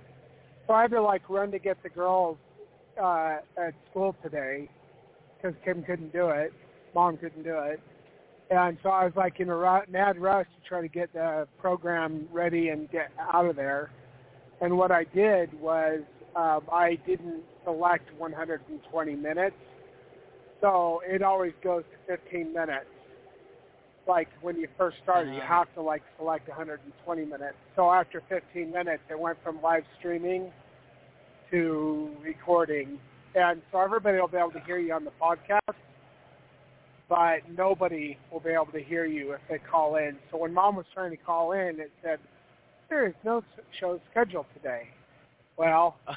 So 0.68 0.74
I 0.74 0.84
had 0.84 0.92
to 0.92 1.02
like 1.02 1.28
run 1.30 1.52
to 1.52 1.60
get 1.60 1.82
the 1.82 1.90
girls 1.90 2.38
uh, 3.02 3.38
at 3.58 3.74
school 3.90 4.16
today 4.22 4.70
because 5.38 5.56
Kim 5.66 5.84
couldn't 5.84 6.14
do 6.14 6.30
it, 6.30 6.54
Mom 6.94 7.18
couldn't 7.18 7.44
do 7.44 7.58
it, 7.60 7.80
and 8.52 8.78
so 8.84 8.90
I 8.90 9.06
was 9.06 9.14
like 9.16 9.40
in 9.40 9.50
a 9.50 9.82
mad 9.90 10.20
rush 10.20 10.46
to 10.46 10.70
try 10.70 10.82
to 10.82 10.88
get 10.88 11.14
the 11.14 11.48
program 11.60 12.28
ready 12.32 12.70
and 12.70 12.90
get 12.92 13.12
out 13.20 13.46
of 13.46 13.56
there. 13.56 13.92
And 14.62 14.78
what 14.78 14.92
I 14.92 15.04
did 15.04 15.60
was 15.60 16.02
um, 16.36 16.62
I 16.72 17.00
didn't 17.08 17.44
select 17.64 18.14
120 18.18 19.16
minutes, 19.16 19.56
so 20.62 21.02
it 21.06 21.24
always 21.24 21.54
goes 21.64 21.84
to 22.08 22.18
15 22.18 22.54
minutes 22.54 22.86
like 24.08 24.30
when 24.42 24.58
you 24.58 24.68
first 24.78 24.98
start, 25.04 25.28
you 25.28 25.34
Uh-huh. 25.42 25.48
have 25.48 25.74
to 25.76 25.82
like 25.82 26.04
select 26.18 26.48
120 26.48 27.26
minutes. 27.26 27.58
So 27.76 27.92
after 27.92 28.22
15 28.30 28.72
minutes, 28.72 29.04
it 29.10 29.20
went 29.20 29.38
from 29.44 29.62
live 29.62 29.84
streaming 30.00 30.52
to 31.52 32.12
recording, 32.22 33.00
and 33.36 33.62
so 33.72 33.80
everybody 33.80 34.20
will 34.20 34.28
be 34.28 34.38
able 34.38 34.52
to 34.52 34.60
hear 34.62 34.78
you 34.78 34.94
on 34.94 35.06
the 35.06 35.12
podcast, 35.22 35.76
but 37.10 37.40
nobody 37.56 38.18
will 38.32 38.42
be 38.42 38.50
able 38.50 38.66
to 38.68 38.82
hear 38.84 39.06
you 39.06 39.32
if 39.34 39.42
they 39.50 39.58
call 39.60 39.96
in. 39.96 40.18
So 40.30 40.38
when 40.38 40.54
Mom 40.54 40.76
was 40.76 40.86
trying 40.94 41.12
to 41.12 41.18
call 41.18 41.54
in, 41.54 41.80
it 41.80 41.92
said 42.04 42.20
there 42.90 43.08
is 43.08 43.14
no 43.24 43.44
show 43.80 44.00
scheduled 44.12 44.46
today. 44.54 44.90
Well, 45.56 45.98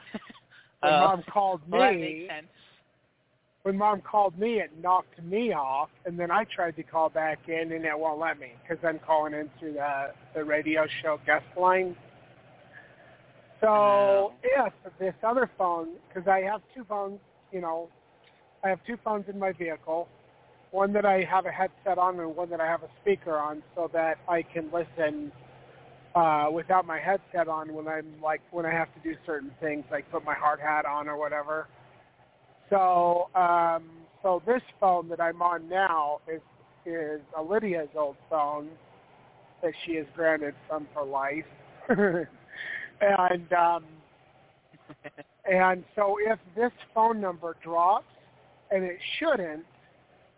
when 0.81 0.95
Uh, 0.95 0.99
Mom 0.99 1.23
called 1.33 1.61
me, 1.69 1.79
well, 1.79 1.81
that 1.93 2.01
makes 2.01 2.29
sense. 2.29 2.49
When 3.63 3.77
mom 3.77 4.01
called 4.01 4.39
me, 4.39 4.61
it 4.61 4.71
knocked 4.81 5.23
me 5.23 5.53
off, 5.53 5.91
and 6.07 6.19
then 6.19 6.31
I 6.31 6.45
tried 6.45 6.77
to 6.77 6.83
call 6.83 7.11
back 7.11 7.41
in, 7.49 7.73
and 7.73 7.85
it 7.85 7.99
won't 7.99 8.19
let 8.19 8.39
me 8.39 8.53
because 8.63 8.83
I'm 8.85 8.99
calling 8.99 9.35
in 9.35 9.51
through 9.59 9.75
the 9.75 10.13
the 10.35 10.45
radio 10.45 10.87
show 11.03 11.19
guest 11.27 11.45
line. 11.59 11.95
So 13.61 14.33
if 14.43 14.73
this 14.99 15.15
other 15.23 15.51
phone, 15.59 15.89
because 16.09 16.27
I 16.27 16.41
have 16.41 16.63
two 16.75 16.85
phones, 16.85 17.19
you 17.53 17.61
know, 17.61 17.91
I 18.65 18.71
have 18.71 18.79
two 18.87 18.97
phones 19.05 19.27
in 19.29 19.39
my 19.39 19.53
vehicle, 19.53 20.09
one 20.71 20.95
that 20.95 21.05
I 21.05 21.23
have 21.25 21.45
a 21.45 21.51
headset 21.51 21.99
on 21.99 22.19
and 22.19 22.35
one 22.35 22.49
that 22.51 22.61
I 22.61 22.67
have 22.67 22.83
a 22.83 22.89
speaker 23.03 23.37
on, 23.37 23.63
so 23.75 23.91
that 23.93 24.17
I 24.27 24.41
can 24.41 24.71
listen 24.73 25.31
uh, 26.15 26.49
without 26.51 26.87
my 26.87 26.99
headset 26.99 27.49
on 27.49 27.75
when 27.75 27.87
I'm 27.87 28.07
like 28.23 28.41
when 28.53 28.65
I 28.65 28.73
have 28.73 28.89
to 28.95 29.01
do 29.01 29.15
certain 29.27 29.51
things, 29.61 29.85
like 29.91 30.11
put 30.11 30.25
my 30.25 30.35
hard 30.35 30.61
hat 30.61 30.87
on 30.87 31.09
or 31.09 31.19
whatever. 31.19 31.69
So, 32.71 33.29
um, 33.35 33.85
so 34.23 34.43
this 34.47 34.63
phone 34.79 35.09
that 35.09 35.21
I'm 35.21 35.43
on 35.43 35.69
now 35.69 36.21
is 36.33 36.41
is 36.87 37.21
Lydia's 37.39 37.89
old 37.95 38.17
phone 38.31 38.69
that 39.63 39.73
she 39.85 39.97
has 39.97 40.07
granted 40.15 40.55
from 40.69 40.87
for 40.95 41.05
life, 41.05 41.45
and 41.89 43.53
um, 43.53 43.85
and 45.51 45.85
so 45.97 46.17
if 46.21 46.39
this 46.57 46.73
phone 46.95 47.21
number 47.21 47.57
drops, 47.63 48.07
and 48.71 48.85
it 48.85 48.99
shouldn't, 49.19 49.65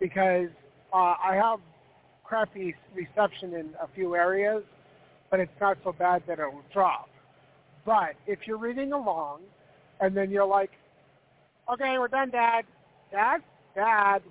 because 0.01 0.49
uh, 0.93 1.15
I 1.23 1.35
have 1.35 1.61
crappy 2.25 2.75
reception 2.95 3.55
in 3.55 3.71
a 3.81 3.87
few 3.95 4.15
areas, 4.15 4.63
but 5.31 5.39
it's 5.39 5.53
not 5.61 5.77
so 5.85 5.93
bad 5.93 6.23
that 6.27 6.39
it 6.39 6.47
will 6.53 6.65
drop. 6.73 7.09
But 7.85 8.15
if 8.27 8.41
you're 8.47 8.59
reading 8.59 8.93
along, 8.93 9.41
and 10.01 10.17
then 10.17 10.31
you're 10.31 10.47
like, 10.47 10.71
okay, 11.71 11.97
we're 11.99 12.09
done, 12.09 12.31
Dad. 12.31 12.63
Dad? 13.11 13.39
Dad. 13.75 14.23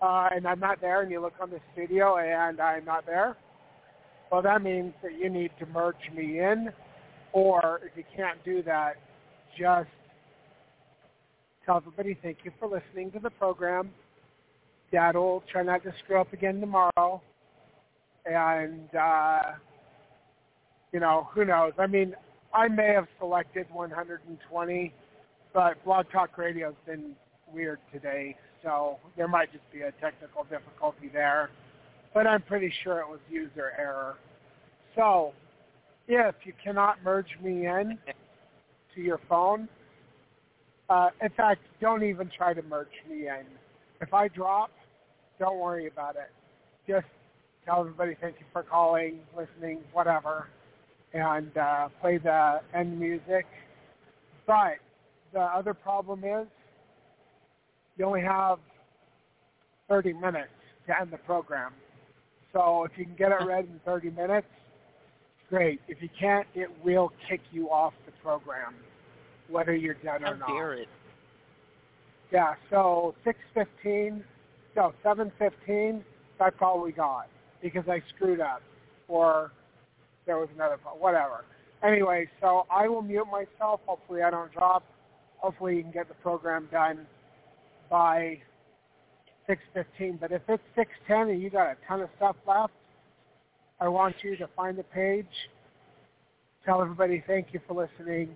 Uh, 0.00 0.28
and 0.32 0.46
I'm 0.46 0.60
not 0.60 0.80
there, 0.80 1.02
and 1.02 1.10
you 1.10 1.20
look 1.20 1.34
on 1.40 1.50
the 1.50 1.60
studio, 1.72 2.18
and 2.18 2.60
I'm 2.60 2.84
not 2.84 3.06
there. 3.06 3.36
Well, 4.30 4.42
that 4.42 4.62
means 4.62 4.92
that 5.02 5.18
you 5.18 5.30
need 5.30 5.50
to 5.58 5.66
merge 5.66 5.96
me 6.14 6.38
in, 6.38 6.68
or 7.32 7.80
if 7.84 7.96
you 7.96 8.04
can't 8.14 8.42
do 8.44 8.62
that, 8.64 8.96
just 9.58 9.88
tell 11.64 11.78
everybody 11.78 12.16
thank 12.22 12.38
you 12.44 12.52
for 12.60 12.68
listening 12.68 13.10
to 13.12 13.18
the 13.18 13.30
program. 13.30 13.90
Dad 14.92 15.16
will 15.16 15.42
try 15.50 15.62
not 15.62 15.82
to 15.82 15.92
screw 16.02 16.20
up 16.20 16.32
again 16.32 16.60
tomorrow. 16.60 17.22
And, 18.24 18.94
uh, 18.94 19.42
you 20.92 21.00
know, 21.00 21.28
who 21.32 21.44
knows? 21.44 21.72
I 21.78 21.86
mean, 21.86 22.14
I 22.54 22.68
may 22.68 22.92
have 22.94 23.06
selected 23.18 23.66
120, 23.72 24.94
but 25.52 25.82
Blog 25.84 26.06
Talk 26.10 26.36
Radio's 26.36 26.74
been 26.86 27.12
weird 27.52 27.78
today, 27.92 28.36
so 28.62 28.98
there 29.16 29.28
might 29.28 29.52
just 29.52 29.64
be 29.72 29.82
a 29.82 29.92
technical 30.00 30.44
difficulty 30.44 31.10
there. 31.12 31.50
But 32.14 32.26
I'm 32.26 32.42
pretty 32.42 32.72
sure 32.82 33.00
it 33.00 33.08
was 33.08 33.20
user 33.30 33.72
error. 33.78 34.16
So, 34.96 35.32
if 36.08 36.34
you 36.44 36.52
cannot 36.62 37.02
merge 37.04 37.36
me 37.42 37.66
in 37.66 37.98
to 38.94 39.00
your 39.00 39.20
phone, 39.28 39.68
uh, 40.88 41.10
in 41.22 41.28
fact, 41.30 41.60
don't 41.80 42.02
even 42.02 42.30
try 42.34 42.54
to 42.54 42.62
merge 42.62 42.88
me 43.08 43.28
in. 43.28 43.44
If 44.00 44.14
I 44.14 44.28
drop, 44.28 44.70
don't 45.38 45.58
worry 45.58 45.86
about 45.86 46.16
it. 46.16 46.30
Just 46.86 47.06
tell 47.66 47.80
everybody 47.80 48.16
thank 48.20 48.36
you 48.40 48.46
for 48.52 48.62
calling, 48.62 49.18
listening, 49.36 49.80
whatever, 49.92 50.48
and 51.12 51.56
uh, 51.56 51.88
play 52.00 52.18
the 52.18 52.60
end 52.74 52.98
music. 52.98 53.46
But 54.46 54.78
the 55.32 55.40
other 55.40 55.74
problem 55.74 56.24
is 56.24 56.46
you 57.96 58.04
only 58.04 58.22
have 58.22 58.58
30 59.88 60.12
minutes 60.14 60.50
to 60.86 61.00
end 61.00 61.12
the 61.12 61.18
program. 61.18 61.72
So 62.52 62.84
if 62.84 62.92
you 62.96 63.04
can 63.04 63.14
get 63.14 63.32
it 63.32 63.44
read 63.44 63.64
in 63.64 63.80
30 63.84 64.10
minutes, 64.10 64.46
great. 65.48 65.80
If 65.88 66.00
you 66.00 66.08
can't, 66.18 66.46
it 66.54 66.68
will 66.84 67.12
kick 67.28 67.40
you 67.52 67.70
off 67.70 67.92
the 68.06 68.12
program, 68.22 68.74
whether 69.48 69.74
you're 69.74 69.94
done 69.94 70.24
or 70.24 70.36
not. 70.36 70.48
dare 70.48 70.74
it? 70.74 70.88
Yeah, 72.32 72.54
so 72.70 73.14
6.15, 73.26 74.22
no, 74.76 74.92
7.15, 75.04 76.02
that's 76.38 76.56
all 76.60 76.80
we 76.80 76.92
got 76.92 77.28
because 77.62 77.84
I 77.88 78.02
screwed 78.14 78.40
up 78.40 78.62
or 79.08 79.52
there 80.26 80.38
was 80.38 80.48
another, 80.54 80.78
whatever. 80.98 81.44
Anyway, 81.82 82.28
so 82.40 82.66
I 82.70 82.88
will 82.88 83.02
mute 83.02 83.26
myself. 83.26 83.80
Hopefully 83.86 84.22
I 84.22 84.30
don't 84.30 84.52
drop. 84.52 84.84
Hopefully 85.38 85.76
you 85.76 85.82
can 85.82 85.92
get 85.92 86.08
the 86.08 86.14
program 86.14 86.68
done 86.70 87.06
by 87.90 88.38
6.15. 89.48 90.20
But 90.20 90.32
if 90.32 90.42
it's 90.48 90.62
6.10 90.76 91.32
and 91.32 91.42
you 91.42 91.50
got 91.50 91.68
a 91.68 91.76
ton 91.86 92.00
of 92.00 92.08
stuff 92.16 92.36
left, 92.46 92.72
I 93.80 93.88
want 93.88 94.16
you 94.22 94.36
to 94.36 94.48
find 94.56 94.76
the 94.76 94.82
page. 94.82 95.26
Tell 96.64 96.82
everybody 96.82 97.22
thank 97.26 97.48
you 97.52 97.60
for 97.66 97.74
listening. 97.74 98.30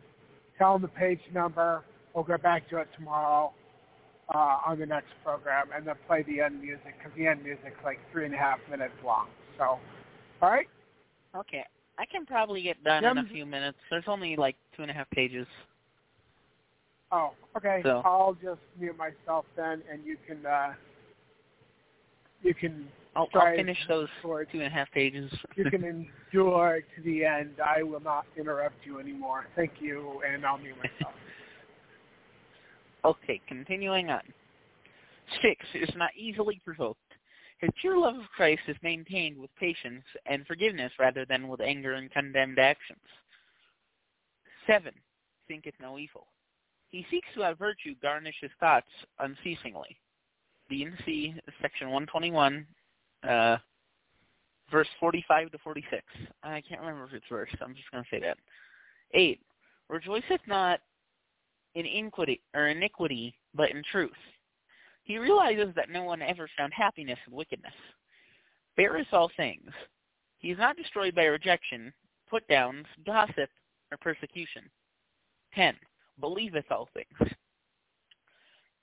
Tell 0.59 0.75
them 0.75 0.83
the 0.83 0.89
page 0.89 1.21
number. 1.35 1.83
We'll 2.15 2.25
get 2.25 2.43
back 2.43 2.69
to 2.71 2.79
it 2.79 2.89
tomorrow 2.97 3.53
uh, 4.33 4.59
on 4.67 4.79
the 4.79 4.87
next 4.87 5.09
program, 5.25 5.69
and 5.75 5.87
then 5.87 5.95
play 6.07 6.23
the 6.23 6.41
end 6.41 6.61
music 6.61 6.95
because 6.99 7.13
the 7.17 7.27
end 7.27 7.43
music's 7.43 7.83
like 7.85 7.99
three 8.13 8.25
and 8.25 8.35
a 8.35 8.39
half 8.39 8.59
minutes 8.71 8.95
long. 9.05 9.27
So, 9.59 9.79
all 10.41 10.51
right. 10.51 10.69
Okay. 11.37 11.65
I 11.99 12.07
can 12.07 12.25
probably 12.25 12.63
get 12.63 12.83
done 12.85 13.05
in 13.05 13.19
a 13.19 13.29
few 13.29 13.45
minutes. 13.45 13.79
There's 13.91 14.05
only 14.07 14.37
like 14.37 14.57
two 14.77 14.83
and 14.83 14.91
a 14.91 14.95
half 14.95 15.11
pages. 15.11 15.47
Oh, 17.13 17.33
okay. 17.57 17.81
So- 17.85 18.03
I'll 18.05 18.37
just 18.43 18.61
mute 18.81 18.97
myself 18.97 19.45
then, 19.57 19.83
and 19.91 20.05
you 20.05 20.17
can 20.27 20.45
uh, 20.47 20.73
you 22.43 22.55
can 22.55 22.89
I'll, 23.15 23.27
Try 23.27 23.51
I'll 23.51 23.57
finish 23.57 23.79
those 23.89 24.09
for 24.23 24.45
two 24.45 24.59
and 24.59 24.67
a 24.67 24.71
half 24.71 24.91
pages. 24.91 25.31
you 25.55 25.71
can 25.71 25.85
endure 26.33 26.81
to 26.97 27.03
the 27.03 27.25
end. 27.25 27.57
I 27.65 27.83
will 27.83 28.01
not 28.01 28.25
interrupt 28.39 28.87
you 28.87 28.99
anymore. 28.99 29.47
Thank 29.55 29.73
you, 29.81 30.23
and 30.27 30.47
I'll 30.47 30.57
mute 30.57 30.77
myself. 30.77 31.15
okay, 33.05 33.41
continuing 33.47 34.09
on. 34.11 34.23
Six 35.43 35.65
is 35.75 35.95
not 35.95 36.11
easily 36.17 36.61
provoked. 36.65 36.99
His 37.59 37.71
pure 37.81 37.99
love 37.99 38.17
of 38.17 38.25
Christ 38.35 38.63
is 38.67 38.77
maintained 38.83 39.39
with 39.39 39.55
patience 39.57 40.03
and 40.27 40.47
forgiveness 40.47 40.91
rather 40.99 41.25
than 41.25 41.49
with 41.49 41.61
anger 41.61 41.93
and 41.95 42.11
condemned 42.11 42.59
actions. 42.59 42.99
Seven, 44.67 44.95
thinketh 45.47 45.75
no 45.81 45.99
evil. 45.99 46.27
He 46.93 47.07
seeks 47.11 47.29
to 47.35 47.41
have 47.41 47.59
virtue 47.59 47.95
garnish 48.03 48.37
his 48.41 48.51
thoughts 48.61 48.87
unceasingly. 49.19 49.97
D&C, 50.69 51.35
section 51.61 51.89
121, 51.91 52.67
uh, 53.29 53.57
verse 54.71 54.89
45 55.01 55.51
to 55.53 55.59
46. 55.59 56.03
I 56.43 56.63
can't 56.69 56.81
remember 56.81 57.07
if 57.07 57.15
it's 57.15 57.25
verse. 57.31 57.51
I'm 57.63 57.75
just 57.75 57.91
going 57.91 58.05
to 58.05 58.11
say 58.11 58.21
that. 58.21 58.37
Eight, 59.15 59.41
rejoiceth 59.89 60.41
not 60.47 60.81
in 61.75 61.87
iniquity, 61.87 62.43
or 62.55 62.69
iniquity, 62.69 63.35
but 63.55 63.71
in 63.71 63.83
truth. 63.91 64.11
He 65.05 65.17
realizes 65.17 65.75
that 65.75 65.91
no 65.91 66.05
one 66.05 66.21
ever 66.21 66.49
found 66.59 66.75
happiness 66.75 67.19
in 67.27 67.35
wickedness. 67.35 67.73
Beareth 68.77 69.13
all 69.13 69.31
things. 69.35 69.71
He 70.39 70.51
is 70.51 70.59
not 70.59 70.77
destroyed 70.77 71.15
by 71.15 71.25
rejection, 71.25 71.93
put 72.29 72.47
downs, 72.49 72.85
gossip, 73.07 73.49
or 73.91 73.97
persecution. 73.99 74.65
10. 75.55 75.75
Believeth 76.21 76.71
all 76.71 76.89
things. 76.95 77.33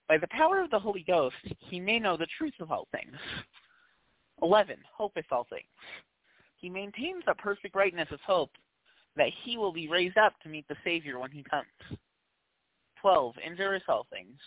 By 0.07 0.17
the 0.17 0.27
power 0.31 0.61
of 0.61 0.71
the 0.71 0.79
Holy 0.79 1.03
Ghost, 1.05 1.35
he 1.59 1.79
may 1.79 1.99
know 1.99 2.17
the 2.17 2.27
truth 2.37 2.55
of 2.59 2.71
all 2.71 2.87
things. 2.91 3.15
11. 4.41 4.77
Hopeth 4.97 5.25
all 5.31 5.45
things. 5.49 5.67
He 6.57 6.69
maintains 6.69 7.23
a 7.27 7.35
perfect 7.35 7.75
rightness 7.75 8.07
of 8.11 8.19
hope 8.21 8.51
that 9.15 9.31
he 9.43 9.57
will 9.57 9.71
be 9.71 9.87
raised 9.87 10.17
up 10.17 10.33
to 10.41 10.49
meet 10.49 10.67
the 10.67 10.75
Savior 10.83 11.19
when 11.19 11.31
he 11.31 11.43
comes. 11.43 11.99
12. 13.01 13.35
Endureth 13.45 13.87
all 13.87 14.07
things. 14.09 14.37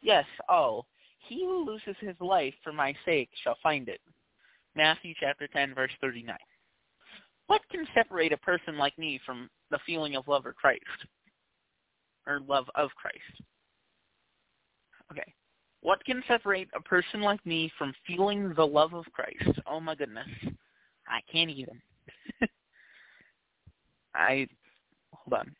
Yes, 0.00 0.24
all. 0.48 0.86
He 1.28 1.44
who 1.44 1.64
loses 1.64 1.96
his 2.00 2.16
life 2.20 2.54
for 2.64 2.72
my 2.72 2.94
sake 3.04 3.30
shall 3.42 3.56
find 3.62 3.88
it. 3.88 4.00
Matthew 4.74 5.14
chapter 5.18 5.46
10, 5.46 5.74
verse 5.74 5.92
39. 6.00 6.36
What 7.46 7.60
can 7.70 7.86
separate 7.94 8.32
a 8.32 8.38
person 8.38 8.78
like 8.78 8.96
me 8.98 9.20
from 9.24 9.50
the 9.70 9.78
feeling 9.84 10.16
of 10.16 10.26
love 10.26 10.46
or 10.46 10.52
Christ? 10.52 10.82
Or 12.26 12.40
love 12.40 12.66
of 12.74 12.90
Christ? 12.94 13.42
Okay. 15.10 15.34
What 15.80 16.04
can 16.04 16.22
separate 16.28 16.68
a 16.74 16.80
person 16.80 17.20
like 17.20 17.44
me 17.44 17.70
from 17.76 17.92
feeling 18.06 18.54
the 18.54 18.66
love 18.66 18.94
of 18.94 19.04
Christ? 19.12 19.60
Oh 19.66 19.80
my 19.80 19.94
goodness. 19.94 20.28
I 21.08 21.20
can't 21.30 21.50
even. 21.50 21.80
I 24.14 24.46
hold 25.12 25.40
on. 25.40 25.54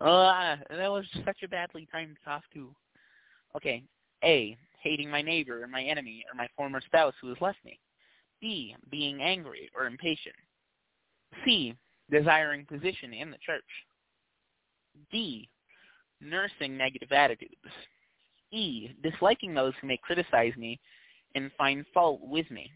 Uh, 0.00 0.56
that 0.70 0.90
was 0.90 1.04
such 1.24 1.42
a 1.42 1.48
badly 1.48 1.86
timed 1.92 2.16
cough 2.24 2.44
too. 2.52 2.74
Okay. 3.56 3.82
A. 4.24 4.56
Hating 4.82 5.10
my 5.10 5.20
neighbor 5.20 5.62
or 5.62 5.66
my 5.66 5.82
enemy 5.82 6.24
or 6.30 6.36
my 6.36 6.48
former 6.56 6.80
spouse 6.80 7.14
who 7.20 7.28
has 7.28 7.40
left 7.40 7.58
me. 7.64 7.78
B. 8.40 8.74
Being 8.90 9.20
angry 9.20 9.68
or 9.76 9.86
impatient. 9.86 10.34
C. 11.44 11.74
Desiring 12.10 12.66
position 12.66 13.12
in 13.12 13.30
the 13.30 13.38
church. 13.44 13.64
D. 15.10 15.48
Nursing 16.20 16.76
negative 16.76 17.12
attitudes. 17.12 17.54
E. 18.52 18.90
Disliking 19.02 19.54
those 19.54 19.72
who 19.80 19.86
may 19.86 19.96
criticize 19.96 20.56
me 20.56 20.80
and 21.34 21.50
find 21.56 21.84
fault 21.94 22.20
with 22.22 22.50
me. 22.50 22.70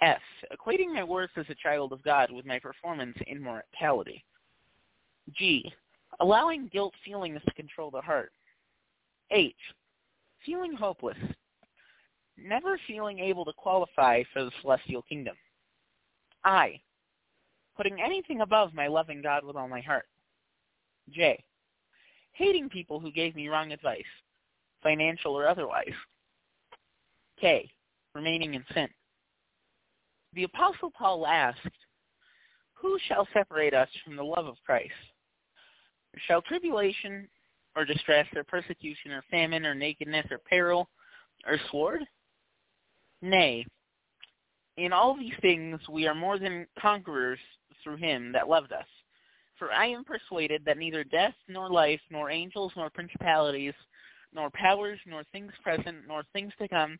F. 0.00 0.20
Equating 0.52 0.92
my 0.92 1.04
worth 1.04 1.30
as 1.36 1.46
a 1.48 1.54
child 1.54 1.92
of 1.92 2.02
God 2.02 2.30
with 2.30 2.44
my 2.44 2.58
performance 2.58 3.16
in 3.26 3.40
mortality. 3.40 4.24
G. 5.36 5.72
Allowing 6.20 6.68
guilt 6.72 6.92
feelings 7.04 7.40
to 7.46 7.54
control 7.54 7.90
the 7.90 8.00
heart. 8.00 8.32
H. 9.30 9.54
Feeling 10.44 10.74
hopeless. 10.74 11.16
Never 12.36 12.78
feeling 12.86 13.20
able 13.20 13.44
to 13.44 13.52
qualify 13.56 14.22
for 14.32 14.44
the 14.44 14.50
celestial 14.60 15.02
kingdom. 15.02 15.36
I. 16.44 16.80
Putting 17.82 18.00
anything 18.00 18.42
above 18.42 18.74
my 18.74 18.86
loving 18.86 19.20
God 19.22 19.44
with 19.44 19.56
all 19.56 19.66
my 19.66 19.80
heart. 19.80 20.04
J. 21.10 21.42
Hating 22.30 22.68
people 22.68 23.00
who 23.00 23.10
gave 23.10 23.34
me 23.34 23.48
wrong 23.48 23.72
advice, 23.72 24.04
financial 24.84 25.36
or 25.36 25.48
otherwise. 25.48 25.92
K. 27.40 27.68
Remaining 28.14 28.54
in 28.54 28.64
sin. 28.72 28.86
The 30.32 30.44
Apostle 30.44 30.92
Paul 30.96 31.26
asked, 31.26 31.58
Who 32.74 32.98
shall 33.08 33.26
separate 33.32 33.74
us 33.74 33.88
from 34.04 34.14
the 34.14 34.22
love 34.22 34.46
of 34.46 34.54
Christ? 34.64 34.92
Shall 36.28 36.40
tribulation 36.40 37.26
or 37.74 37.84
distress 37.84 38.28
or 38.36 38.44
persecution 38.44 39.10
or 39.10 39.24
famine 39.28 39.66
or 39.66 39.74
nakedness 39.74 40.26
or 40.30 40.38
peril 40.38 40.88
or 41.48 41.58
sword? 41.72 42.02
Nay, 43.22 43.66
in 44.76 44.92
all 44.92 45.16
these 45.18 45.34
things 45.40 45.80
we 45.90 46.06
are 46.06 46.14
more 46.14 46.38
than 46.38 46.68
conquerors 46.80 47.40
through 47.82 47.96
him 47.96 48.32
that 48.32 48.48
loved 48.48 48.72
us. 48.72 48.86
For 49.58 49.72
I 49.72 49.86
am 49.86 50.04
persuaded 50.04 50.62
that 50.64 50.78
neither 50.78 51.04
death 51.04 51.34
nor 51.48 51.70
life, 51.70 52.00
nor 52.10 52.30
angels 52.30 52.72
nor 52.76 52.90
principalities, 52.90 53.74
nor 54.34 54.50
powers, 54.50 54.98
nor 55.06 55.24
things 55.32 55.52
present, 55.62 55.98
nor 56.08 56.22
things 56.32 56.52
to 56.58 56.68
come, 56.68 56.98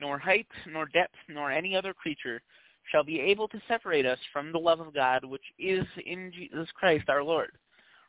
nor 0.00 0.18
height, 0.18 0.48
nor 0.70 0.86
depth, 0.86 1.14
nor 1.28 1.50
any 1.50 1.76
other 1.76 1.94
creature 1.94 2.42
shall 2.90 3.04
be 3.04 3.20
able 3.20 3.48
to 3.48 3.62
separate 3.66 4.04
us 4.04 4.18
from 4.32 4.52
the 4.52 4.58
love 4.58 4.80
of 4.80 4.92
God 4.92 5.24
which 5.24 5.44
is 5.58 5.86
in 6.04 6.30
Jesus 6.34 6.68
Christ 6.74 7.08
our 7.08 7.22
Lord. 7.22 7.50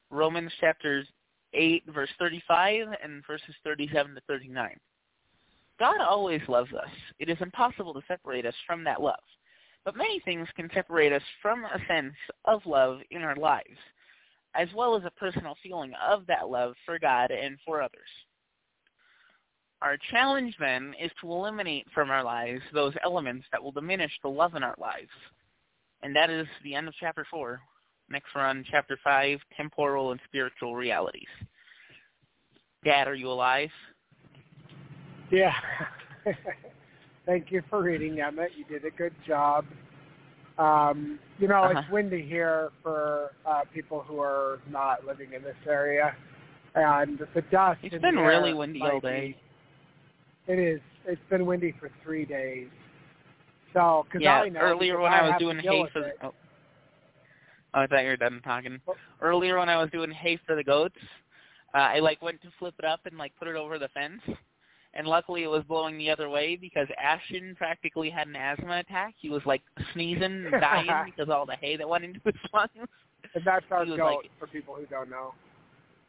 Romans 0.10 0.52
chapters 0.60 1.08
8, 1.54 1.84
verse 1.94 2.10
35, 2.20 2.88
and 3.04 3.24
verses 3.26 3.56
37 3.64 4.16
to 4.16 4.22
39. 4.28 4.76
God 5.80 6.02
always 6.02 6.42
loves 6.48 6.74
us. 6.74 6.90
It 7.20 7.30
is 7.30 7.38
impossible 7.42 7.94
to 7.94 8.02
separate 8.08 8.46
us 8.46 8.54
from 8.66 8.84
that 8.84 9.02
love. 9.02 9.16
But 9.86 9.96
many 9.96 10.20
things 10.22 10.48
can 10.56 10.70
separate 10.74 11.14
us 11.14 11.22
from 11.42 11.64
a 11.64 11.80
sense 11.88 12.16
of 12.46 12.66
love 12.66 13.00
in 13.12 13.22
our 13.22 13.36
lives, 13.36 13.78
as 14.56 14.68
well 14.76 14.98
as 14.98 15.04
a 15.06 15.12
personal 15.12 15.56
feeling 15.62 15.94
of 16.04 16.26
that 16.26 16.50
love 16.50 16.74
for 16.86 16.98
God 16.98 17.30
and 17.30 17.58
for 17.64 17.84
others. 17.84 18.10
Our 19.84 19.98
challenge 20.10 20.56
then 20.60 20.96
is 21.00 21.12
to 21.22 21.32
eliminate 21.32 21.86
from 21.94 22.10
our 22.10 22.24
lives 22.24 22.62
those 22.74 22.94
elements 23.04 23.46
that 23.52 23.62
will 23.62 23.72
diminish 23.72 24.12
the 24.24 24.30
love 24.30 24.56
in 24.56 24.64
our 24.64 24.76
lives. 24.80 25.12
And 26.02 26.16
that 26.16 26.32
is 26.32 26.48
the 26.64 26.74
end 26.74 26.88
of 26.88 26.96
chapter 27.00 27.26
4. 27.30 27.60
Next 28.10 28.28
we're 28.34 28.42
on 28.42 28.66
chapter 28.70 28.98
5, 29.04 29.40
temporal 29.56 30.12
and 30.12 30.20
spiritual 30.26 30.76
realities. 30.76 31.28
Dad, 32.84 33.08
are 33.08 33.16
you 33.16 33.30
alive? 33.30 33.70
Yeah. 35.32 35.54
Thank 37.26 37.52
you 37.52 37.64
for 37.70 37.82
reading, 37.82 38.20
Emmett. 38.20 38.52
You 38.58 38.66
did 38.66 38.86
a 38.86 38.92
good 38.96 39.14
job. 39.28 39.66
Um, 40.58 41.20
you 41.38 41.48
know, 41.48 41.64
Uh-huh. 41.64 41.80
it's 41.80 41.90
windy 41.90 42.22
here 42.22 42.70
for 42.82 43.32
uh, 43.46 43.64
people 43.74 44.02
who 44.02 44.20
are 44.22 44.60
not 44.70 45.06
living 45.06 45.34
in 45.34 45.42
this 45.44 45.56
area, 45.68 46.16
and 46.76 47.20
the 47.34 47.42
dust. 47.52 47.80
It's 47.84 48.02
been 48.02 48.18
really 48.18 48.54
windy 48.54 48.82
all 48.82 49.00
day. 49.00 49.36
be- 50.48 50.54
It 50.54 50.60
is. 50.60 50.82
It's 51.06 51.22
been 51.30 51.46
windy 51.46 51.74
for 51.80 51.90
three 52.04 52.26
days. 52.26 52.70
So, 53.74 54.06
because 54.06 54.22
yeah, 54.22 54.42
I 54.42 54.50
know 54.50 54.62
earlier 54.62 55.00
when 55.00 55.12
I 55.12 55.28
was 55.28 55.36
doing 55.40 55.60
hay 55.60 55.86
for 55.92 56.00
the, 56.00 56.14
oh. 56.24 56.34
oh, 57.74 57.82
I 57.82 57.88
thought 57.88 58.04
you 58.04 58.08
were 58.10 58.16
done 58.18 58.40
talking. 58.44 58.80
Oh. 58.88 58.96
Earlier 59.22 59.58
when 59.60 59.68
I 59.68 59.78
was 59.78 59.90
doing 59.92 60.12
hay 60.12 60.38
for 60.46 60.56
the 60.56 60.64
goats, 60.64 60.96
uh, 61.74 61.80
I 61.80 62.00
like 62.00 62.22
went 62.22 62.42
to 62.44 62.48
flip 62.58 62.76
it 62.80 62.86
up 62.86 63.02
and 63.06 63.18
like 63.18 63.36
put 63.38 63.50
it 63.50 63.58
over 63.58 63.78
the 63.78 63.90
fence, 63.90 64.22
and 64.96 65.08
luckily 65.08 65.44
it 65.44 65.48
was 65.48 65.64
blowing 65.68 65.98
the 65.98 66.10
other 66.10 66.30
way 66.30 66.56
because 66.56 66.88
Ashton 67.02 67.56
practically 67.58 68.10
had 68.10 68.28
an 68.28 68.36
asthma 68.36 68.80
attack. 68.80 69.14
He 69.20 69.30
was 69.30 69.42
like 69.46 69.62
sneezing 69.94 70.24
and 70.24 70.52
dying 70.52 70.90
because 71.06 71.30
all 71.30 71.46
the 71.46 71.56
hay 71.58 71.76
that 71.78 71.88
went 71.88 72.04
into 72.04 72.20
his 72.24 72.34
lungs. 72.54 72.70
And 73.34 73.44
that's 73.46 73.66
our 73.72 73.86
goat 73.86 73.98
like- 74.00 74.32
for 74.40 74.48
people 74.48 74.76
who 74.76 74.86
don't 74.86 75.10
know. 75.10 75.34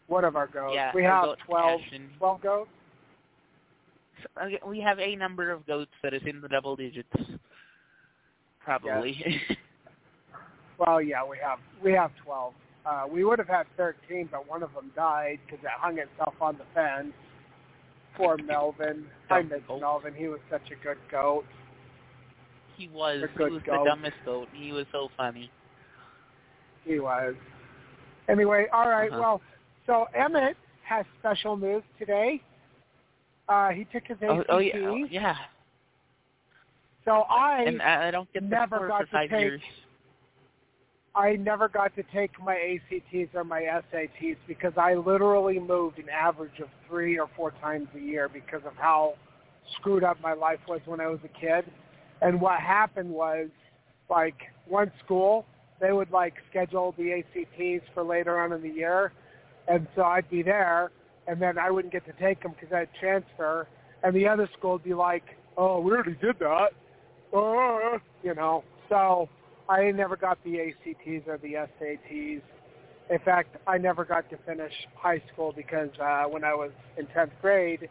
One 0.09 0.24
of 0.24 0.37
our 0.37 0.47
goats. 0.47 0.72
Yeah, 0.74 0.93
we 0.95 1.03
have 1.03 1.24
goat, 1.24 1.39
twelve, 1.45 1.80
Ashton. 1.84 2.09
twelve 2.18 2.41
goats. 2.41 2.70
So, 4.22 4.45
okay, 4.45 4.61
we 4.64 4.80
have 4.80 5.01
a 5.01 5.16
number 5.16 5.51
of 5.51 5.66
goats 5.66 5.91
that 6.05 6.14
is 6.14 6.22
in 6.24 6.41
the 6.41 6.47
double 6.49 6.76
digits. 6.76 7.09
Probably. 8.64 9.41
Well, 10.78 11.01
yeah, 11.01 11.24
we 11.24 11.39
have 11.43 11.59
we 11.82 11.93
have 11.93 12.11
twelve. 12.22 12.53
Uh, 12.84 13.05
we 13.11 13.24
would 13.24 13.39
have 13.39 13.49
had 13.49 13.66
thirteen, 13.76 14.28
but 14.30 14.47
one 14.47 14.62
of 14.62 14.74
them 14.74 14.91
died 14.95 15.39
because 15.47 15.64
it 15.64 15.70
hung 15.74 15.99
itself 15.99 16.34
on 16.41 16.59
the 16.59 16.64
fence. 16.74 17.14
Poor 18.16 18.36
Melvin. 18.38 19.04
I 19.30 19.42
miss 19.42 19.60
goat. 19.68 19.80
Melvin. 19.80 20.14
He 20.14 20.28
was 20.28 20.40
such 20.50 20.70
a 20.70 20.84
good 20.84 20.98
goat. 21.10 21.44
he 22.76 22.88
was 22.88 23.22
he 23.36 23.42
was 23.44 23.62
goat. 23.64 23.80
the 23.80 23.84
dumbest 23.84 24.16
goat. 24.24 24.48
He 24.52 24.72
was 24.72 24.86
so 24.92 25.08
funny. 25.16 25.50
He 26.84 26.98
was. 27.00 27.34
Anyway, 28.28 28.66
all 28.72 28.88
right, 28.88 29.10
Uh-huh. 29.10 29.20
Well, 29.20 29.40
so 29.86 30.06
Emmett 30.18 30.56
has 30.84 31.04
special 31.20 31.56
news 31.56 31.82
today. 31.98 32.42
Uh, 33.48 33.68
he 33.70 33.84
took 33.84 34.04
his 34.04 34.16
ACT. 34.20 34.24
Oh, 34.30 34.44
oh 34.48 34.58
yeah, 34.58 34.72
oh, 34.78 34.96
yeah. 35.10 35.36
So 37.04 37.22
I 37.30 37.62
and 37.66 37.80
I 37.80 38.08
I 38.08 38.10
don't 38.10 38.32
get 38.32 38.42
never 38.42 38.88
got 38.88 39.00
for 39.00 39.06
to 39.06 39.12
five 39.12 39.30
take- 39.30 39.40
years. 39.40 39.60
I 41.16 41.32
never 41.36 41.66
got 41.66 41.96
to 41.96 42.02
take 42.14 42.32
my 42.38 42.56
ACTs 42.56 43.30
or 43.34 43.42
my 43.42 43.62
SATs 43.62 44.36
because 44.46 44.74
I 44.76 44.94
literally 44.94 45.58
moved 45.58 45.98
an 45.98 46.10
average 46.10 46.60
of 46.60 46.68
three 46.86 47.18
or 47.18 47.26
four 47.34 47.52
times 47.52 47.88
a 47.96 47.98
year 47.98 48.28
because 48.28 48.60
of 48.66 48.74
how 48.76 49.14
screwed 49.78 50.04
up 50.04 50.20
my 50.22 50.34
life 50.34 50.60
was 50.68 50.80
when 50.84 51.00
I 51.00 51.06
was 51.06 51.18
a 51.24 51.40
kid. 51.40 51.64
And 52.20 52.38
what 52.38 52.60
happened 52.60 53.10
was, 53.10 53.48
like, 54.10 54.36
one 54.68 54.92
school, 55.02 55.46
they 55.80 55.90
would, 55.90 56.10
like, 56.10 56.34
schedule 56.50 56.94
the 56.98 57.12
ACTs 57.12 57.86
for 57.94 58.02
later 58.02 58.38
on 58.38 58.52
in 58.52 58.60
the 58.60 58.68
year. 58.68 59.12
And 59.68 59.86
so 59.96 60.02
I'd 60.02 60.28
be 60.28 60.42
there, 60.42 60.90
and 61.26 61.40
then 61.40 61.58
I 61.58 61.70
wouldn't 61.70 61.94
get 61.94 62.04
to 62.06 62.12
take 62.22 62.42
them 62.42 62.52
because 62.52 62.74
I'd 62.74 62.90
transfer. 63.00 63.66
And 64.02 64.14
the 64.14 64.28
other 64.28 64.50
school 64.58 64.72
would 64.72 64.84
be 64.84 64.94
like, 64.94 65.24
oh, 65.56 65.80
we 65.80 65.92
already 65.92 66.16
did 66.20 66.38
that. 66.40 66.68
Uh, 67.34 67.98
you 68.22 68.34
know, 68.34 68.64
so 68.90 69.30
I 69.68 69.90
never 69.90 70.16
got 70.16 70.38
the 70.44 70.60
ACTs 70.60 71.26
or 71.26 71.38
the 71.38 71.54
SATs. 71.54 72.42
In 73.08 73.18
fact, 73.24 73.56
I 73.66 73.78
never 73.78 74.04
got 74.04 74.28
to 74.30 74.36
finish 74.46 74.72
high 74.94 75.22
school 75.32 75.52
because 75.56 75.90
uh, 76.00 76.24
when 76.24 76.44
I 76.44 76.54
was 76.54 76.70
in 76.96 77.06
10th 77.06 77.30
grade, 77.40 77.88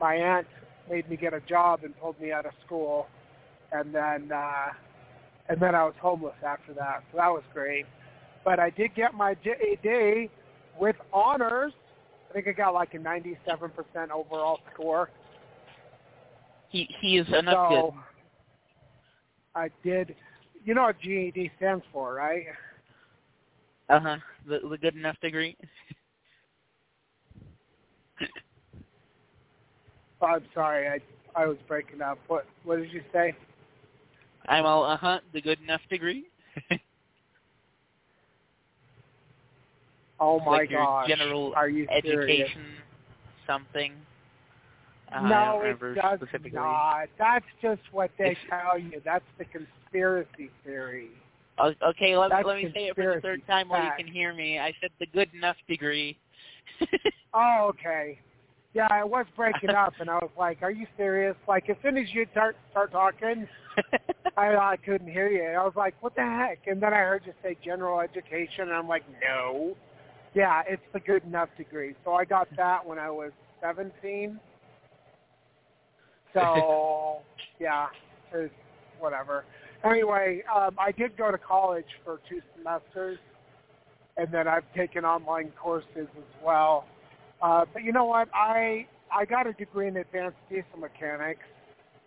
my 0.00 0.14
aunt 0.14 0.46
made 0.90 1.08
me 1.08 1.16
get 1.16 1.34
a 1.34 1.40
job 1.40 1.80
and 1.84 1.98
pulled 1.98 2.20
me 2.20 2.32
out 2.32 2.46
of 2.46 2.52
school, 2.64 3.06
and 3.72 3.94
then 3.94 4.30
uh, 4.32 4.66
and 5.48 5.60
then 5.60 5.74
I 5.74 5.84
was 5.84 5.94
homeless 6.00 6.34
after 6.46 6.72
that. 6.74 7.04
So 7.10 7.18
that 7.18 7.28
was 7.28 7.42
great. 7.52 7.86
But 8.44 8.58
I 8.58 8.70
did 8.70 8.94
get 8.94 9.14
my 9.14 9.34
GED 9.34 10.30
with 10.78 10.96
honors. 11.12 11.72
I 12.30 12.32
think 12.32 12.48
I 12.48 12.52
got 12.52 12.74
like 12.74 12.94
a 12.94 12.98
97% 12.98 13.30
overall 14.12 14.60
score. 14.72 15.10
He 16.68 16.88
he 17.00 17.18
is 17.18 17.28
enough 17.28 17.70
so 17.70 17.94
good. 17.94 18.00
I 19.54 19.70
did. 19.84 20.16
You 20.64 20.74
know 20.74 20.84
what 20.84 21.00
GED 21.00 21.52
stands 21.58 21.84
for, 21.92 22.14
right? 22.14 22.46
Uh 23.88 24.00
huh. 24.00 24.16
The 24.46 24.60
the 24.68 24.78
good 24.78 24.94
enough 24.94 25.16
degree. 25.20 25.56
Oh, 30.20 30.26
I'm 30.26 30.44
sorry, 30.54 30.88
I 30.88 31.00
I 31.38 31.46
was 31.46 31.58
breaking 31.68 32.00
up. 32.00 32.18
What 32.28 32.46
what 32.64 32.76
did 32.76 32.90
you 32.92 33.02
say? 33.12 33.34
I'm 34.48 34.64
all 34.64 34.84
uh 34.84 34.96
huh. 34.96 35.20
The 35.34 35.42
good 35.42 35.60
enough 35.60 35.82
degree. 35.90 36.24
Oh 40.20 40.38
my 40.40 40.58
like 40.58 40.70
gosh! 40.70 41.08
general 41.08 41.52
Are 41.56 41.68
you 41.68 41.86
serious? 42.02 42.48
education 42.48 42.62
something. 43.46 43.92
Uh, 45.14 45.20
no, 45.28 45.60
it 45.62 45.78
does 45.94 46.18
specifically. 46.18 46.50
not. 46.58 47.06
That's 47.18 47.44
just 47.62 47.82
what 47.92 48.10
they 48.18 48.32
It's- 48.32 48.46
tell 48.48 48.78
you. 48.78 49.00
That's 49.04 49.24
the 49.38 49.44
conspiracy 49.44 50.50
theory. 50.64 51.10
Okay, 51.60 52.16
let, 52.16 52.30
That's 52.30 52.44
let 52.44 52.56
me 52.56 52.72
say 52.74 52.88
it 52.88 52.96
for 52.96 53.14
the 53.14 53.20
third 53.20 53.46
time 53.46 53.68
while 53.68 53.84
you 53.84 53.92
can 53.96 54.08
hear 54.08 54.34
me. 54.34 54.58
I 54.58 54.74
said 54.80 54.90
the 54.98 55.06
good 55.06 55.32
enough 55.34 55.56
degree. 55.68 56.18
Oh, 57.36 57.66
okay. 57.70 58.20
Yeah, 58.74 58.86
I 58.90 59.02
was 59.02 59.26
breaking 59.34 59.70
up, 59.70 59.94
and 59.98 60.08
I 60.08 60.14
was 60.18 60.30
like, 60.38 60.62
"Are 60.62 60.70
you 60.70 60.86
serious?" 60.96 61.34
Like 61.48 61.68
as 61.68 61.76
soon 61.82 61.96
as 61.96 62.06
you 62.14 62.26
start 62.30 62.56
start 62.70 62.92
talking, 62.92 63.48
I 64.36 64.54
I 64.54 64.76
couldn't 64.76 65.08
hear 65.10 65.28
you. 65.28 65.42
I 65.42 65.64
was 65.64 65.74
like, 65.76 65.94
"What 66.00 66.14
the 66.14 66.22
heck?" 66.22 66.66
And 66.68 66.80
then 66.80 66.94
I 66.94 66.98
heard 66.98 67.22
you 67.26 67.32
say 67.42 67.56
general 67.64 67.98
education, 67.98 68.68
and 68.68 68.72
I'm 68.72 68.86
like, 68.86 69.02
"No." 69.20 69.76
Yeah, 70.34 70.62
it's 70.68 70.82
the 70.92 71.00
good 71.00 71.24
enough 71.24 71.48
degree. 71.56 71.94
So 72.04 72.14
I 72.14 72.24
got 72.24 72.46
that 72.56 72.86
when 72.86 73.00
I 73.00 73.10
was 73.10 73.32
17. 73.60 74.38
So 76.34 77.18
yeah, 77.60 77.86
it's 78.32 78.52
whatever. 78.98 79.44
Anyway, 79.84 80.42
um, 80.54 80.76
I 80.78 80.92
did 80.92 81.16
go 81.16 81.30
to 81.30 81.38
college 81.38 81.86
for 82.04 82.20
two 82.28 82.40
semesters, 82.56 83.18
and 84.16 84.28
then 84.32 84.48
I've 84.48 84.70
taken 84.74 85.04
online 85.04 85.52
courses 85.60 85.86
as 86.16 86.44
well. 86.44 86.86
Uh, 87.42 87.64
but 87.72 87.82
you 87.82 87.92
know 87.92 88.06
what? 88.06 88.28
I 88.34 88.86
I 89.14 89.24
got 89.24 89.46
a 89.46 89.52
degree 89.52 89.88
in 89.88 89.96
advanced 89.96 90.38
diesel 90.48 90.78
mechanics 90.78 91.44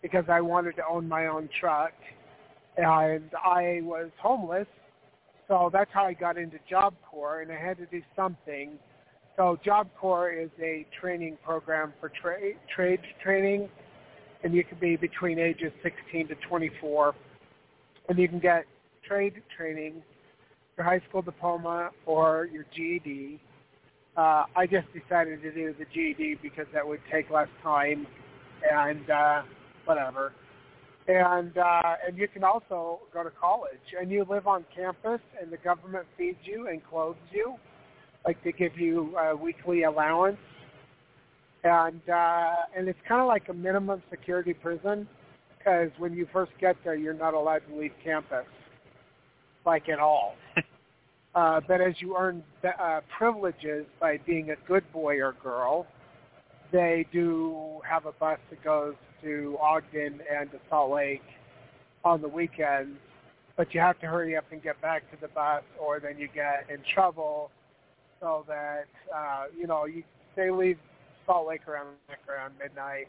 because 0.01 0.25
I 0.28 0.41
wanted 0.41 0.75
to 0.78 0.84
own 0.89 1.07
my 1.07 1.28
own 1.28 1.49
truck, 1.59 1.93
and 2.78 3.21
I 3.43 3.82
was 3.84 4.09
homeless, 4.21 4.67
so 5.47 5.69
that's 5.71 5.89
how 5.93 6.05
I 6.05 6.13
got 6.13 6.38
into 6.38 6.57
Job 6.69 6.93
Corps, 7.09 7.41
and 7.41 7.51
I 7.51 7.57
had 7.57 7.78
to 7.78 7.86
do 7.86 8.01
something. 8.15 8.71
So 9.38 9.57
Job 9.63 9.88
Corps 9.99 10.32
is 10.32 10.49
a 10.61 10.86
training 10.99 11.38
program 11.45 11.93
for 11.99 12.09
tra- 12.09 12.53
trade 12.75 12.99
training, 13.23 13.69
and 14.44 14.54
you 14.54 14.64
can 14.64 14.78
be 14.80 14.96
between 14.96 15.40
ages 15.40 15.72
16 15.84 16.30
to 16.30 16.36
24, 16.48 17.16
and 18.10 18.18
you 18.18 18.28
can 18.28 18.40
get 18.40 18.66
trade 19.08 19.42
training, 19.56 20.02
your 20.78 20.86
high 20.86 21.02
school 21.10 21.22
diploma, 21.22 21.92
or 22.06 22.50
your 22.52 22.66
GED. 22.76 23.40
Uh, 24.16 24.46
I 24.56 24.66
just 24.66 24.88
decided 24.94 25.42
to 25.44 25.52
do 25.52 25.76
the 25.78 25.86
GED 25.94 26.40
because 26.42 26.66
that 26.74 26.88
would 26.88 27.02
take 27.12 27.30
less 27.30 27.50
time, 27.64 28.08
and 28.72 29.10
uh, 29.10 29.42
whatever. 29.86 30.34
And 31.08 31.58
uh, 31.58 31.96
and 32.06 32.18
you 32.18 32.28
can 32.28 32.44
also 32.44 33.00
go 33.14 33.24
to 33.24 33.30
college, 33.30 33.80
and 34.00 34.12
you 34.12 34.26
live 34.30 34.46
on 34.46 34.66
campus, 34.76 35.22
and 35.42 35.52
the 35.52 35.58
government 35.58 36.06
feeds 36.18 36.40
you 36.44 36.68
and 36.68 36.84
clothes 36.84 37.16
you, 37.32 37.56
like 38.26 38.44
they 38.44 38.52
give 38.52 38.78
you 38.78 39.16
a 39.18 39.36
weekly 39.36 39.84
allowance, 39.84 40.38
and 41.68 42.09
uh, 42.09 42.55
and 42.76 42.88
it's 42.88 42.99
kind 43.07 43.22
of 43.22 43.28
like 43.28 43.49
a 43.49 43.53
minimum 43.53 44.01
security 44.09 44.53
prison, 44.53 45.07
because 45.57 45.89
when 45.97 46.13
you 46.13 46.28
first 46.32 46.51
get 46.59 46.76
there, 46.84 46.95
you're 46.95 47.13
not 47.13 47.34
allowed 47.34 47.61
to 47.70 47.76
leave 47.76 47.93
campus, 48.03 48.45
like 49.65 49.89
at 49.89 49.99
all. 49.99 50.36
Uh, 51.36 51.61
but 51.68 51.80
as 51.82 51.93
you 51.99 52.18
earn 52.18 52.43
uh, 52.80 52.99
privileges 53.15 53.86
by 53.99 54.18
being 54.26 54.49
a 54.49 54.55
good 54.68 54.84
boy 54.91 55.22
or 55.22 55.34
girl, 55.43 55.86
they 56.72 57.05
do 57.13 57.80
have 57.88 58.07
a 58.07 58.11
bus 58.13 58.39
that 58.49 58.63
goes 58.63 58.95
to 59.22 59.55
Ogden 59.61 60.20
and 60.34 60.49
to 60.49 60.57
Salt 60.68 60.91
Lake 60.91 61.22
on 62.03 62.24
the 62.24 62.28
weekends. 62.28 62.97
But 63.55 63.72
you 63.76 63.82
have 63.82 63.99
to 63.99 64.07
hurry 64.07 64.36
up 64.36 64.45
and 64.51 64.63
get 64.63 64.82
back 64.82 65.03
to 65.11 65.18
the 65.22 65.28
bus, 65.28 65.61
or 65.80 65.99
then 65.99 66.18
you 66.18 66.28
get 66.34 66.65
in 66.72 66.80
trouble. 66.91 67.51
So 68.20 68.43
that 68.47 68.88
uh, 69.15 69.43
you 69.55 69.68
know, 69.68 69.86
you 69.86 70.01
they 70.36 70.49
leave 70.49 70.80
Salt 71.28 71.47
Lake 71.47 71.67
around 71.67 71.89
around 72.28 72.53
midnight, 72.57 73.07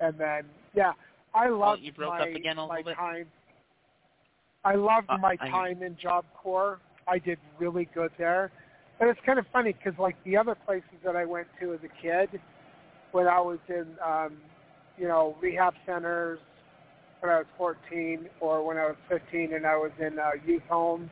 and 0.00 0.18
then 0.18 0.44
yeah, 0.74 0.92
I 1.34 1.48
loved 1.48 1.80
oh, 1.82 1.84
you 1.84 1.92
broke 1.92 2.12
my, 2.12 2.20
up 2.20 2.34
again 2.34 2.56
a 2.58 2.66
my 2.66 2.82
bit. 2.82 2.96
time. 2.96 3.26
I 4.64 4.74
loved 4.76 5.06
Uh, 5.10 5.18
my 5.18 5.36
I- 5.40 5.50
time 5.50 5.82
in 5.82 5.96
Job 5.98 6.24
Corps. 6.34 6.80
I 7.06 7.18
did 7.18 7.38
really 7.58 7.88
good 7.92 8.12
there. 8.18 8.50
But 8.98 9.08
it's 9.08 9.20
kind 9.24 9.38
of 9.38 9.46
funny 9.52 9.72
because 9.72 9.98
like 9.98 10.16
the 10.24 10.36
other 10.36 10.54
places 10.54 10.98
that 11.04 11.16
I 11.16 11.24
went 11.24 11.48
to 11.60 11.72
as 11.72 11.80
a 11.82 12.02
kid, 12.02 12.40
when 13.12 13.26
I 13.26 13.40
was 13.40 13.58
in, 13.68 13.86
um, 14.04 14.36
you 14.98 15.08
know, 15.08 15.36
rehab 15.40 15.74
centers 15.86 16.38
when 17.20 17.32
I 17.32 17.38
was 17.38 17.46
14, 17.56 18.28
or 18.40 18.64
when 18.64 18.76
I 18.76 18.86
was 18.86 18.96
15 19.08 19.54
and 19.54 19.66
I 19.66 19.76
was 19.76 19.90
in 19.98 20.18
uh, 20.18 20.30
youth 20.46 20.62
homes 20.68 21.10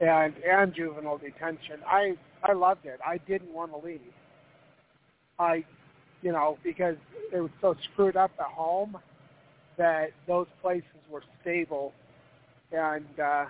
and 0.00 0.34
and 0.44 0.74
juvenile 0.74 1.18
detention. 1.18 1.80
I 1.86 2.14
I 2.42 2.52
loved 2.52 2.84
it. 2.84 2.98
I 3.06 3.18
didn't 3.18 3.52
want 3.52 3.70
to 3.72 3.78
leave. 3.78 4.00
I, 5.38 5.64
you 6.22 6.32
know, 6.32 6.58
because 6.62 6.96
it 7.32 7.40
was 7.40 7.50
so 7.60 7.74
screwed 7.92 8.16
up 8.16 8.30
at 8.38 8.46
home 8.46 8.96
that 9.76 10.10
those 10.26 10.46
places 10.62 10.84
were 11.10 11.22
stable. 11.42 11.92
And 12.72 13.20
uh 13.20 13.46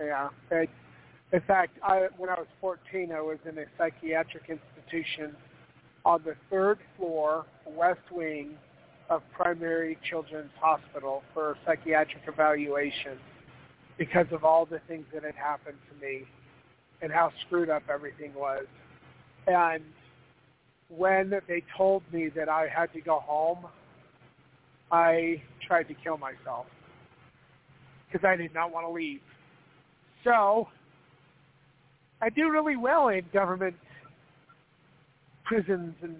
yeah 0.00 0.28
it, 0.50 0.70
in 1.32 1.40
fact 1.42 1.76
i 1.82 2.08
when 2.16 2.30
i 2.30 2.34
was 2.34 2.46
14 2.60 3.12
i 3.12 3.20
was 3.20 3.38
in 3.48 3.58
a 3.58 3.64
psychiatric 3.78 4.44
institution 4.48 5.34
on 6.04 6.20
the 6.24 6.34
third 6.50 6.78
floor 6.96 7.46
west 7.66 8.00
wing 8.10 8.56
of 9.10 9.22
primary 9.32 9.98
children's 10.08 10.50
hospital 10.58 11.22
for 11.34 11.56
psychiatric 11.66 12.22
evaluation 12.26 13.18
because 13.98 14.26
of 14.32 14.44
all 14.44 14.64
the 14.64 14.80
things 14.88 15.04
that 15.12 15.22
had 15.22 15.34
happened 15.34 15.76
to 15.88 16.04
me 16.06 16.22
and 17.02 17.12
how 17.12 17.30
screwed 17.46 17.68
up 17.68 17.82
everything 17.92 18.32
was. 18.34 18.64
And 19.46 19.82
when 20.96 21.30
they 21.48 21.62
told 21.76 22.02
me 22.12 22.28
that 22.28 22.48
i 22.48 22.68
had 22.68 22.92
to 22.92 23.00
go 23.00 23.18
home 23.20 23.66
i 24.90 25.40
tried 25.66 25.84
to 25.84 25.94
kill 25.94 26.18
myself 26.18 26.66
because 28.12 28.26
I 28.26 28.36
did 28.36 28.52
not 28.54 28.72
want 28.72 28.86
to 28.86 28.90
leave. 28.92 29.20
So 30.24 30.68
I 32.20 32.28
do 32.28 32.50
really 32.50 32.76
well 32.76 33.08
in 33.08 33.22
government 33.32 33.76
prisons 35.44 35.94
and 36.02 36.16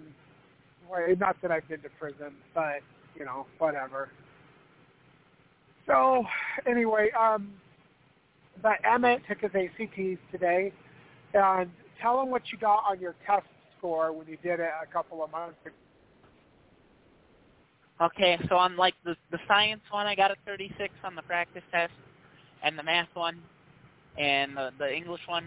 well, 0.89 1.01
not 1.17 1.37
that 1.41 1.51
I've 1.51 1.67
been 1.67 1.81
to 1.81 1.89
prison, 1.99 2.33
but 2.53 2.79
you 3.15 3.25
know, 3.25 3.45
whatever. 3.57 4.09
So 5.87 6.23
anyway, 6.67 7.09
um, 7.19 7.53
but 8.61 8.73
Emmett 8.85 9.21
took 9.27 9.39
his 9.39 9.51
ACTs 9.53 10.19
today, 10.31 10.71
and 11.33 11.69
tell 12.01 12.21
him 12.21 12.29
what 12.29 12.43
you 12.51 12.57
got 12.57 12.83
on 12.89 12.99
your 12.99 13.15
test 13.25 13.45
score 13.83 14.13
when 14.13 14.25
you 14.27 14.37
did 14.41 14.61
it 14.61 14.69
a 14.81 14.91
couple 14.91 15.23
of 15.23 15.31
months 15.31 15.57
ago. 15.65 15.75
Okay, 18.01 18.39
so 18.49 18.55
on 18.55 18.75
like 18.77 18.95
the 19.03 19.15
the 19.31 19.37
science 19.47 19.81
one, 19.91 20.07
I 20.07 20.15
got 20.15 20.31
a 20.31 20.35
36 20.45 20.93
on 21.03 21.15
the 21.15 21.21
practice 21.21 21.63
test, 21.71 21.93
and 22.63 22.79
the 22.79 22.83
math 22.83 23.09
one, 23.13 23.39
and 24.17 24.57
the 24.57 24.71
the 24.79 24.93
English 24.93 25.21
one, 25.27 25.45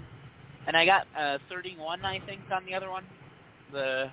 and 0.66 0.76
I 0.76 0.84
got 0.84 1.06
a 1.18 1.38
31, 1.48 2.04
I 2.04 2.20
think, 2.26 2.40
on 2.52 2.64
the 2.66 2.74
other 2.74 2.90
one. 2.90 3.04
The 3.72 4.10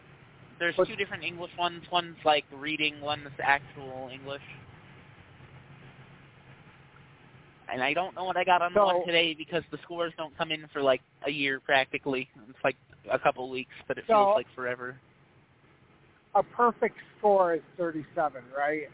there's 0.57 0.75
two 0.75 0.95
different 0.95 1.23
English 1.23 1.51
ones. 1.59 1.83
One's 1.91 2.17
like 2.25 2.45
reading, 2.55 2.99
one's 3.01 3.27
actual 3.43 4.09
English. 4.11 4.41
And 7.71 7.81
I 7.81 7.93
don't 7.93 8.15
know 8.15 8.23
what 8.23 8.37
I 8.37 8.43
got 8.43 8.61
on 8.61 8.73
the 8.73 8.79
So- 8.79 8.85
one 8.85 9.05
today 9.05 9.33
because 9.33 9.63
the 9.71 9.77
scores 9.79 10.13
don't 10.17 10.35
come 10.37 10.51
in 10.51 10.67
for 10.67 10.81
like 10.81 11.01
a 11.25 11.31
year 11.31 11.59
practically. 11.59 12.29
It's 12.49 12.63
like 12.63 12.75
a 13.09 13.17
couple 13.19 13.49
weeks, 13.49 13.73
but 13.87 13.97
it 13.97 14.05
So- 14.07 14.13
feels 14.13 14.35
like 14.35 14.47
forever. 14.55 14.99
A 16.35 16.43
perfect 16.43 16.97
score 17.17 17.53
is 17.53 17.61
37, 17.77 18.43
right? 18.57 18.89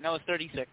No, 0.00 0.14
it's 0.14 0.24
36. 0.26 0.70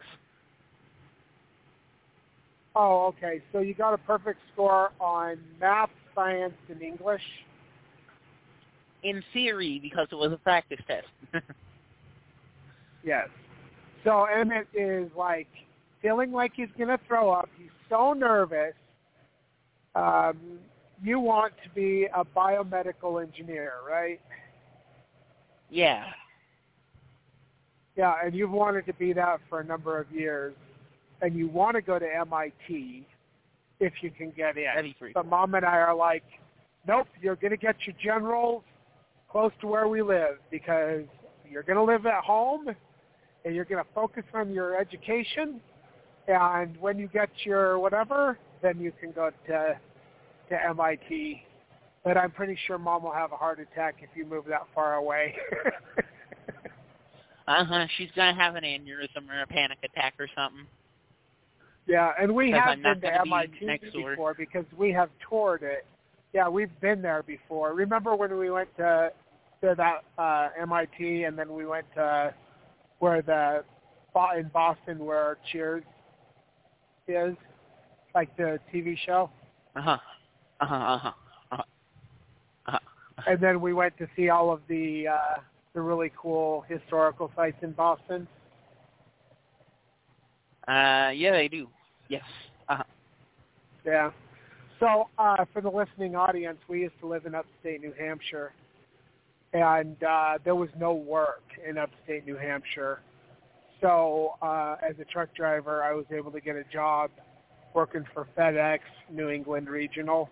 Oh, 2.75 3.07
okay. 3.07 3.41
So 3.51 3.59
you 3.59 3.73
got 3.73 3.93
a 3.93 3.97
perfect 3.97 4.39
score 4.53 4.91
on 4.99 5.37
math, 5.59 5.89
science, 6.15 6.53
and 6.69 6.81
English. 6.81 7.23
In 9.03 9.23
theory, 9.33 9.79
because 9.79 10.07
it 10.11 10.15
was 10.15 10.31
a 10.31 10.37
practice 10.37 10.81
test. 10.87 11.07
Yes. 13.03 13.29
So 14.03 14.25
Emmett 14.25 14.67
is 14.75 15.09
like 15.15 15.47
feeling 16.01 16.31
like 16.31 16.53
he's 16.55 16.69
gonna 16.77 16.99
throw 17.07 17.31
up. 17.31 17.49
He's 17.57 17.69
so 17.89 18.13
nervous. 18.13 18.73
Um, 19.95 20.59
you 21.03 21.19
want 21.19 21.53
to 21.63 21.69
be 21.69 22.07
a 22.13 22.23
biomedical 22.23 23.21
engineer, 23.21 23.73
right? 23.87 24.19
yeah. 25.69 26.05
Yeah, 27.97 28.15
and 28.23 28.33
you've 28.33 28.51
wanted 28.51 28.85
to 28.85 28.93
be 28.93 29.11
that 29.13 29.41
for 29.49 29.59
a 29.59 29.63
number 29.65 29.99
of 29.99 30.09
years, 30.11 30.53
and 31.21 31.35
you 31.35 31.47
want 31.47 31.75
to 31.75 31.81
go 31.81 31.99
to 31.99 32.05
MIT 32.05 33.05
if 33.81 33.93
you 34.01 34.11
can 34.11 34.31
get 34.31 34.57
in. 34.57 34.63
That'd 34.63 34.85
be 34.85 34.95
pretty 34.97 35.13
But 35.13 35.25
mom 35.25 35.55
and 35.55 35.65
I 35.65 35.77
are 35.77 35.95
like, 35.95 36.23
nope, 36.87 37.07
you're 37.21 37.35
going 37.35 37.51
to 37.51 37.57
get 37.57 37.75
your 37.85 37.95
generals 38.01 38.63
close 39.29 39.51
to 39.61 39.67
where 39.67 39.87
we 39.87 40.01
live 40.01 40.37
because 40.49 41.03
you're 41.49 41.63
going 41.63 41.77
to 41.77 41.83
live 41.83 42.05
at 42.05 42.23
home 42.23 42.67
and 43.43 43.55
you're 43.55 43.65
going 43.65 43.83
to 43.83 43.89
focus 43.93 44.23
on 44.33 44.51
your 44.51 44.79
education. 44.79 45.59
And 46.33 46.77
when 46.77 46.97
you 46.99 47.07
get 47.07 47.29
your 47.43 47.79
whatever, 47.79 48.37
then 48.61 48.79
you 48.79 48.91
can 48.99 49.11
go 49.11 49.31
to 49.47 49.79
to 50.49 50.65
MIT. 50.69 51.43
But 52.03 52.17
I'm 52.17 52.31
pretty 52.31 52.57
sure 52.65 52.77
mom 52.77 53.03
will 53.03 53.13
have 53.13 53.31
a 53.31 53.37
heart 53.37 53.59
attack 53.59 53.97
if 54.01 54.09
you 54.15 54.25
move 54.25 54.45
that 54.45 54.67
far 54.73 54.95
away. 54.95 55.35
Uh 57.47 57.65
huh. 57.65 57.85
She's 57.97 58.09
gonna 58.15 58.35
have 58.35 58.55
an 58.55 58.63
aneurysm 58.63 59.29
or 59.29 59.41
a 59.41 59.47
panic 59.47 59.79
attack 59.83 60.13
or 60.19 60.27
something. 60.35 60.65
Yeah, 61.87 62.11
and 62.19 62.33
we 62.33 62.51
have 62.51 62.67
I'm 62.67 62.81
been 62.81 62.95
to 62.95 63.01
gonna 63.01 63.23
be 63.23 63.29
MIT 63.29 63.65
next 63.65 63.93
door. 63.93 64.11
before 64.11 64.33
because 64.33 64.65
we 64.77 64.91
have 64.93 65.09
toured 65.27 65.63
it. 65.63 65.85
Yeah, 66.33 66.47
we've 66.47 66.79
been 66.79 67.01
there 67.01 67.23
before. 67.23 67.73
Remember 67.73 68.15
when 68.15 68.37
we 68.37 68.49
went 68.51 68.69
to 68.77 69.11
to 69.61 69.75
that 69.75 70.03
uh 70.17 70.49
MIT 70.61 71.23
and 71.23 71.37
then 71.37 71.53
we 71.53 71.65
went 71.65 71.85
to 71.95 72.33
where 72.99 73.21
the 73.21 73.63
in 74.37 74.49
Boston 74.53 74.99
where 74.99 75.37
Cheers 75.51 75.83
is, 77.07 77.35
like 78.13 78.35
the 78.37 78.59
TV 78.73 78.97
show, 79.05 79.29
Uh 79.75 79.81
huh. 79.81 79.97
Uh 80.59 80.65
huh. 80.65 80.75
Uh 80.75 80.97
huh. 80.97 81.11
Uh 81.51 81.57
huh. 82.65 82.79
and 83.27 83.39
then 83.39 83.61
we 83.61 83.73
went 83.73 83.97
to 83.97 84.07
see 84.15 84.29
all 84.29 84.51
of 84.51 84.61
the 84.67 85.07
uh 85.07 85.41
the 85.73 85.81
really 85.81 86.11
cool 86.17 86.65
historical 86.67 87.31
sites 87.35 87.57
in 87.61 87.71
Boston. 87.71 88.27
Uh, 90.67 91.11
yeah, 91.13 91.31
they 91.31 91.47
do. 91.47 91.67
Yes. 92.09 92.23
Uh 92.69 92.77
huh. 92.77 92.83
Yeah. 93.85 94.11
So 94.79 95.09
uh, 95.17 95.45
for 95.53 95.61
the 95.61 95.69
listening 95.69 96.15
audience, 96.15 96.57
we 96.67 96.81
used 96.81 96.99
to 97.01 97.07
live 97.07 97.25
in 97.25 97.35
upstate 97.35 97.81
New 97.81 97.93
Hampshire, 97.97 98.51
and 99.53 100.01
uh, 100.03 100.39
there 100.43 100.55
was 100.55 100.69
no 100.79 100.93
work 100.93 101.43
in 101.67 101.77
upstate 101.77 102.25
New 102.25 102.35
Hampshire. 102.35 102.99
So 103.81 104.35
uh, 104.43 104.75
as 104.87 104.95
a 104.99 105.05
truck 105.05 105.33
driver, 105.33 105.83
I 105.83 105.93
was 105.93 106.05
able 106.15 106.31
to 106.31 106.39
get 106.39 106.55
a 106.55 106.63
job 106.71 107.09
working 107.73 108.05
for 108.13 108.27
FedEx 108.37 108.79
New 109.11 109.29
England 109.29 109.69
Regional, 109.69 110.29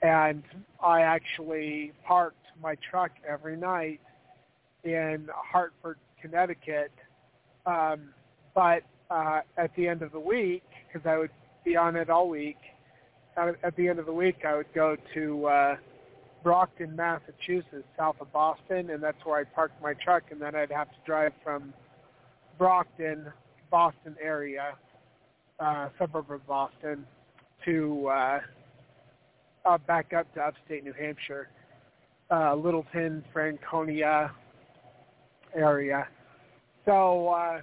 and 0.00 0.44
I 0.82 1.00
actually 1.00 1.92
parked 2.06 2.36
my 2.62 2.76
truck 2.88 3.10
every 3.28 3.56
night 3.56 4.00
in 4.84 5.28
Hartford, 5.34 5.98
Connecticut. 6.22 6.92
Um, 7.66 8.10
but 8.54 8.82
uh, 9.10 9.40
at 9.56 9.74
the 9.74 9.88
end 9.88 10.02
of 10.02 10.12
the 10.12 10.20
week, 10.20 10.62
because 10.86 11.06
I 11.06 11.18
would 11.18 11.30
be 11.64 11.76
on 11.76 11.96
it 11.96 12.08
all 12.08 12.28
week, 12.28 12.58
at 13.36 13.56
at 13.64 13.76
the 13.76 13.88
end 13.88 13.98
of 13.98 14.06
the 14.06 14.12
week, 14.12 14.44
I 14.46 14.56
would 14.56 14.72
go 14.72 14.96
to 15.14 15.46
uh, 15.46 15.76
Brockton, 16.44 16.94
Massachusetts, 16.94 17.88
south 17.96 18.16
of 18.20 18.32
Boston, 18.32 18.90
and 18.90 19.02
that's 19.02 19.18
where 19.24 19.40
I 19.40 19.44
parked 19.44 19.82
my 19.82 19.94
truck, 19.94 20.24
and 20.30 20.40
then 20.40 20.54
I'd 20.54 20.70
have 20.70 20.88
to 20.88 20.96
drive 21.04 21.32
from 21.42 21.72
Brockton, 22.58 23.32
Boston 23.70 24.16
area, 24.22 24.74
uh, 25.60 25.88
suburb 25.98 26.30
of 26.30 26.46
Boston, 26.46 27.06
to 27.64 28.08
uh, 28.08 28.40
uh, 29.64 29.78
back 29.86 30.12
up 30.12 30.32
to 30.34 30.40
upstate 30.40 30.84
New 30.84 30.92
Hampshire, 30.92 31.48
uh, 32.30 32.54
Littleton, 32.54 33.24
Franconia 33.32 34.32
area. 35.54 36.06
So 36.84 37.28
uh, 37.28 37.60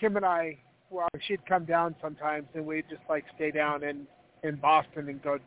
Kim 0.00 0.16
and 0.16 0.24
I, 0.24 0.58
well, 0.90 1.08
she'd 1.26 1.44
come 1.46 1.64
down 1.64 1.94
sometimes, 2.00 2.46
and 2.54 2.64
we'd 2.64 2.88
just 2.88 3.02
like 3.08 3.24
stay 3.34 3.50
down 3.50 3.82
and 3.82 4.06
in 4.42 4.56
Boston 4.56 5.08
and 5.08 5.22
go 5.22 5.38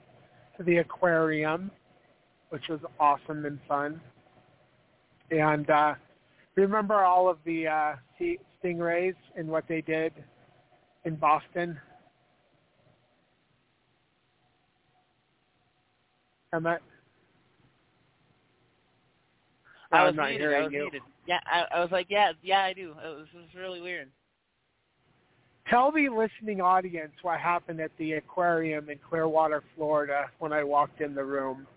to 0.57 0.63
the 0.63 0.77
aquarium, 0.77 1.71
which 2.49 2.67
was 2.69 2.79
awesome 2.99 3.45
and 3.45 3.59
fun. 3.67 4.01
And 5.29 5.69
uh, 5.69 5.95
remember 6.55 7.03
all 7.03 7.29
of 7.29 7.37
the 7.45 7.67
uh, 7.67 7.95
stingrays 8.63 9.15
and 9.35 9.47
what 9.47 9.65
they 9.67 9.81
did 9.81 10.13
in 11.05 11.15
Boston? 11.15 11.79
Emmett? 16.53 16.81
Oh, 19.93 19.97
I 19.97 20.03
was 20.03 20.09
I'm 20.11 20.15
not 20.17 20.29
muted. 20.29 20.41
hearing 20.41 20.61
I 20.61 20.63
was 20.65 20.73
you. 20.73 20.79
muted. 20.81 21.01
Yeah, 21.27 21.39
I, 21.45 21.65
I 21.75 21.79
was 21.81 21.91
like, 21.91 22.07
yeah, 22.09 22.31
yeah, 22.41 22.61
I 22.63 22.73
do. 22.73 22.91
It 23.03 23.07
was, 23.07 23.27
it 23.33 23.37
was 23.37 23.47
really 23.55 23.81
weird. 23.81 24.09
Tell 25.69 25.91
the 25.91 26.09
listening 26.09 26.59
audience 26.59 27.11
what 27.21 27.39
happened 27.39 27.79
at 27.79 27.91
the 27.97 28.13
aquarium 28.13 28.89
in 28.89 28.97
Clearwater, 29.07 29.63
Florida, 29.75 30.25
when 30.39 30.51
I 30.51 30.63
walked 30.63 30.99
in 31.01 31.13
the 31.13 31.23
room. 31.23 31.67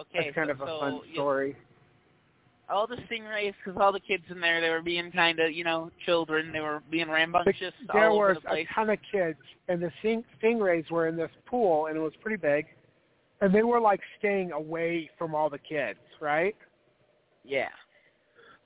Okay, 0.00 0.24
That's 0.24 0.34
kind 0.34 0.48
so, 0.48 0.52
of 0.52 0.60
a 0.60 0.66
so, 0.66 0.80
fun 0.80 1.00
you- 1.06 1.14
story. 1.14 1.56
All 2.68 2.86
the 2.86 2.96
stingrays, 3.10 3.54
because 3.64 3.80
all 3.80 3.92
the 3.92 4.00
kids 4.00 4.24
in 4.30 4.40
there, 4.40 4.60
they 4.60 4.70
were 4.70 4.82
being 4.82 5.10
kind 5.12 5.38
of, 5.40 5.52
you 5.52 5.64
know, 5.64 5.90
children. 6.04 6.52
They 6.52 6.60
were 6.60 6.82
being 6.90 7.08
rambunctious 7.08 7.74
there 7.92 8.10
was 8.10 8.36
the 8.44 8.52
a 8.52 8.66
ton 8.74 8.90
of 8.90 8.98
kids, 9.10 9.38
and 9.68 9.82
the 9.82 9.90
sting- 10.00 10.24
stingrays 10.42 10.90
were 10.90 11.08
in 11.08 11.16
this 11.16 11.30
pool, 11.46 11.86
and 11.86 11.96
it 11.96 12.00
was 12.00 12.12
pretty 12.20 12.36
big, 12.36 12.66
and 13.40 13.54
they 13.54 13.62
were 13.62 13.80
like 13.80 14.00
staying 14.18 14.52
away 14.52 15.10
from 15.18 15.34
all 15.34 15.50
the 15.50 15.58
kids, 15.58 15.98
right? 16.20 16.56
Yeah. 17.44 17.68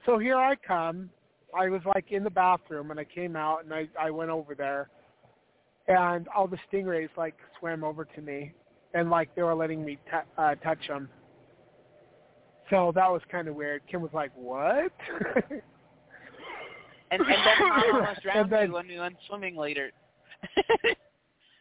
So 0.05 0.19
here 0.19 0.37
I 0.37 0.55
come. 0.55 1.11
I 1.57 1.69
was 1.69 1.81
like 1.87 2.13
in 2.13 2.23
the 2.23 2.31
bathroom, 2.31 2.91
and 2.91 3.01
I 3.01 3.05
came 3.05 3.35
out, 3.35 3.65
and 3.65 3.73
I 3.73 3.89
I 3.99 4.11
went 4.11 4.31
over 4.31 4.55
there, 4.55 4.89
and 5.89 6.29
all 6.29 6.47
the 6.47 6.59
stingrays 6.71 7.09
like 7.17 7.35
swam 7.59 7.83
over 7.83 8.05
to 8.05 8.21
me, 8.21 8.53
and 8.95 9.11
like 9.11 9.35
they 9.35 9.43
were 9.43 9.55
letting 9.55 9.85
me 9.85 9.97
t- 10.11 10.31
uh, 10.39 10.55
touch 10.57 10.87
them. 10.87 11.09
So 12.71 12.91
that 12.95 13.11
was 13.11 13.23
kind 13.31 13.47
of 13.49 13.55
weird. 13.55 13.83
Kim 13.91 14.01
was 14.03 14.13
like, 14.13 14.31
"What?" 14.35 14.93
And, 17.13 17.23
and 17.23 17.31
then 17.31 17.39
Mom 17.69 17.83
almost 17.95 18.23
drowned 18.25 18.51
then- 18.51 18.69
me 18.71 18.75
when 18.75 18.89
we 18.89 18.99
went 18.99 19.17
swimming 19.29 19.57
later. 19.57 19.93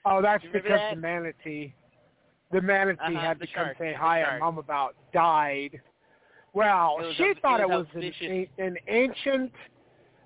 Oh, 0.07 0.21
that's 0.21 0.43
because 0.53 0.69
that? 0.69 0.93
the 0.93 1.01
manatee, 1.01 1.73
the 2.51 2.61
manatee 2.61 2.99
Uh-huh, 3.03 3.19
had 3.19 3.39
to 3.39 3.47
come 3.47 3.69
say 3.79 3.91
hi, 3.91 4.19
and 4.19 4.39
Mom 4.39 4.59
about 4.59 4.95
died. 5.13 5.81
Well, 6.53 6.97
she 7.17 7.31
a- 7.35 7.35
thought 7.41 7.59
it 7.59 7.63
it 7.63 7.69
was 7.69 7.87
was, 7.95 8.03
an, 8.21 8.47
an 8.59 8.77
ancient, 8.87 9.51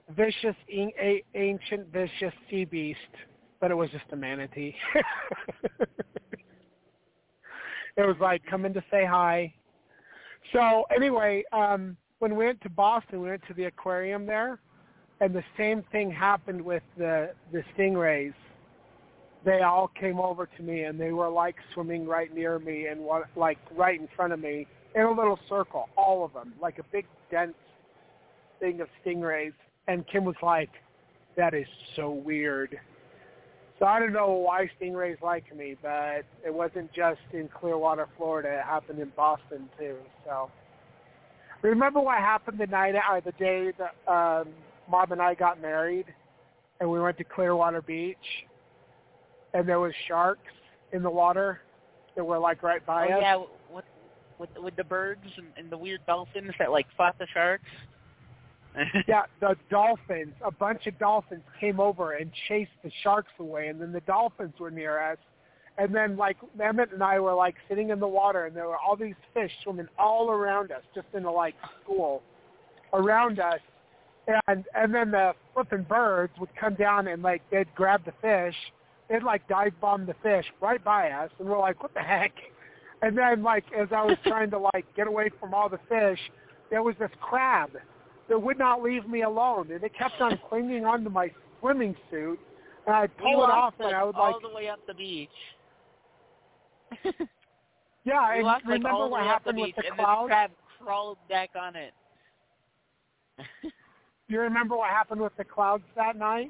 vicious, 0.10 0.56
in- 0.68 0.92
a, 1.00 1.24
ancient, 1.36 1.88
vicious 1.94 2.34
sea 2.50 2.66
beast, 2.66 3.00
but 3.62 3.72
it 3.72 3.76
was 3.76 3.90
just 3.92 4.04
a 4.12 4.18
manatee. 4.18 4.76
it 7.96 8.06
was 8.06 8.18
like 8.20 8.46
coming 8.46 8.74
to 8.74 8.84
say 8.92 9.06
hi. 9.06 9.54
So 10.54 10.84
anyway, 10.96 11.44
um, 11.52 11.96
when 12.20 12.36
we 12.36 12.46
went 12.46 12.62
to 12.62 12.70
Boston, 12.70 13.22
we 13.22 13.30
went 13.30 13.44
to 13.48 13.54
the 13.54 13.66
aquarium 13.66 14.26
there, 14.26 14.60
and 15.22 15.34
the 15.34 15.44
same 15.58 15.84
thing 15.92 16.12
happened 16.12 16.62
with 16.62 16.84
the 16.98 17.34
the 17.52 17.64
stingrays 17.76 18.34
they 19.46 19.62
all 19.62 19.90
came 20.00 20.20
over 20.20 20.48
to 20.58 20.64
me 20.64 20.84
and 20.84 21.00
they 21.00 21.12
were 21.12 21.30
like 21.30 21.56
swimming 21.74 22.06
right 22.06 22.34
near 22.34 22.60
me 22.60 22.88
and 22.88 23.02
like 23.36 23.58
right 23.76 24.00
in 24.00 24.08
front 24.16 24.34
of 24.34 24.40
me 24.40 24.68
in 24.96 25.04
a 25.04 25.12
little 25.12 25.40
circle, 25.48 25.88
all 25.96 26.26
of 26.26 26.34
them, 26.34 26.54
like 26.62 26.80
a 26.80 26.84
big 26.92 27.06
dense 27.30 27.54
thing 28.60 28.82
of 28.82 28.88
stingrays. 29.06 29.54
And 29.88 30.06
Kim 30.08 30.26
was 30.26 30.36
like, 30.42 30.70
"That 31.38 31.54
is 31.54 31.68
so 31.96 32.12
weird." 32.12 32.80
So 33.80 33.86
I 33.86 34.00
don't 34.00 34.14
know 34.14 34.32
why 34.32 34.70
stingrays 34.80 35.22
like 35.22 35.56
me, 35.56 35.76
but 35.82 36.26
it 36.46 36.54
wasn't 36.54 36.92
just 36.94 37.22
in 37.32 37.48
Clearwater, 37.48 38.08
Florida. 38.18 38.60
It 38.60 38.66
happened 38.66 39.00
in 39.00 39.12
Boston 39.16 39.70
too. 39.80 39.96
So 40.26 40.52
remember 41.62 42.02
what 42.02 42.18
happened 42.18 42.60
the 42.60 42.68
night 42.68 42.96
or 42.96 43.22
the 43.22 43.32
day 43.34 43.72
that 43.78 44.12
um, 44.12 44.50
Mom 44.92 45.12
and 45.14 45.22
I 45.22 45.34
got 45.34 45.62
married, 45.62 46.08
and 46.82 46.90
we 46.90 47.00
went 47.00 47.18
to 47.20 47.24
Clearwater 47.24 47.82
Beach 47.82 48.18
and 49.54 49.68
there 49.68 49.80
was 49.80 49.94
sharks 50.08 50.42
in 50.92 51.04
the 51.04 51.10
water 51.10 51.62
that 52.16 52.24
were 52.24 52.40
like 52.40 52.64
right 52.64 52.86
by 52.86 53.08
oh 53.08 53.18
us. 53.18 53.20
yeah, 53.22 53.44
with 53.74 53.86
with 54.38 54.50
with 54.58 54.76
the 54.76 54.84
birds 54.84 55.26
and, 55.38 55.48
and 55.58 55.70
the 55.72 55.78
weird 55.78 56.02
dolphins 56.06 56.52
that 56.60 56.72
like 56.72 56.88
fought 56.98 57.18
the 57.20 57.28
sharks. 57.34 57.70
Yeah, 59.08 59.24
the 59.40 59.56
dolphins, 59.70 60.34
a 60.44 60.52
bunch 60.52 60.88
of 60.88 60.98
dolphins 61.00 61.44
came 61.60 61.80
over 61.80 62.14
and 62.14 62.32
chased 62.48 62.72
the 62.84 62.92
sharks 63.04 63.32
away, 63.40 63.68
and 63.68 63.82
then 63.82 63.92
the 63.92 64.02
dolphins 64.02 64.54
were 64.60 64.72
near 64.72 65.00
us. 65.00 65.18
And 65.78 65.96
then, 65.96 66.18
like, 66.18 66.38
Emmett 66.62 66.92
and 66.92 67.02
I 67.02 67.20
were, 67.20 67.34
like, 67.34 67.56
sitting 67.70 67.90
in 67.90 68.00
the 68.00 68.08
water, 68.08 68.46
and 68.46 68.56
there 68.56 68.68
were 68.68 68.78
all 68.78 68.98
these 68.98 69.16
fish 69.34 69.52
swimming 69.64 69.88
all 69.98 70.30
around 70.30 70.72
us, 70.72 70.82
just 70.94 71.08
in 71.14 71.24
a, 71.24 71.32
like, 71.32 71.56
school 71.84 72.22
around 72.94 73.40
us. 73.40 73.60
And 74.48 74.66
and 74.76 74.94
then 74.94 75.10
the 75.12 75.34
flipping 75.54 75.84
birds 75.84 76.34
would 76.40 76.54
come 76.56 76.76
down 76.76 77.08
and, 77.08 77.24
like, 77.24 77.42
they'd 77.50 77.74
grab 77.76 78.04
the 78.06 78.12
fish. 78.22 78.56
They'd, 79.10 79.24
like, 79.24 79.48
dive 79.48 79.74
bomb 79.80 80.06
the 80.06 80.16
fish 80.22 80.46
right 80.62 80.84
by 80.84 81.12
us, 81.12 81.32
and 81.40 81.48
we're 81.48 81.60
like, 81.60 81.82
what 81.82 81.94
the 81.94 82.02
heck? 82.02 82.34
And 83.02 83.18
then, 83.18 83.42
like, 83.42 83.64
as 83.72 83.88
I 83.92 84.04
was 84.04 84.18
trying 84.26 84.52
to, 84.52 84.60
like, 84.60 84.86
get 84.96 85.08
away 85.08 85.30
from 85.40 85.54
all 85.54 85.70
the 85.70 85.80
fish, 85.88 86.20
there 86.70 86.84
was 86.84 86.96
this 87.00 87.12
crab 87.22 87.72
that 88.30 88.40
would 88.40 88.58
not 88.58 88.82
leave 88.82 89.08
me 89.08 89.24
alone, 89.24 89.72
and 89.72 89.84
it 89.84 89.92
kept 89.98 90.22
on 90.22 90.40
clinging 90.50 90.86
onto 90.86 91.10
my 91.10 91.32
swimming 91.60 91.96
suit. 92.10 92.40
And 92.86 92.96
I'd 92.96 93.12
we 93.18 93.24
pull 93.24 93.44
it 93.44 93.50
off, 93.50 93.74
walked 93.74 93.80
and 93.80 93.88
like, 93.88 93.96
I 93.96 94.04
would 94.04 94.16
all 94.16 94.32
like, 94.34 94.42
the 94.42 94.56
way 94.56 94.70
up 94.70 94.80
the 94.88 94.94
beach. 94.94 95.30
yeah. 98.04 98.34
we 98.34 98.38
And 98.38 98.44
walked 98.44 98.66
like 98.66 98.74
remember 98.74 98.90
all 98.90 99.10
what 99.10 99.22
way 99.22 99.28
up 99.30 99.44
the 99.44 99.52
happened 99.52 99.56
beach, 99.58 99.74
with 99.76 99.86
the 99.86 99.92
and 99.92 100.00
clouds? 100.00 100.30
this 100.30 100.34
crab 100.34 100.52
crawled 100.82 101.18
back 101.30 101.50
on 101.60 101.76
it. 101.76 101.94
You 104.30 104.40
remember 104.42 104.78
what 104.78 104.92
happened 104.92 105.22
with 105.22 105.36
the 105.38 105.44
clouds 105.44 105.84
that 105.96 106.16
night? 106.16 106.50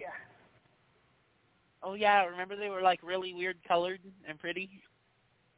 oh 1.82 1.94
yeah, 1.94 2.26
remember 2.26 2.58
they 2.58 2.68
were 2.68 2.82
like 2.82 3.00
really 3.02 3.34
weird 3.34 3.56
colored 3.66 4.02
and 4.28 4.38
pretty. 4.38 4.70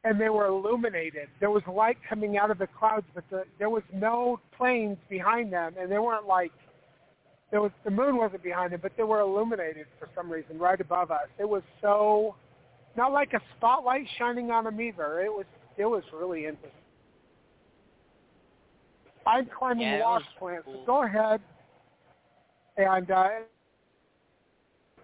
And 0.04 0.20
they 0.20 0.28
were 0.30 0.46
illuminated. 0.46 1.28
There 1.38 1.50
was 1.50 1.62
light 1.72 1.96
coming 2.08 2.36
out 2.36 2.50
of 2.50 2.58
the 2.58 2.66
clouds, 2.66 3.06
but 3.14 3.24
the, 3.30 3.44
there 3.58 3.70
was 3.70 3.84
no 3.94 4.40
planes 4.56 4.98
behind 5.08 5.52
them, 5.52 5.74
and 5.78 5.90
they 5.90 5.98
weren't 5.98 6.26
like 6.26 6.50
there 7.52 7.60
was 7.60 7.70
the 7.84 7.90
moon 7.90 8.16
wasn't 8.16 8.42
behind 8.42 8.72
them, 8.72 8.80
but 8.82 8.92
they 8.96 9.02
were 9.04 9.20
illuminated 9.20 9.86
for 10.00 10.08
some 10.16 10.30
reason 10.30 10.58
right 10.58 10.80
above 10.80 11.10
us. 11.10 11.28
It 11.38 11.48
was 11.48 11.62
so 11.80 12.34
not 12.96 13.12
like 13.12 13.32
a 13.34 13.40
spotlight 13.56 14.06
shining 14.18 14.50
on 14.50 14.64
them 14.64 14.80
either. 14.80 15.20
It 15.20 15.30
was 15.30 15.46
it 15.76 15.84
was 15.84 16.02
really 16.12 16.46
interesting. 16.46 16.70
I'm 19.26 19.46
climbing 19.56 19.82
Yeah, 19.86 20.00
wash 20.00 20.22
was 20.22 20.28
plants. 20.38 20.64
cool. 20.64 20.80
So 20.80 20.86
go 20.86 21.04
ahead 21.04 21.40
and 22.76 23.10
uh, 23.10 23.28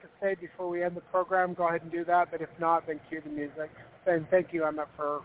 to 0.00 0.08
say 0.20 0.34
before 0.40 0.68
we 0.68 0.82
end 0.82 0.96
the 0.96 1.02
program, 1.02 1.54
go 1.54 1.68
ahead 1.68 1.82
and 1.82 1.92
do 1.92 2.04
that. 2.06 2.30
But 2.30 2.40
if 2.40 2.48
not, 2.58 2.86
then 2.86 2.98
cue 3.08 3.20
the 3.22 3.30
music 3.30 3.70
and 4.08 4.28
thank 4.30 4.52
you, 4.52 4.64
Emma, 4.64 4.86
for 4.96 5.22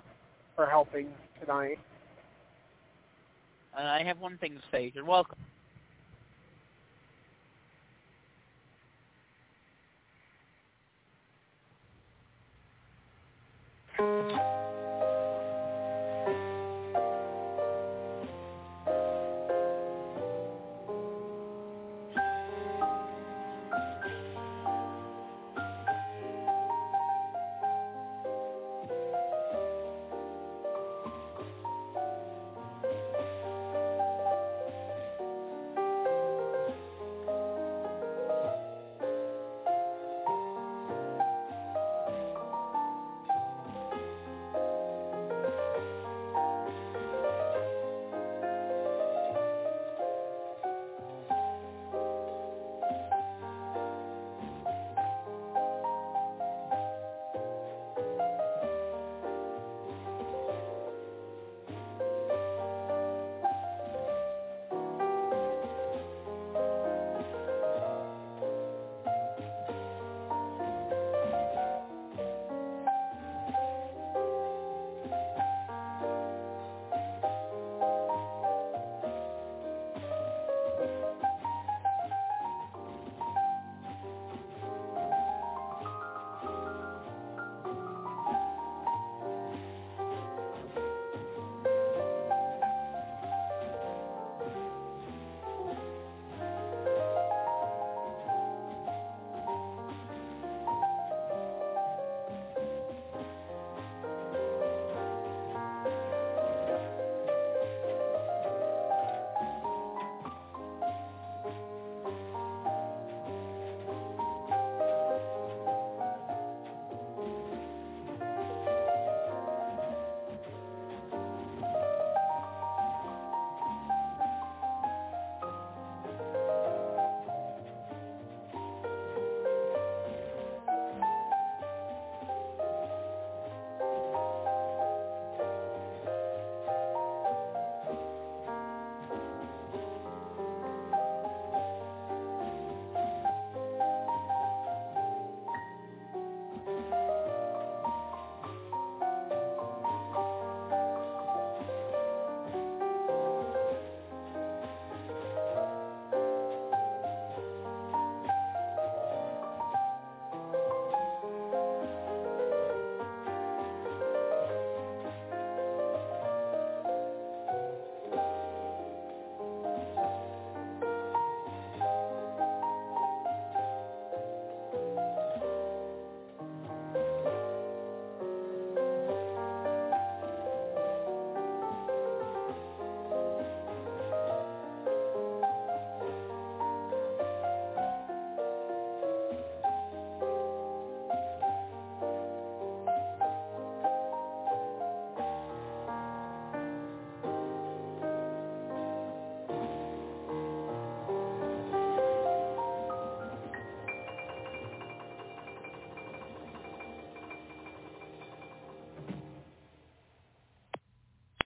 for 0.56 0.66
helping 0.66 1.08
tonight. 1.40 1.80
And 3.78 3.88
I 3.88 4.04
have 4.04 4.20
one 4.20 4.38
thing 4.38 4.54
to 4.54 4.62
say. 4.72 4.92
You're 4.94 5.06
welcome. 5.06 5.40